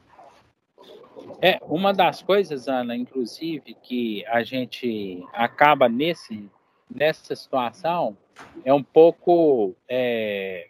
É, 1.42 1.60
uma 1.62 1.94
das 1.94 2.22
coisas, 2.22 2.68
Ana, 2.68 2.96
inclusive, 2.96 3.76
que 3.82 4.26
a 4.28 4.44
gente 4.44 5.24
acaba 5.34 5.88
nesse, 5.88 6.50
nessa 6.94 7.36
situação 7.36 8.18
é 8.66 8.74
um 8.74 8.84
pouco 8.84 9.76
é, 9.88 10.68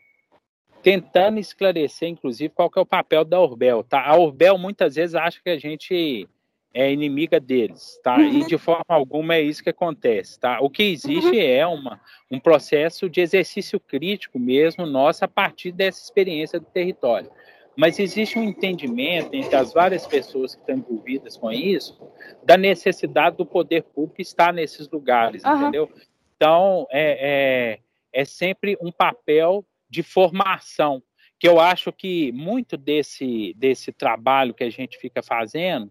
tentando 0.84 1.40
esclarecer, 1.40 2.10
inclusive, 2.10 2.54
qual 2.54 2.70
que 2.70 2.78
é 2.78 2.82
o 2.82 2.86
papel 2.86 3.26
da 3.26 3.40
Urbel. 3.40 3.84
Tá? 3.84 4.06
A 4.06 4.16
Urbel 4.16 4.58
muitas 4.58 4.96
vezes 4.96 5.16
acha 5.16 5.42
que 5.42 5.50
a 5.50 5.58
gente 5.58 6.28
é 6.74 6.92
inimiga 6.92 7.40
deles, 7.40 8.00
tá? 8.04 8.18
Uhum. 8.18 8.40
E 8.40 8.46
de 8.46 8.58
forma 8.58 8.86
alguma 8.88 9.36
é 9.36 9.42
isso 9.42 9.64
que 9.64 9.70
acontece, 9.70 10.40
tá? 10.40 10.60
O 10.62 10.70
que 10.70 10.84
existe 10.84 11.36
uhum. 11.36 11.42
é 11.42 11.66
uma, 11.66 12.00
um 12.30 12.40
processo 12.40 13.10
de 13.10 13.22
exercício 13.22 13.80
crítico 13.80 14.38
mesmo 14.38 14.86
nosso 14.86 15.26
a 15.26 15.28
partir 15.28 15.72
dessa 15.72 16.04
experiência 16.04 16.60
do 16.60 16.66
território. 16.68 17.30
Mas 17.76 17.98
existe 17.98 18.38
um 18.38 18.44
entendimento 18.44 19.34
entre 19.34 19.56
as 19.56 19.74
várias 19.74 20.06
pessoas 20.06 20.54
que 20.54 20.62
estão 20.62 20.76
envolvidas 20.76 21.38
com 21.38 21.52
isso 21.52 21.98
da 22.44 22.58
necessidade 22.58 23.38
do 23.38 23.46
poder 23.46 23.84
público 23.84 24.22
estar 24.22 24.54
nesses 24.54 24.90
lugares, 24.90 25.44
uhum. 25.44 25.62
entendeu? 25.62 25.90
Então, 26.36 26.86
é, 26.92 27.80
é, 28.14 28.22
é 28.22 28.26
sempre 28.26 28.78
um 28.82 28.92
papel 28.92 29.66
de 29.90 30.04
formação, 30.04 31.02
que 31.40 31.48
eu 31.48 31.60
acho 31.60 31.92
que 31.92 32.32
muito 32.34 32.78
desse, 32.78 33.56
desse 33.58 33.92
trabalho 33.92 34.54
que 34.54 34.64
a 34.64 34.70
gente 34.70 34.98
fica 34.98 35.24
fazendo 35.24 35.90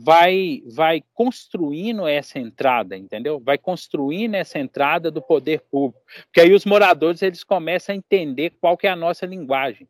vai 0.00 0.62
vai 0.66 1.02
construindo 1.12 2.06
essa 2.06 2.38
entrada, 2.38 2.96
entendeu? 2.96 3.40
Vai 3.40 3.58
construindo 3.58 4.34
essa 4.34 4.58
entrada 4.58 5.10
do 5.10 5.20
poder 5.20 5.60
público, 5.70 6.00
porque 6.24 6.40
aí 6.40 6.52
os 6.52 6.64
moradores 6.64 7.20
eles 7.22 7.42
começam 7.42 7.94
a 7.94 7.96
entender 7.98 8.52
qual 8.60 8.76
que 8.76 8.86
é 8.86 8.90
a 8.90 8.96
nossa 8.96 9.26
linguagem. 9.26 9.88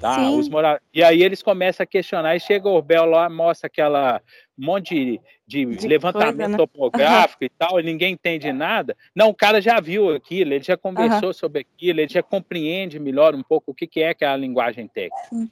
Tá? 0.00 0.30
Os 0.30 0.48
mora... 0.48 0.80
E 0.92 1.02
aí 1.02 1.22
eles 1.22 1.42
começam 1.42 1.84
a 1.84 1.86
questionar, 1.86 2.34
e 2.34 2.40
chega 2.40 2.68
o 2.68 2.80
Bel 2.80 3.04
lá, 3.04 3.28
mostra 3.28 3.66
aquela 3.66 4.20
monte 4.56 4.94
de, 4.94 5.20
de, 5.46 5.76
de 5.76 5.88
levantamento 5.88 6.36
coisa, 6.36 6.48
né? 6.48 6.56
topográfico 6.56 7.44
uhum. 7.44 7.46
e 7.46 7.50
tal, 7.50 7.80
e 7.80 7.82
ninguém 7.82 8.12
entende 8.12 8.52
nada. 8.52 8.96
Não, 9.14 9.28
o 9.28 9.34
cara 9.34 9.60
já 9.60 9.80
viu 9.80 10.14
aquilo, 10.14 10.54
ele 10.54 10.64
já 10.64 10.76
conversou 10.76 11.28
uhum. 11.28 11.34
sobre 11.34 11.60
aquilo, 11.60 12.00
ele 12.00 12.08
já 12.08 12.22
compreende 12.22 12.98
melhor 12.98 13.34
um 13.34 13.42
pouco 13.42 13.72
o 13.72 13.74
que, 13.74 13.86
que 13.86 14.00
é 14.00 14.10
aquela 14.10 14.36
linguagem 14.36 14.86
técnica. 14.88 15.50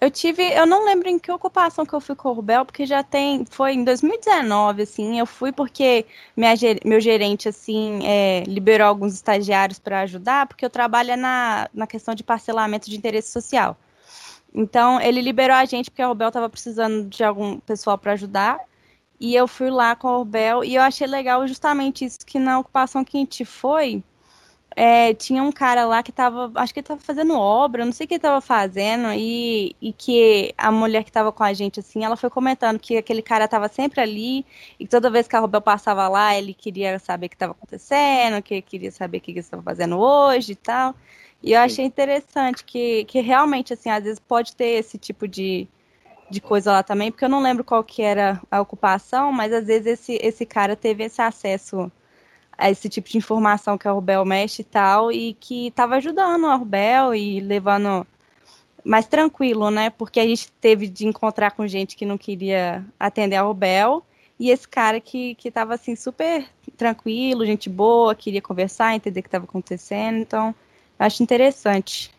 Eu 0.00 0.12
tive, 0.12 0.44
eu 0.52 0.64
não 0.64 0.84
lembro 0.84 1.08
em 1.08 1.18
que 1.18 1.30
ocupação 1.32 1.84
que 1.84 1.92
eu 1.92 2.00
fui 2.00 2.14
com 2.14 2.28
o 2.28 2.32
Rubel, 2.32 2.64
porque 2.64 2.86
já 2.86 3.02
tem, 3.02 3.44
foi 3.50 3.72
em 3.72 3.82
2019, 3.82 4.82
assim, 4.82 5.18
eu 5.18 5.26
fui 5.26 5.50
porque 5.50 6.06
minha, 6.36 6.54
meu 6.84 7.00
gerente, 7.00 7.48
assim, 7.48 8.06
é, 8.06 8.44
liberou 8.46 8.86
alguns 8.86 9.14
estagiários 9.14 9.80
para 9.80 10.02
ajudar, 10.02 10.46
porque 10.46 10.64
eu 10.64 10.70
trabalho 10.70 11.16
na, 11.16 11.68
na 11.74 11.84
questão 11.84 12.14
de 12.14 12.22
parcelamento 12.22 12.88
de 12.88 12.96
interesse 12.96 13.32
social. 13.32 13.76
Então, 14.54 15.00
ele 15.00 15.20
liberou 15.20 15.56
a 15.56 15.64
gente 15.64 15.90
porque 15.90 16.02
a 16.02 16.06
Rubel 16.06 16.28
estava 16.28 16.48
precisando 16.48 17.08
de 17.08 17.24
algum 17.24 17.58
pessoal 17.60 17.98
para 17.98 18.12
ajudar, 18.12 18.60
e 19.20 19.34
eu 19.34 19.48
fui 19.48 19.68
lá 19.68 19.96
com 19.96 20.08
a 20.08 20.16
Rubel, 20.16 20.62
e 20.62 20.76
eu 20.76 20.82
achei 20.82 21.08
legal 21.08 21.46
justamente 21.48 22.04
isso, 22.04 22.20
que 22.24 22.38
na 22.38 22.60
ocupação 22.60 23.04
que 23.04 23.16
a 23.16 23.20
gente 23.20 23.44
foi, 23.44 24.02
é, 24.76 25.12
tinha 25.14 25.42
um 25.42 25.50
cara 25.50 25.84
lá 25.86 26.02
que 26.02 26.12
tava, 26.12 26.52
acho 26.54 26.72
que 26.72 26.80
ele 26.80 26.86
tava 26.86 27.00
fazendo 27.00 27.34
obra, 27.34 27.84
não 27.84 27.92
sei 27.92 28.04
o 28.04 28.08
que 28.08 28.14
ele 28.14 28.20
tava 28.20 28.40
fazendo, 28.40 29.12
e, 29.12 29.74
e 29.80 29.92
que 29.92 30.54
a 30.56 30.70
mulher 30.70 31.04
que 31.04 31.12
tava 31.12 31.32
com 31.32 31.42
a 31.42 31.52
gente, 31.52 31.80
assim, 31.80 32.04
ela 32.04 32.16
foi 32.16 32.30
comentando 32.30 32.78
que 32.78 32.96
aquele 32.96 33.22
cara 33.22 33.48
tava 33.48 33.68
sempre 33.68 34.00
ali, 34.00 34.46
e 34.78 34.86
toda 34.86 35.10
vez 35.10 35.26
que 35.26 35.34
a 35.34 35.40
Robel 35.40 35.60
passava 35.60 36.06
lá, 36.08 36.36
ele 36.36 36.54
queria 36.54 36.98
saber 36.98 37.26
o 37.26 37.28
que 37.30 37.36
estava 37.36 37.52
acontecendo, 37.52 38.42
que 38.42 38.62
queria 38.62 38.90
saber 38.90 39.18
o 39.18 39.20
que 39.20 39.32
eles 39.32 39.46
estavam 39.46 39.64
fazendo 39.64 39.98
hoje 39.98 40.52
e 40.52 40.56
tal. 40.56 40.94
E 41.42 41.52
eu 41.52 41.60
achei 41.60 41.84
interessante 41.84 42.64
que, 42.64 43.04
que 43.04 43.20
realmente, 43.20 43.72
assim, 43.72 43.90
às 43.90 44.04
vezes 44.04 44.18
pode 44.18 44.54
ter 44.56 44.78
esse 44.78 44.98
tipo 44.98 45.26
de, 45.28 45.68
de 46.30 46.40
coisa 46.40 46.72
lá 46.72 46.82
também, 46.82 47.10
porque 47.10 47.24
eu 47.24 47.28
não 47.28 47.40
lembro 47.42 47.64
qual 47.64 47.82
que 47.84 48.02
era 48.02 48.40
a 48.50 48.60
ocupação, 48.60 49.32
mas 49.32 49.52
às 49.52 49.66
vezes 49.66 49.86
esse, 49.86 50.18
esse 50.22 50.44
cara 50.46 50.76
teve 50.76 51.04
esse 51.04 51.22
acesso 51.22 51.90
esse 52.60 52.88
tipo 52.88 53.08
de 53.08 53.18
informação 53.18 53.78
que 53.78 53.86
a 53.86 53.92
Rubel 53.92 54.24
mexe 54.24 54.62
e 54.62 54.64
tal, 54.64 55.12
e 55.12 55.34
que 55.34 55.68
estava 55.68 55.96
ajudando 55.96 56.46
a 56.46 56.54
Rubel 56.56 57.14
e 57.14 57.40
levando 57.40 58.06
mais 58.84 59.06
tranquilo, 59.06 59.70
né? 59.70 59.90
Porque 59.90 60.18
a 60.18 60.26
gente 60.26 60.50
teve 60.52 60.88
de 60.88 61.06
encontrar 61.06 61.52
com 61.52 61.66
gente 61.66 61.96
que 61.96 62.06
não 62.06 62.18
queria 62.18 62.84
atender 62.98 63.36
a 63.36 63.42
Rubel, 63.42 64.02
e 64.40 64.50
esse 64.50 64.68
cara 64.68 65.00
que, 65.00 65.34
que 65.34 65.50
tava 65.50 65.74
assim 65.74 65.96
super 65.96 66.46
tranquilo, 66.76 67.44
gente 67.44 67.68
boa, 67.68 68.14
queria 68.14 68.40
conversar, 68.40 68.94
entender 68.94 69.20
o 69.20 69.22
que 69.22 69.28
estava 69.28 69.44
acontecendo, 69.44 70.18
então 70.18 70.54
acho 70.98 71.22
interessante. 71.22 72.10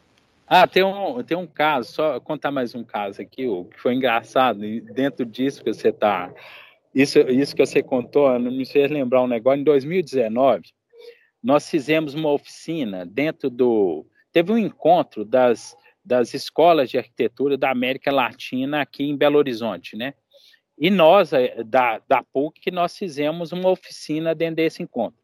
Ah, 0.46 0.68
tem 0.68 0.84
um, 0.84 1.22
tem 1.24 1.38
um 1.38 1.48
caso, 1.48 1.92
só 1.92 2.20
contar 2.20 2.52
mais 2.52 2.74
um 2.74 2.84
caso 2.84 3.22
aqui, 3.22 3.44
que 3.46 3.80
foi 3.80 3.94
engraçado, 3.94 4.60
dentro 4.94 5.26
disso 5.26 5.64
que 5.64 5.72
você 5.72 5.90
está 5.90 6.32
isso, 6.94 7.20
isso 7.20 7.56
que 7.56 7.66
você 7.66 7.84
contou 7.84 8.40
me 8.40 8.66
fez 8.66 8.90
lembrar 8.90 9.22
um 9.22 9.28
negócio. 9.28 9.60
Em 9.60 9.64
2019, 9.64 10.64
nós 11.42 11.70
fizemos 11.70 12.14
uma 12.14 12.32
oficina 12.32 13.06
dentro 13.06 13.50
do. 13.50 14.06
Teve 14.32 14.52
um 14.52 14.58
encontro 14.58 15.24
das, 15.24 15.76
das 16.04 16.34
escolas 16.34 16.90
de 16.90 16.98
arquitetura 16.98 17.58
da 17.58 17.72
América 17.72 18.12
Latina 18.12 18.82
aqui 18.82 19.04
em 19.04 19.18
Belo 19.18 19.38
Horizonte, 19.38 19.96
né? 19.96 20.14
E 20.78 20.90
nós, 20.90 21.34
eh, 21.34 21.64
da, 21.64 22.02
da 22.08 22.24
PUC, 22.24 22.72
nós 22.72 22.98
fizemos 22.98 23.52
uma 23.52 23.70
oficina 23.70 24.34
dentro 24.34 24.56
desse 24.56 24.82
encontro. 24.82 25.20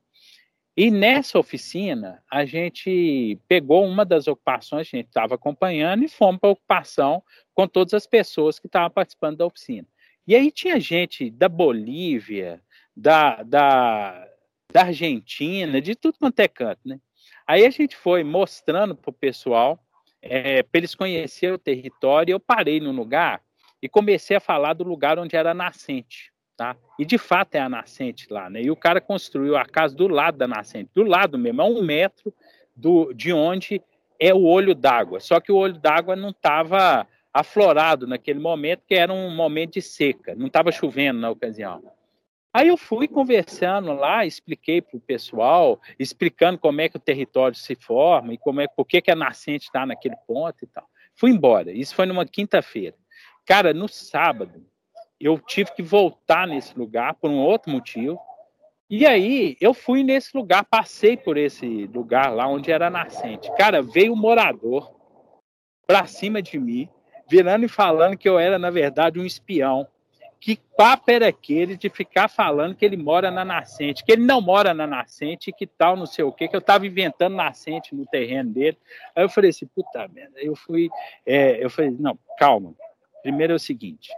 E 0.77 0.91
nessa 0.91 1.39
oficina, 1.39 2.21
a 2.29 2.43
gente 2.43 3.39
pegou 3.47 3.85
uma 3.85 4.03
das 4.03 4.27
ocupações 4.27 4.89
que 4.89 4.97
a 4.97 4.99
gente 4.99 5.07
estava 5.07 5.35
acompanhando 5.35 6.03
e 6.03 6.09
fomos 6.09 6.39
para 6.41 6.49
a 6.49 6.51
ocupação 6.51 7.23
com 7.53 7.65
todas 7.65 7.93
as 7.93 8.05
pessoas 8.05 8.59
que 8.59 8.67
estavam 8.67 8.89
participando 8.89 9.37
da 9.37 9.45
oficina. 9.45 9.87
E 10.27 10.35
aí 10.35 10.51
tinha 10.51 10.79
gente 10.79 11.29
da 11.29 11.47
Bolívia, 11.47 12.61
da, 12.95 13.43
da, 13.43 14.27
da 14.71 14.81
Argentina, 14.81 15.79
de 15.79 15.95
tudo 15.95 16.17
quanto 16.17 16.39
é 16.39 16.47
canto, 16.47 16.81
né? 16.85 16.99
Aí 17.45 17.65
a 17.65 17.69
gente 17.69 17.95
foi 17.95 18.23
mostrando 18.23 18.95
para 18.95 19.09
o 19.09 19.13
pessoal, 19.13 19.79
é, 20.21 20.63
para 20.63 20.79
eles 20.79 20.95
conhecerem 20.95 21.55
o 21.55 21.59
território, 21.59 22.33
eu 22.33 22.39
parei 22.39 22.79
no 22.79 22.91
lugar 22.91 23.41
e 23.81 23.87
comecei 23.87 24.35
a 24.35 24.39
falar 24.39 24.73
do 24.73 24.83
lugar 24.83 25.19
onde 25.19 25.35
era 25.35 25.51
a 25.51 25.53
nascente, 25.53 26.33
tá? 26.57 26.75
E 26.97 27.05
de 27.05 27.19
fato 27.19 27.53
é 27.53 27.59
a 27.59 27.69
nascente 27.69 28.25
lá, 28.31 28.49
né? 28.49 28.63
E 28.63 28.71
o 28.71 28.75
cara 28.75 28.99
construiu 28.99 29.55
a 29.55 29.65
casa 29.65 29.95
do 29.95 30.07
lado 30.07 30.37
da 30.37 30.47
nascente, 30.47 30.89
do 30.93 31.03
lado 31.03 31.37
mesmo, 31.37 31.61
a 31.61 31.65
um 31.65 31.83
metro 31.83 32.33
do, 32.75 33.13
de 33.13 33.31
onde 33.31 33.79
é 34.19 34.33
o 34.33 34.43
olho 34.43 34.73
d'água. 34.73 35.19
Só 35.19 35.39
que 35.39 35.51
o 35.51 35.55
olho 35.55 35.79
d'água 35.79 36.15
não 36.15 36.29
estava 36.29 37.07
aflorado 37.35 38.07
naquele 38.07 38.39
momento, 38.39 38.83
que 38.87 38.95
era 38.95 39.11
um 39.11 39.29
momento 39.29 39.73
de 39.73 39.81
seca, 39.81 40.33
não 40.35 40.47
estava 40.47 40.71
chovendo 40.71 41.19
na 41.19 41.29
ocasião. 41.29 41.83
Aí 42.53 42.69
eu 42.69 42.77
fui 42.77 43.09
conversando 43.09 43.91
lá, 43.91 44.25
expliquei 44.25 44.81
para 44.81 44.95
o 44.95 45.01
pessoal, 45.01 45.77
explicando 45.99 46.57
como 46.57 46.79
é 46.79 46.87
que 46.87 46.95
o 46.95 46.99
território 46.99 47.57
se 47.57 47.75
forma 47.75 48.33
e 48.33 48.37
como 48.37 48.61
é, 48.61 48.67
por 48.69 48.85
que, 48.85 49.01
que 49.01 49.11
a 49.11 49.15
nascente 49.15 49.65
está 49.65 49.85
naquele 49.85 50.15
ponto 50.25 50.63
e 50.63 50.67
tal. 50.67 50.87
Fui 51.13 51.29
embora. 51.29 51.73
Isso 51.73 51.93
foi 51.93 52.05
numa 52.05 52.25
quinta-feira. 52.25 52.95
Cara, 53.45 53.73
no 53.73 53.89
sábado, 53.89 54.65
eu 55.19 55.37
tive 55.37 55.73
que 55.73 55.83
voltar 55.83 56.47
nesse 56.47 56.77
lugar 56.79 57.15
por 57.15 57.29
um 57.29 57.39
outro 57.39 57.69
motivo. 57.69 58.17
E 58.89 59.05
aí 59.05 59.57
eu 59.59 59.73
fui 59.73 60.03
nesse 60.03 60.37
lugar, 60.37 60.63
passei 60.63 61.17
por 61.17 61.35
esse 61.35 61.85
lugar 61.87 62.33
lá 62.33 62.47
onde 62.47 62.71
era 62.71 62.89
nascente. 62.89 63.53
Cara, 63.57 63.81
veio 63.81 64.13
um 64.13 64.17
morador 64.17 64.95
para 65.85 66.05
cima 66.05 66.41
de 66.41 66.57
mim, 66.57 66.89
virando 67.29 67.65
e 67.65 67.69
falando 67.69 68.17
que 68.17 68.27
eu 68.27 68.39
era, 68.39 68.57
na 68.57 68.69
verdade, 68.69 69.19
um 69.19 69.25
espião. 69.25 69.87
Que 70.39 70.59
papo 70.77 71.09
era 71.09 71.27
aquele 71.27 71.75
de 71.75 71.89
ficar 71.89 72.27
falando 72.27 72.75
que 72.75 72.85
ele 72.85 72.97
mora 72.97 73.31
na 73.31 73.43
nascente, 73.43 74.03
que 74.03 74.11
ele 74.11 74.23
não 74.23 74.41
mora 74.41 74.73
na 74.73 74.85
nascente, 74.85 75.51
que 75.51 75.65
tal, 75.65 75.95
não 75.95 76.05
sei 76.05 76.23
o 76.23 76.31
quê, 76.31 76.47
que 76.47 76.55
eu 76.55 76.59
estava 76.59 76.85
inventando 76.85 77.35
nascente 77.35 77.95
no 77.95 78.05
terreno 78.05 78.51
dele. 78.51 78.77
Aí 79.15 79.23
eu 79.23 79.29
falei 79.29 79.49
assim, 79.49 79.65
puta 79.65 80.07
merda. 80.07 80.39
Eu 80.39 80.55
fui, 80.55 80.89
é, 81.25 81.63
eu 81.63 81.69
falei, 81.69 81.91
não, 81.97 82.19
calma. 82.37 82.75
Primeiro 83.23 83.53
é 83.53 83.55
o 83.55 83.59
seguinte, 83.59 84.11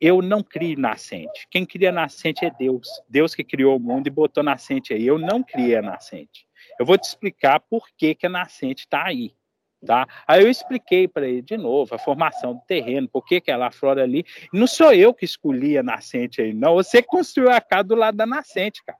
eu 0.00 0.22
não 0.22 0.42
crio 0.42 0.78
nascente. 0.78 1.46
Quem 1.50 1.66
cria 1.66 1.92
nascente 1.92 2.44
é 2.44 2.50
Deus. 2.50 2.88
Deus 3.08 3.34
que 3.34 3.44
criou 3.44 3.76
o 3.76 3.80
mundo 3.80 4.06
e 4.06 4.10
botou 4.10 4.42
nascente 4.42 4.94
aí. 4.94 5.06
Eu 5.06 5.18
não 5.18 5.42
criei 5.42 5.76
a 5.76 5.82
nascente. 5.82 6.46
Eu 6.78 6.86
vou 6.86 6.96
te 6.96 7.04
explicar 7.04 7.60
por 7.60 7.86
que, 7.96 8.14
que 8.14 8.26
a 8.26 8.30
nascente 8.30 8.84
está 8.84 9.06
aí. 9.06 9.34
Tá? 9.84 10.06
Aí 10.26 10.42
eu 10.42 10.50
expliquei 10.50 11.08
para 11.08 11.26
ele 11.26 11.40
de 11.40 11.56
novo 11.56 11.94
a 11.94 11.98
formação 11.98 12.54
do 12.54 12.60
terreno, 12.66 13.08
por 13.08 13.24
que, 13.24 13.40
que 13.40 13.50
ela 13.50 13.68
aflora 13.68 14.02
ali. 14.02 14.24
Não 14.52 14.66
sou 14.66 14.92
eu 14.92 15.14
que 15.14 15.24
escolhi 15.24 15.78
a 15.78 15.82
nascente 15.82 16.42
aí, 16.42 16.52
não. 16.52 16.74
Você 16.74 17.02
construiu 17.02 17.50
a 17.50 17.60
casa 17.60 17.84
do 17.84 17.94
lado 17.94 18.16
da 18.16 18.26
nascente, 18.26 18.84
cara. 18.84 18.98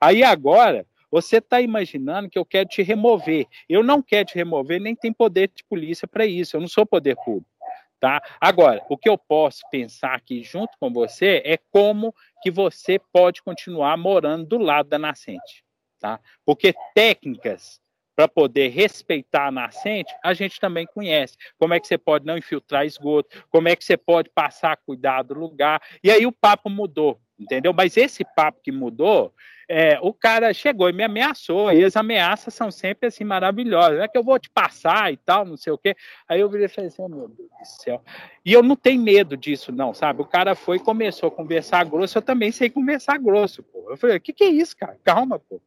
Aí 0.00 0.22
agora, 0.22 0.86
você 1.10 1.38
está 1.38 1.60
imaginando 1.60 2.30
que 2.30 2.38
eu 2.38 2.44
quero 2.44 2.68
te 2.68 2.82
remover. 2.82 3.46
Eu 3.68 3.82
não 3.82 4.00
quero 4.00 4.26
te 4.26 4.36
remover, 4.36 4.80
nem 4.80 4.94
tem 4.94 5.12
poder 5.12 5.50
de 5.52 5.64
polícia 5.64 6.06
para 6.06 6.24
isso. 6.24 6.56
Eu 6.56 6.60
não 6.60 6.68
sou 6.68 6.86
poder 6.86 7.16
público. 7.16 7.50
Tá? 7.98 8.22
Agora, 8.40 8.82
o 8.88 8.96
que 8.96 9.08
eu 9.08 9.18
posso 9.18 9.60
pensar 9.70 10.14
aqui 10.14 10.42
junto 10.42 10.78
com 10.78 10.90
você 10.90 11.42
é 11.44 11.58
como 11.70 12.14
que 12.40 12.50
você 12.50 12.98
pode 13.12 13.42
continuar 13.42 13.98
morando 13.98 14.46
do 14.46 14.58
lado 14.58 14.88
da 14.88 14.98
nascente. 14.98 15.64
Tá? 15.98 16.18
Porque 16.46 16.72
técnicas 16.94 17.78
para 18.20 18.28
poder 18.28 18.68
respeitar 18.68 19.46
a 19.46 19.50
nascente, 19.50 20.14
a 20.22 20.34
gente 20.34 20.60
também 20.60 20.86
conhece. 20.86 21.38
Como 21.58 21.72
é 21.72 21.80
que 21.80 21.86
você 21.86 21.96
pode 21.96 22.26
não 22.26 22.36
infiltrar 22.36 22.84
esgoto, 22.84 23.46
como 23.48 23.66
é 23.66 23.74
que 23.74 23.82
você 23.82 23.96
pode 23.96 24.28
passar 24.28 24.72
a 24.72 24.76
cuidar 24.76 25.22
do 25.22 25.32
lugar. 25.32 25.80
E 26.04 26.10
aí 26.10 26.26
o 26.26 26.32
papo 26.32 26.68
mudou, 26.68 27.18
entendeu? 27.38 27.72
Mas 27.72 27.96
esse 27.96 28.22
papo 28.36 28.60
que 28.62 28.70
mudou, 28.70 29.32
é, 29.66 29.98
o 30.02 30.12
cara 30.12 30.52
chegou 30.52 30.90
e 30.90 30.92
me 30.92 31.02
ameaçou, 31.02 31.72
e 31.72 31.82
as 31.82 31.96
ameaças 31.96 32.52
são 32.52 32.70
sempre 32.70 33.08
assim 33.08 33.24
maravilhosas. 33.24 34.00
É 34.00 34.06
que 34.06 34.18
eu 34.18 34.22
vou 34.22 34.38
te 34.38 34.50
passar 34.50 35.10
e 35.10 35.16
tal, 35.16 35.46
não 35.46 35.56
sei 35.56 35.72
o 35.72 35.78
quê. 35.78 35.96
Aí 36.28 36.40
eu 36.40 36.50
virei 36.50 36.66
e 36.66 36.68
falei 36.68 36.88
assim, 36.88 37.00
oh, 37.00 37.08
meu 37.08 37.26
Deus 37.26 37.48
do 37.48 37.64
céu. 37.64 38.02
E 38.44 38.52
eu 38.52 38.62
não 38.62 38.76
tenho 38.76 39.00
medo 39.00 39.34
disso, 39.34 39.72
não, 39.72 39.94
sabe? 39.94 40.20
O 40.20 40.26
cara 40.26 40.54
foi 40.54 40.76
e 40.76 40.80
começou 40.80 41.28
a 41.28 41.32
conversar 41.32 41.84
grosso, 41.86 42.18
eu 42.18 42.22
também 42.22 42.52
sei 42.52 42.68
conversar 42.68 43.16
grosso, 43.16 43.62
pô. 43.62 43.88
Eu 43.88 43.96
falei, 43.96 44.18
o 44.18 44.20
que, 44.20 44.34
que 44.34 44.44
é 44.44 44.48
isso, 44.50 44.76
cara? 44.76 44.98
Calma, 45.02 45.38
pô 45.38 45.58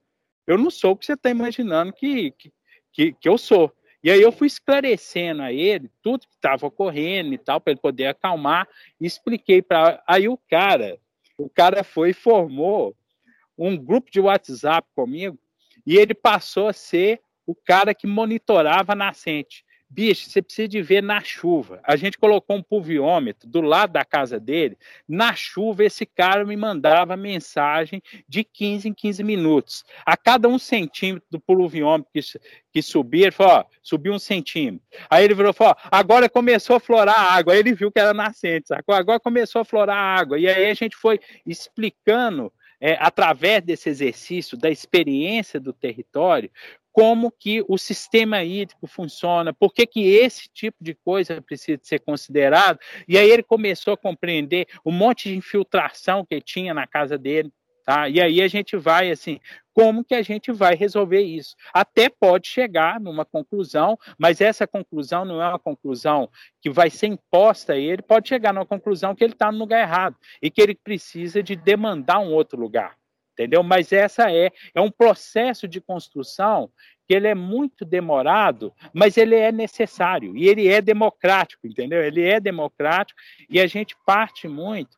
eu 0.46 0.58
não 0.58 0.70
sou 0.70 0.91
o 0.91 0.96
que 0.96 1.06
você 1.06 1.14
está 1.14 1.30
imaginando 1.30 1.94
que, 1.94 2.32
que, 2.91 3.14
que, 3.14 3.30
eu 3.30 3.38
sou. 3.38 3.72
E 4.04 4.12
aí 4.12 4.22
eu 4.22 4.32
fui 4.32 4.48
esclarecendo 4.48 5.41
a 5.41 5.52
ele 5.52 5.89
tudo 6.02 6.28
que 6.28 6.36
estava 6.36 6.68
ocorrendo 6.68 7.34
e 7.34 7.38
tal, 7.38 7.62
para 7.62 7.72
ele 7.72 7.80
poder 7.80 8.08
acalmar, 8.08 8.68
expliquei 9.00 9.62
para. 9.62 10.04
Aí 10.06 10.28
o 10.28 10.38
cara, 10.50 11.00
o 11.38 11.50
cara 11.50 11.84
foi 11.84 12.10
e 12.10 12.14
formou 12.14 12.96
um 13.58 13.78
grupo 13.78 14.12
de 14.12 14.20
WhatsApp 14.20 14.88
comigo, 14.96 15.38
e 15.86 15.96
ele 15.96 16.14
passou 16.14 16.68
a 16.68 16.74
ser 16.74 17.22
o 17.46 17.54
cara 17.54 17.94
que 17.94 18.08
monitorava 18.08 18.94
a 18.94 18.96
nascente. 18.96 19.64
Bicho, 19.94 20.28
você 20.28 20.41
precisa 20.41 20.68
de 20.68 20.82
ver 20.82 21.04
na 21.04 21.22
chuva. 21.22 21.80
A 21.84 21.96
gente 21.96 22.18
colocou 22.18 22.56
um 22.56 22.64
pulviômetro 22.64 23.48
do 23.48 23.62
lado 23.62 23.94
da 23.94 24.04
casa 24.04 24.39
dele. 24.39 24.76
Na 25.08 25.36
chuva, 25.36 25.84
esse 25.84 26.04
cara 26.04 26.44
me 26.44 26.58
mandava 26.58 27.16
mensagem 27.16 28.02
de 28.28 28.44
15 28.44 28.89
em 28.89 28.94
15 28.94 29.24
minutos. 29.24 29.84
A 30.04 30.18
cada 30.18 30.48
um 30.48 30.58
centímetro 30.58 31.28
do 31.30 31.39
pulviômetro 31.39 32.12
que, 32.12 32.22
que 32.72 32.82
subia, 32.82 33.26
ele 33.26 33.32
falou: 33.32 33.58
ó, 33.58 33.66
subiu 33.84 34.14
um 34.14 34.20
centímetro. 34.20 34.82
Aí 35.08 35.26
ele 35.26 35.36
virou 35.36 35.54
falou: 35.54 35.76
ó, 35.78 35.89
agora 35.91 36.28
começou 36.28 36.76
a 36.76 36.80
florar 36.80 37.16
a 37.16 37.32
água. 37.36 37.54
Aí 37.54 37.60
ele 37.60 37.76
viu 37.76 37.91
que 37.91 38.00
era 38.00 38.16
nascente, 38.16 38.70
sacou? 38.70 38.96
Agora 38.96 39.20
começou 39.20 39.62
a 39.62 39.66
florar 39.66 39.96
a 39.96 40.20
água. 40.20 40.39
E 40.39 40.48
aí 40.48 40.72
a 40.72 40.74
gente 40.74 40.96
foi 40.96 41.20
explicando 41.46 42.52
é, 42.82 42.98
através 43.00 43.64
desse 43.64 43.88
exercício 43.89 44.58
da 44.58 44.70
experiência 44.70 45.58
do 45.58 45.72
território, 45.72 46.52
como 46.94 47.32
que 47.32 47.66
o 47.68 47.76
sistema 47.76 48.44
hídrico 48.44 48.86
funciona, 48.86 49.52
por 49.52 49.74
que, 49.74 49.88
que 49.88 50.06
esse 50.16 50.48
tipo 50.54 50.78
de 50.80 50.94
coisa 50.94 51.41
precisa 51.41 51.80
ser 51.82 52.00
considerado. 52.00 52.80
E 53.08 53.18
aí 53.18 53.30
ele 53.30 53.41
começou 53.41 53.96
a 53.96 53.98
compreender 53.98 54.68
um 54.86 54.91
monte 54.91 55.28
de 55.28 55.36
infiltração 55.36 56.24
que 56.24 56.39
tinha 56.39 56.72
na 56.72 56.86
casa 56.86 57.18
dele. 57.18 57.52
Tá? 57.84 58.08
E 58.08 58.22
aí 58.22 58.41
a 58.41 58.48
gente 58.48 58.78
vai 58.78 59.12
assim, 59.12 59.39
como 59.74 60.06
que 60.06 60.16
a 60.16 60.22
gente 60.22 60.54
vai 60.54 60.74
resolver 60.74 61.22
isso? 61.22 61.56
Até 61.74 62.08
pode 62.08 62.48
chegar 62.48 62.98
numa 62.98 63.26
conclusão, 63.26 63.98
mas 64.18 64.39
essa 64.39 64.66
conclusão 64.66 65.26
não 65.26 65.41
é 65.41 65.50
uma 65.50 65.60
conclusão 65.60 66.30
que 66.62 66.70
vai 66.70 66.89
ser 66.89 67.08
imposta 67.08 67.74
a 67.74 67.78
ele, 67.78 68.02
pode 68.02 68.30
chegar 68.30 68.54
numa 68.54 68.66
conclusão 68.66 69.14
que 69.14 69.24
ele 69.24 69.34
está 69.34 69.52
no 69.52 69.58
lugar 69.58 69.82
errado 69.82 70.16
e 70.41 70.50
que 70.50 70.62
ele 70.62 70.76
precisa 70.76 71.44
de 71.44 71.58
demandar 71.58 72.20
um 72.20 72.32
outro 72.32 72.58
lugar 72.58 72.96
entendeu? 73.34 73.62
Mas 73.64 73.92
essa 73.92 74.32
é 74.32 74.52
é 74.74 74.82
um 74.82 74.92
processo 74.92 75.68
de 75.68 75.82
construção 75.82 76.72
que 77.06 77.14
ele 77.14 77.28
é 77.28 77.36
muito 77.36 77.84
demorado, 77.84 78.74
mas 78.94 79.18
ele 79.18 79.36
é 79.36 79.52
necessário 79.52 80.38
e 80.38 80.48
ele 80.48 80.68
é 80.68 80.82
democrático, 80.82 81.68
entendeu? 81.68 82.02
Ele 82.02 82.24
é 82.24 82.40
democrático 82.40 83.20
e 83.50 83.60
a 83.60 83.68
gente 83.68 83.96
parte 84.06 84.48
muito 84.48 84.98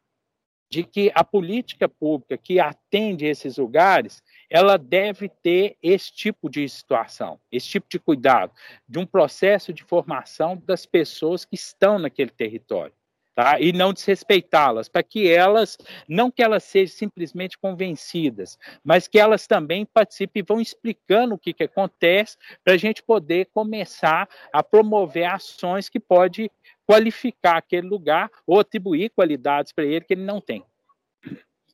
de 0.70 0.84
que 0.84 1.12
a 1.16 1.24
política 1.24 1.88
pública 1.88 2.38
que 2.38 2.60
atende 2.60 3.26
esses 3.26 3.58
lugares, 3.58 4.22
ela 4.50 4.78
deve 4.78 5.30
ter 5.30 5.78
esse 5.82 6.12
tipo 6.12 6.50
de 6.50 6.68
situação, 6.68 7.40
esse 7.52 7.70
tipo 7.70 7.88
de 7.90 8.00
cuidado, 8.00 8.52
de 8.88 9.00
um 9.00 9.06
processo 9.06 9.72
de 9.72 9.84
formação 9.84 10.62
das 10.66 10.86
pessoas 10.86 11.46
que 11.46 11.56
estão 11.56 11.98
naquele 11.98 12.32
território 12.32 12.94
tá? 13.36 13.60
e 13.60 13.74
não 13.74 13.92
desrespeitá-las, 13.92 14.88
para 14.88 15.04
que 15.04 15.30
elas, 15.30 15.78
não 16.08 16.32
que 16.32 16.42
elas 16.42 16.64
sejam 16.64 16.96
simplesmente 16.96 17.58
convencidas, 17.58 18.58
mas 18.84 19.08
que 19.08 19.20
elas 19.20 19.46
também 19.46 19.86
participem 19.86 20.40
e 20.40 20.46
vão 20.46 20.62
explicando 20.62 21.36
o 21.36 21.38
que, 21.38 21.54
que 21.54 21.66
acontece, 21.66 22.38
para 22.64 22.74
a 22.74 22.78
gente 22.78 23.04
poder 23.04 23.50
começar 23.54 24.28
a 24.54 24.64
promover 24.64 25.26
ações 25.26 25.90
que 25.90 26.00
pode 26.00 26.50
qualificar 26.88 27.58
aquele 27.58 27.88
lugar 27.88 28.32
ou 28.48 28.60
atribuir 28.60 29.10
qualidades 29.10 29.74
para 29.74 29.84
ele 29.84 30.06
que 30.06 30.14
ele 30.14 30.24
não 30.24 30.40
tem. 30.40 30.64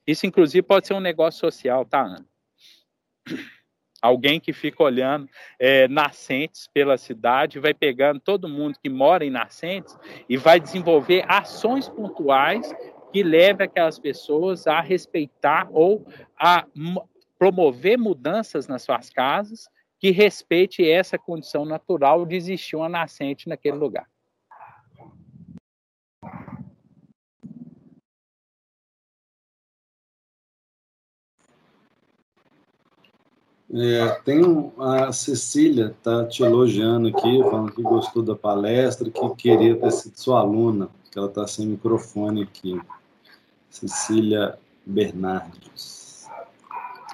Isso, 0.08 0.26
inclusive, 0.26 0.64
pode 0.64 0.88
ser 0.88 0.96
um 0.96 1.00
negócio 1.00 1.40
social, 1.40 1.86
tá, 1.86 2.02
Ana? 2.02 2.26
Alguém 4.02 4.40
que 4.40 4.52
fica 4.52 4.84
olhando 4.84 5.30
é, 5.60 5.88
nascentes 5.88 6.68
pela 6.68 6.98
cidade, 6.98 7.60
vai 7.60 7.74
pegando 7.74 8.20
todo 8.20 8.50
mundo 8.50 8.78
que 8.82 8.90
mora 8.90 9.24
em 9.24 9.30
nascentes 9.30 9.98
e 10.28 10.36
vai 10.38 10.60
desenvolver 10.60 11.24
ações 11.28 11.88
pontuais 11.88 12.74
que 13.12 13.22
levem 13.22 13.66
aquelas 13.66 14.00
pessoas 14.00 14.66
a 14.68 14.82
respeitar 14.82 15.68
ou 15.72 16.06
a 16.40 16.66
promover 17.38 17.98
mudanças 17.98 18.68
nas 18.68 18.82
suas 18.82 19.10
casas 19.10 19.70
que 20.00 20.10
respeite 20.10 20.90
essa 20.90 21.18
condição 21.18 21.64
natural 21.64 22.26
de 22.26 22.36
existir 22.36 22.76
uma 22.76 22.90
nascente 22.90 23.48
naquele 23.48 23.78
lugar. 23.78 24.11
É, 33.74 34.10
tem 34.26 34.72
a 34.78 35.14
Cecília 35.14 35.96
tá 36.04 36.26
te 36.26 36.44
elogiando 36.44 37.08
aqui, 37.08 37.42
falando 37.44 37.72
que 37.72 37.82
gostou 37.82 38.22
da 38.22 38.36
palestra, 38.36 39.10
que 39.10 39.36
queria 39.36 39.76
ter 39.78 39.92
sido 39.92 40.18
sua 40.18 40.42
aluna, 40.42 40.90
que 41.10 41.18
ela 41.18 41.28
está 41.28 41.48
sem 41.48 41.68
microfone 41.68 42.44
aqui. 42.44 42.80
Cecília 43.70 44.58
Bernardes. 44.86 46.28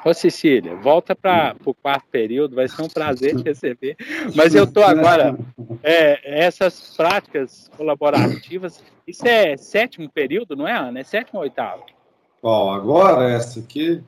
Ô 0.03 0.13
Cecília, 0.13 0.75
volta 0.77 1.15
para 1.15 1.55
o 1.63 1.73
quarto 1.73 2.05
período, 2.09 2.55
vai 2.55 2.67
ser 2.67 2.81
um 2.81 2.87
prazer 2.87 3.35
te 3.35 3.43
receber. 3.43 3.95
Mas 4.33 4.55
eu 4.55 4.63
estou 4.63 4.83
agora, 4.83 5.37
é, 5.83 6.45
essas 6.45 6.95
práticas 6.95 7.69
colaborativas, 7.77 8.83
isso 9.05 9.27
é 9.27 9.57
sétimo 9.57 10.09
período, 10.09 10.55
não 10.55 10.67
é, 10.67 10.75
Ana? 10.75 11.01
É 11.01 11.03
sétimo 11.03 11.39
ou 11.39 11.43
oitavo? 11.43 11.83
Ó, 12.41 12.73
agora 12.73 13.29
essa 13.29 13.59
aqui 13.59 14.01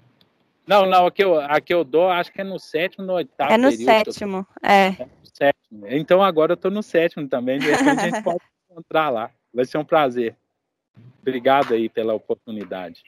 não, 0.69 0.85
não, 0.85 1.07
aqui 1.07 1.23
eu, 1.23 1.39
aqui 1.39 1.73
eu 1.73 1.83
dou, 1.83 2.07
acho 2.11 2.31
que 2.31 2.41
é 2.41 2.43
no 2.43 2.59
sétimo, 2.59 3.03
no 3.03 3.13
oitavo. 3.13 3.51
É 3.51 3.57
no 3.57 3.69
período, 3.71 3.85
sétimo, 3.85 4.47
é. 4.61 4.85
é 4.89 4.89
no 4.99 5.27
sétimo. 5.33 5.87
Então 5.87 6.21
agora 6.21 6.51
eu 6.51 6.53
estou 6.53 6.69
no 6.69 6.83
sétimo 6.83 7.27
também, 7.27 7.57
de 7.57 7.65
repente 7.71 7.89
a 7.89 8.07
gente 8.07 8.21
pode 8.23 8.43
encontrar 8.69 9.09
lá. 9.09 9.31
Vai 9.51 9.65
ser 9.65 9.79
um 9.79 9.83
prazer. 9.83 10.35
Obrigado 11.23 11.73
aí 11.73 11.89
pela 11.89 12.13
oportunidade. 12.13 13.01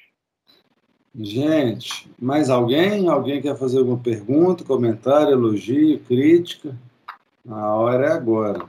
Gente, 1.14 2.09
mais 2.20 2.49
alguém? 2.49 3.07
Alguém 3.07 3.39
quer 3.39 3.55
fazer 3.55 3.78
alguma 3.78 3.99
pergunta, 3.99 4.64
comentário, 4.64 5.34
elogio, 5.34 5.99
crítica? 5.99 6.76
A 7.47 7.76
hora 7.76 8.07
é 8.07 8.12
agora. 8.12 8.68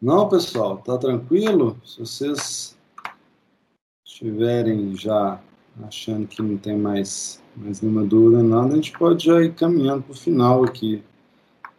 Não, 0.00 0.28
pessoal, 0.28 0.76
tá 0.78 0.98
tranquilo? 0.98 1.80
Se 1.84 2.00
vocês 2.00 2.78
estiverem 4.04 4.94
já 4.96 5.40
achando 5.86 6.26
que 6.26 6.42
não 6.42 6.56
tem 6.58 6.76
mais, 6.76 7.42
mais 7.56 7.80
nenhuma 7.80 8.04
dúvida, 8.04 8.42
nada, 8.42 8.72
a 8.72 8.76
gente 8.76 8.92
pode 8.92 9.24
já 9.24 9.42
ir 9.42 9.54
caminhando 9.54 10.02
para 10.02 10.12
o 10.12 10.16
final 10.16 10.64
aqui, 10.64 11.02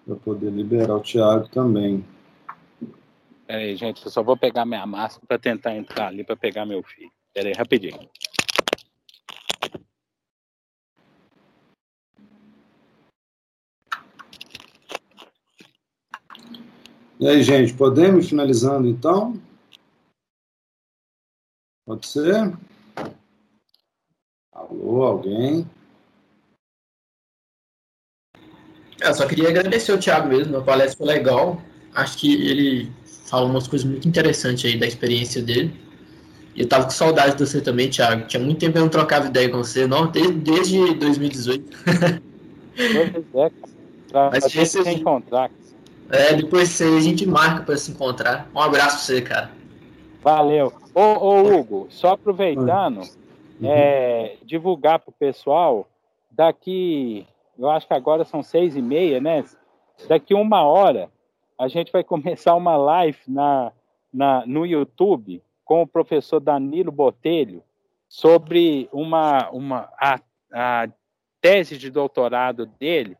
para 0.05 0.15
poder 0.15 0.51
liberar 0.51 0.95
o 0.95 1.01
Tiago 1.01 1.47
também. 1.49 2.03
Peraí, 3.45 3.75
gente, 3.75 4.03
eu 4.03 4.11
só 4.11 4.21
vou 4.23 4.35
pegar 4.35 4.65
minha 4.65 4.85
máscara 4.85 5.25
para 5.27 5.39
tentar 5.39 5.75
entrar 5.75 6.07
ali 6.07 6.23
para 6.23 6.35
pegar 6.35 6.65
meu 6.65 6.83
filho. 6.83 7.11
Peraí, 7.33 7.53
rapidinho. 7.53 8.09
E 17.19 17.27
aí, 17.27 17.41
gente, 17.41 17.73
podemos 17.73 18.25
ir 18.25 18.29
finalizando 18.29 18.87
então? 18.87 19.41
Pode 21.83 22.05
ser? 22.05 22.53
Alô, 24.53 25.01
alguém? 25.01 25.65
Eu 29.01 29.13
só 29.15 29.27
queria 29.27 29.49
agradecer 29.49 29.91
o 29.93 29.99
Thiago 29.99 30.27
mesmo, 30.27 30.57
a 30.57 30.61
palestra 30.61 30.97
foi 30.97 31.07
legal. 31.07 31.59
Acho 31.95 32.19
que 32.19 32.35
ele 32.35 32.91
falou 33.25 33.49
umas 33.49 33.67
coisas 33.67 33.89
muito 33.89 34.07
interessantes 34.07 34.65
aí 34.65 34.79
da 34.79 34.85
experiência 34.85 35.41
dele. 35.41 35.73
E 36.55 36.61
eu 36.61 36.69
tava 36.69 36.85
com 36.85 36.91
saudade 36.91 37.35
de 37.35 37.47
você 37.47 37.59
também, 37.61 37.89
Thiago. 37.89 38.27
Tinha 38.27 38.43
muito 38.43 38.59
tempo 38.59 38.73
que 38.73 38.77
eu 38.77 38.83
não 38.83 38.89
trocava 38.89 39.25
ideia 39.25 39.49
com 39.49 39.57
você, 39.57 39.87
não, 39.87 40.11
desde, 40.11 40.33
desde 40.33 40.93
2018. 40.93 41.77
Pois 42.77 43.25
é, 43.33 43.51
pra, 44.07 44.29
Mas 44.29 44.53
pra 44.53 44.65
se 44.65 44.89
encontrar. 44.91 45.49
É, 46.09 46.33
depois 46.33 46.81
a 46.81 46.99
gente 46.99 47.25
marca 47.25 47.63
para 47.63 47.77
se 47.77 47.91
encontrar. 47.91 48.49
Um 48.55 48.59
abraço 48.59 48.97
pra 48.97 48.97
você, 48.97 49.21
cara. 49.21 49.51
Valeu. 50.21 50.73
Ô, 50.93 51.01
ô 51.01 51.41
Hugo, 51.41 51.87
só 51.89 52.11
aproveitando, 52.11 53.01
uhum. 53.61 53.69
é, 53.69 54.37
divulgar 54.43 54.99
pro 54.99 55.11
pessoal, 55.11 55.87
daqui, 56.31 57.25
eu 57.57 57.69
acho 57.69 57.87
que 57.87 57.93
agora 57.93 58.23
são 58.23 58.41
seis 58.41 58.75
e 58.75 58.81
meia, 58.81 59.19
né? 59.19 59.43
Daqui 60.07 60.33
uma 60.33 60.63
hora, 60.63 61.09
a 61.57 61.67
gente 61.67 61.91
vai 61.91 62.03
começar 62.05 62.55
uma 62.55 62.77
live 62.77 63.19
na, 63.27 63.71
na, 64.13 64.45
no 64.45 64.65
YouTube 64.65 65.41
com 65.65 65.81
o 65.81 65.87
professor 65.87 66.39
Danilo 66.39 66.91
Botelho 66.91 67.61
sobre 68.07 68.87
uma, 68.91 69.49
uma 69.49 69.89
a, 69.99 70.19
a 70.53 70.87
tese 71.41 71.77
de 71.77 71.89
doutorado 71.89 72.65
dele 72.65 73.17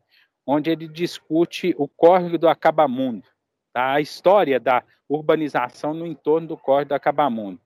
onde 0.50 0.70
ele 0.70 0.88
discute 0.88 1.74
o 1.76 1.86
córrego 1.86 2.38
do 2.38 2.48
Acabamundo, 2.48 3.28
tá? 3.70 3.92
a 3.92 4.00
história 4.00 4.58
da 4.58 4.82
urbanização 5.06 5.92
no 5.92 6.06
entorno 6.06 6.48
do 6.48 6.56
córrego 6.56 6.88
do 6.88 6.94
Acabamundo. 6.94 7.60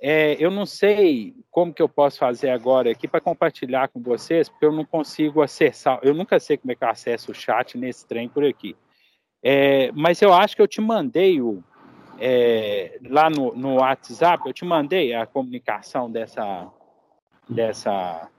É, 0.00 0.36
eu 0.38 0.48
não 0.48 0.64
sei 0.64 1.34
como 1.50 1.74
que 1.74 1.82
eu 1.82 1.88
posso 1.88 2.18
fazer 2.18 2.50
agora 2.50 2.92
aqui 2.92 3.08
para 3.08 3.20
compartilhar 3.20 3.88
com 3.88 4.00
vocês, 4.00 4.48
porque 4.48 4.64
eu 4.64 4.70
não 4.70 4.84
consigo 4.84 5.42
acessar, 5.42 5.98
eu 6.04 6.14
nunca 6.14 6.38
sei 6.38 6.56
como 6.56 6.70
é 6.70 6.76
que 6.76 6.84
eu 6.84 6.88
acesso 6.88 7.32
o 7.32 7.34
chat 7.34 7.76
nesse 7.76 8.06
trem 8.06 8.28
por 8.28 8.44
aqui. 8.44 8.76
É, 9.42 9.90
mas 9.90 10.22
eu 10.22 10.32
acho 10.32 10.54
que 10.54 10.62
eu 10.62 10.68
te 10.68 10.80
mandei 10.80 11.40
o, 11.40 11.62
é, 12.20 13.00
lá 13.08 13.28
no, 13.28 13.52
no 13.56 13.80
WhatsApp, 13.80 14.46
eu 14.46 14.52
te 14.52 14.64
mandei 14.64 15.12
a 15.12 15.26
comunicação 15.26 16.08
dessa, 16.08 16.70
dessa 17.48 18.30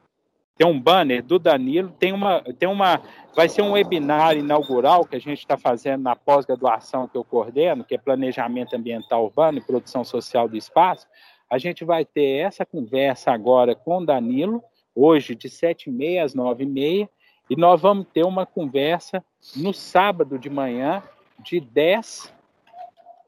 tem 0.60 0.68
um 0.68 0.78
banner 0.78 1.24
do 1.24 1.40
Danilo, 1.40 1.90
tem 1.98 2.12
uma, 2.12 2.42
tem 2.42 2.68
uma, 2.68 3.02
vai 3.34 3.48
ser 3.48 3.62
um 3.62 3.72
webinar 3.72 4.36
inaugural 4.36 5.06
que 5.06 5.16
a 5.16 5.20
gente 5.20 5.40
está 5.40 5.58
fazendo 5.58 6.02
na 6.02 6.18
pós-graduação 6.18 7.08
que 7.08 7.18
eu 7.18 7.24
coordeno, 7.24 7.86
que 7.86 7.96
é 7.96 7.98
Planejamento 7.98 8.76
Ambiental 8.76 9.24
Urbano 9.24 9.60
e 9.60 9.62
Produção 9.62 10.04
Social 10.04 10.50
do 10.50 10.58
Espaço. 10.58 11.08
A 11.50 11.58
gente 11.58 11.86
vai 11.86 12.04
ter 12.04 12.40
essa 12.40 12.66
conversa 12.66 13.32
agora 13.32 13.74
com 13.74 14.00
o 14.00 14.06
Danilo, 14.06 14.62
hoje 14.94 15.34
de 15.34 15.48
7h30 15.48 16.26
às 16.26 16.36
9h30, 16.36 17.08
e 17.50 17.56
nós 17.56 17.80
vamos 17.80 18.08
ter 18.14 18.26
uma 18.26 18.46
conversa 18.46 19.24
no 19.56 19.74
sábado 19.74 20.38
de 20.38 20.50
manhã, 20.50 21.02
de 21.42 21.62
10 21.62 22.34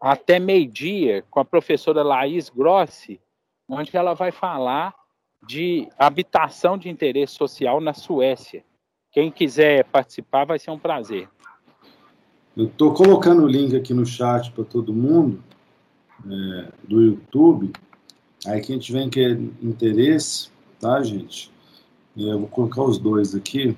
até 0.01 0.37
meio-dia, 0.37 1.23
com 1.31 1.39
a 1.39 1.45
professora 1.45 2.03
Laís 2.03 2.49
Grossi, 2.49 3.21
onde 3.69 3.95
ela 3.95 4.13
vai 4.13 4.33
falar 4.33 4.93
de 5.47 5.87
habitação 5.97 6.77
de 6.77 6.89
interesse 6.89 7.35
social 7.35 7.81
na 7.81 7.93
Suécia. 7.93 8.63
Quem 9.11 9.31
quiser 9.31 9.83
participar 9.85 10.45
vai 10.45 10.59
ser 10.59 10.71
um 10.71 10.79
prazer. 10.79 11.27
Eu 12.55 12.65
estou 12.65 12.93
colocando 12.93 13.43
o 13.43 13.47
link 13.47 13.75
aqui 13.75 13.93
no 13.93 14.05
chat 14.05 14.51
para 14.51 14.63
todo 14.63 14.93
mundo 14.93 15.43
é, 16.25 16.71
do 16.87 17.01
YouTube. 17.01 17.71
Aí 18.45 18.61
quem 18.61 18.77
tiver 18.77 19.03
interesse, 19.61 20.49
tá, 20.79 21.01
gente? 21.01 21.51
Eu 22.15 22.39
vou 22.39 22.47
colocar 22.47 22.83
os 22.83 22.97
dois 22.97 23.33
aqui. 23.35 23.75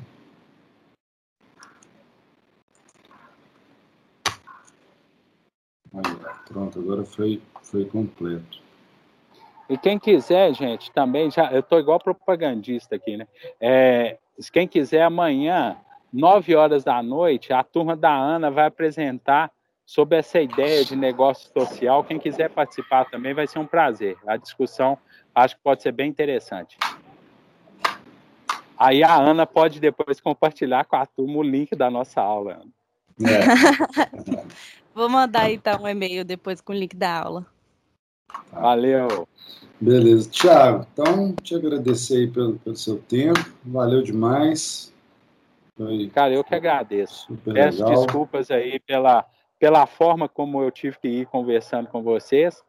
Aí, 5.94 6.02
pronto, 6.48 6.80
agora 6.80 7.06
foi, 7.06 7.42
foi 7.62 7.86
completo. 7.86 8.63
E 9.70 9.78
quem 9.78 9.98
quiser, 9.98 10.54
gente, 10.54 10.92
também 10.92 11.32
já. 11.32 11.52
Eu 11.52 11.62
estou 11.62 11.80
igual 11.80 12.00
propagandista 12.00 12.96
aqui, 12.96 13.18
né? 13.18 13.28
É, 13.60 14.18
quem 14.52 14.68
quiser, 14.68 15.04
amanhã, 15.04 15.78
9 16.12 16.56
horas 16.56 16.84
da 16.84 17.02
noite, 17.02 17.54
a 17.54 17.64
turma 17.64 17.96
da 17.96 18.16
Ana 18.16 18.52
vai 18.52 18.66
apresentar 18.66 19.52
sobre 19.86 20.18
essa 20.18 20.40
ideia 20.40 20.84
de 20.86 20.96
negócio 20.96 21.52
social. 21.52 22.04
Quem 22.04 22.20
quiser 22.20 22.50
participar 22.50 23.06
também 23.10 23.34
vai 23.34 23.48
ser 23.48 23.60
um 23.60 23.66
prazer. 23.66 24.18
A 24.28 24.38
discussão 24.38 24.98
acho 25.34 25.56
que 25.56 25.64
pode 25.64 25.82
ser 25.82 25.92
bem 25.92 26.10
interessante. 26.10 26.78
Aí 28.78 29.04
a 29.04 29.16
Ana 29.16 29.46
pode 29.46 29.80
depois 29.80 30.20
compartilhar 30.20 30.86
com 30.86 30.96
a 30.96 31.06
turma 31.06 31.38
o 31.38 31.44
link 31.44 31.76
da 31.76 31.90
nossa 31.90 32.22
aula. 32.22 32.62
É. 33.22 34.44
Vou 34.94 35.10
mandar 35.10 35.50
então 35.50 35.84
um 35.84 35.88
e-mail 35.88 36.24
depois 36.24 36.62
com 36.62 36.74
o 36.74 36.76
link 36.76 36.96
da 36.96 37.20
aula. 37.20 37.53
Valeu. 38.52 39.28
Beleza. 39.80 40.30
Tiago, 40.30 40.88
então 40.94 41.36
te 41.36 41.56
agradecer 41.56 42.18
aí 42.18 42.28
pelo, 42.28 42.58
pelo 42.60 42.76
seu 42.76 42.98
tempo. 43.00 43.40
Valeu 43.66 44.02
demais. 44.02 44.94
Foi 45.76 46.10
Cara, 46.14 46.34
eu 46.34 46.44
que 46.44 46.56
agradeço. 46.56 47.36
Peço 47.44 47.84
legal. 47.84 48.06
desculpas 48.06 48.52
aí 48.52 48.80
pela, 48.80 49.26
pela 49.60 49.86
forma 49.86 50.30
como 50.30 50.62
eu 50.62 50.72
tive 50.72 50.98
que 51.00 51.08
ir 51.08 51.26
conversando 51.26 51.90
com 51.90 52.02
vocês. 52.04 52.64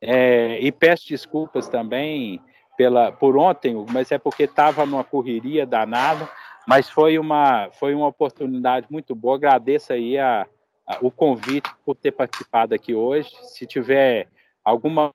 É, 0.00 0.58
e 0.60 0.70
peço 0.70 1.08
desculpas 1.08 1.68
também 1.68 2.40
pela, 2.76 3.12
por 3.12 3.36
ontem, 3.36 3.74
mas 3.92 4.10
é 4.12 4.18
porque 4.18 4.44
estava 4.44 4.86
numa 4.86 5.04
correria 5.04 5.66
danada. 5.66 6.28
Mas 6.66 6.88
foi 6.88 7.18
uma, 7.18 7.68
foi 7.72 7.94
uma 7.94 8.06
oportunidade 8.06 8.86
muito 8.90 9.14
boa. 9.14 9.36
Agradeço 9.36 9.92
aí 9.92 10.18
a, 10.18 10.46
a, 10.86 10.98
o 11.00 11.10
convite 11.10 11.68
por 11.84 11.96
ter 11.96 12.12
participado 12.12 12.74
aqui 12.74 12.94
hoje. 12.94 13.30
Se 13.42 13.66
tiver 13.66 14.28
alguma 14.70 15.10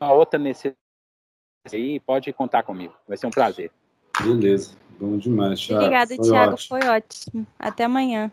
outra 0.00 0.38
necessidade 0.38 0.76
aí, 1.72 2.00
pode 2.00 2.32
contar 2.32 2.62
comigo. 2.62 2.94
Vai 3.06 3.16
ser 3.16 3.26
um 3.26 3.30
prazer. 3.30 3.70
Beleza, 4.22 4.74
bom 4.98 5.16
demais, 5.18 5.60
Thiago. 5.60 5.84
Obrigada, 5.84 6.16
foi 6.16 6.24
Thiago, 6.24 6.52
ótimo. 6.52 6.68
foi 6.80 6.88
ótimo. 6.88 7.46
Até 7.58 7.84
amanhã. 7.84 8.32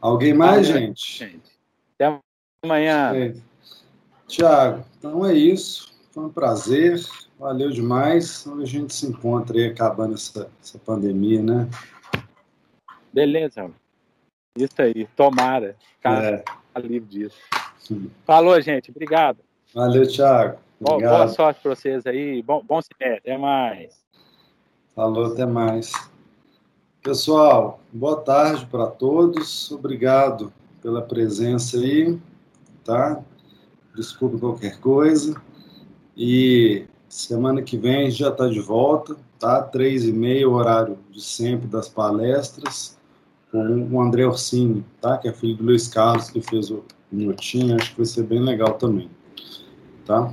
Alguém 0.00 0.34
mais, 0.34 0.66
gente? 0.66 1.18
gente? 1.18 1.58
Até 1.94 2.20
amanhã. 2.62 3.12
É. 3.14 3.34
Tiago, 4.26 4.84
então 4.98 5.24
é 5.24 5.34
isso. 5.34 5.94
Foi 6.10 6.24
um 6.24 6.30
prazer. 6.30 7.00
Valeu 7.38 7.70
demais. 7.70 8.46
A 8.46 8.64
gente 8.64 8.94
se 8.94 9.06
encontra 9.06 9.56
aí 9.56 9.66
acabando 9.66 10.14
essa, 10.14 10.50
essa 10.62 10.78
pandemia, 10.78 11.42
né? 11.42 11.68
Beleza. 13.12 13.70
Isso 14.56 14.80
aí. 14.80 15.06
Tomara. 15.14 15.76
Cara, 16.00 16.42
é. 16.74 16.80
livre 16.80 17.08
disso. 17.08 17.36
Falou, 18.24 18.60
gente. 18.60 18.90
Obrigado. 18.90 19.38
Valeu, 19.74 20.06
Thiago. 20.06 20.58
Obrigado. 20.80 21.16
Boa 21.16 21.28
sorte 21.28 21.60
para 21.60 21.74
vocês 21.74 22.06
aí. 22.06 22.42
Bom, 22.42 22.62
bom 22.66 22.80
cinema. 22.80 23.18
Até 23.18 23.38
mais. 23.38 23.94
Falou, 24.94 25.26
até 25.26 25.46
mais. 25.46 25.92
Pessoal, 27.02 27.80
boa 27.92 28.20
tarde 28.20 28.66
para 28.66 28.86
todos. 28.86 29.70
Obrigado 29.70 30.52
pela 30.82 31.00
presença 31.00 31.78
aí, 31.78 32.18
tá? 32.84 33.22
Desculpe 33.94 34.38
qualquer 34.38 34.80
coisa. 34.80 35.40
E 36.16 36.84
semana 37.08 37.62
que 37.62 37.76
vem 37.76 37.96
a 37.96 38.04
gente 38.10 38.18
já 38.18 38.30
está 38.30 38.48
de 38.48 38.60
volta, 38.60 39.16
tá? 39.38 39.62
Três 39.62 40.04
e 40.04 40.12
meia, 40.12 40.48
horário 40.48 40.98
de 41.10 41.20
sempre 41.20 41.66
das 41.66 41.88
palestras, 41.88 42.98
com 43.50 43.88
o 43.90 44.00
André 44.00 44.26
Orsini, 44.26 44.84
tá? 45.00 45.16
Que 45.16 45.28
é 45.28 45.32
filho 45.32 45.56
do 45.56 45.64
Luiz 45.64 45.88
Carlos, 45.88 46.30
que 46.30 46.40
fez 46.40 46.70
o 46.70 46.84
minutinho, 47.10 47.76
acho 47.76 47.90
que 47.90 47.96
vai 47.98 48.06
ser 48.06 48.22
bem 48.24 48.40
legal 48.40 48.74
também. 48.74 49.08
Tá? 50.04 50.32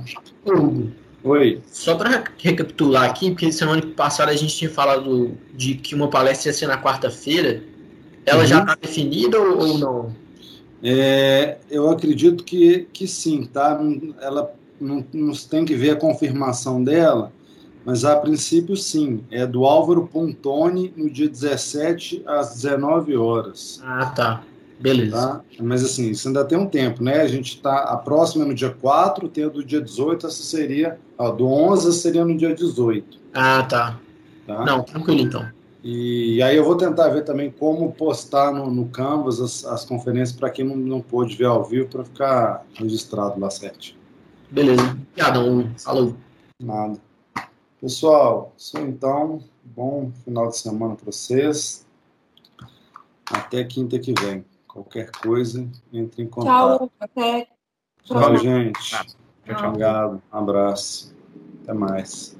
Oi. 1.24 1.60
Só 1.66 1.94
para 1.94 2.24
recapitular 2.38 3.04
aqui, 3.08 3.30
porque 3.30 3.50
semana 3.50 3.82
passada 3.96 4.30
a 4.30 4.36
gente 4.36 4.54
tinha 4.54 4.70
falado 4.70 5.32
de 5.54 5.74
que 5.74 5.94
uma 5.94 6.08
palestra 6.08 6.50
ia 6.50 6.52
ser 6.52 6.66
na 6.66 6.80
quarta-feira. 6.80 7.62
Ela 8.26 8.42
uhum. 8.42 8.46
já 8.46 8.60
está 8.60 8.74
definida 8.74 9.40
ou, 9.40 9.58
ou 9.58 9.78
não? 9.78 10.14
É, 10.82 11.56
eu 11.70 11.90
acredito 11.90 12.44
que, 12.44 12.86
que 12.92 13.08
sim, 13.08 13.44
tá? 13.44 13.80
Ela 14.20 14.54
não, 14.78 15.04
não 15.14 15.32
tem 15.32 15.64
que 15.64 15.74
ver 15.74 15.90
a 15.90 15.96
confirmação 15.96 16.84
dela, 16.84 17.32
mas 17.86 18.04
a 18.04 18.16
princípio 18.16 18.76
sim. 18.76 19.24
É 19.30 19.46
do 19.46 19.64
Álvaro 19.64 20.06
Pontoni 20.06 20.92
no 20.94 21.08
dia 21.08 21.28
17 21.28 22.22
às 22.26 22.54
19 22.56 23.16
horas. 23.16 23.80
Ah, 23.82 24.06
tá. 24.06 24.44
Beleza. 24.78 25.16
Tá? 25.16 25.40
Mas 25.60 25.84
assim, 25.84 26.10
isso 26.10 26.28
ainda 26.28 26.44
tem 26.44 26.58
um 26.58 26.66
tempo, 26.66 27.02
né? 27.02 27.20
A 27.20 27.28
gente 27.28 27.56
está 27.56 27.84
a 27.84 27.96
próxima 27.96 28.44
é 28.44 28.48
no 28.48 28.54
dia 28.54 28.70
4, 28.70 29.28
tem 29.28 29.44
a 29.44 29.48
do 29.48 29.64
dia 29.64 29.80
18, 29.80 30.26
essa 30.26 30.42
seria, 30.42 30.98
ó, 31.16 31.30
do 31.30 31.46
11 31.46 31.92
seria 31.92 32.24
no 32.24 32.36
dia 32.36 32.54
18. 32.54 33.18
Ah, 33.32 33.62
tá. 33.62 33.98
tá? 34.46 34.64
Não, 34.64 34.82
tranquilo 34.82 35.20
então. 35.20 35.46
E 35.82 36.42
aí 36.42 36.56
eu 36.56 36.64
vou 36.64 36.76
tentar 36.76 37.08
ver 37.10 37.24
também 37.24 37.50
como 37.50 37.92
postar 37.92 38.50
no, 38.52 38.70
no 38.70 38.86
Canvas 38.86 39.38
as, 39.38 39.64
as 39.66 39.84
conferências 39.84 40.32
para 40.32 40.48
quem 40.48 40.64
não, 40.64 40.76
não 40.76 41.00
pôde 41.00 41.36
ver 41.36 41.44
ao 41.44 41.62
vivo, 41.62 41.88
para 41.88 42.04
ficar 42.04 42.66
registrado 42.74 43.38
lá 43.38 43.50
certo. 43.50 43.94
Beleza. 44.50 44.82
Obrigadão. 45.12 45.70
Falou. 45.76 46.16
Nada. 46.58 46.98
Pessoal, 47.80 48.52
isso 48.56 48.78
então. 48.78 49.40
Bom 49.62 50.10
final 50.24 50.48
de 50.48 50.56
semana 50.56 50.94
para 50.94 51.12
vocês. 51.12 51.84
Até 53.30 53.62
quinta 53.64 53.98
que 53.98 54.14
vem. 54.18 54.44
Qualquer 54.74 55.08
coisa, 55.12 55.70
entre 55.92 56.24
em 56.24 56.28
contato. 56.28 56.78
Tchau, 56.78 56.90
até. 56.98 57.46
Tchau, 58.02 58.36
gente. 58.38 58.80
Tchau, 58.80 59.04
tchau. 59.46 59.68
Obrigado, 59.68 60.22
um 60.32 60.36
abraço. 60.36 61.14
Até 61.62 61.72
mais. 61.72 62.36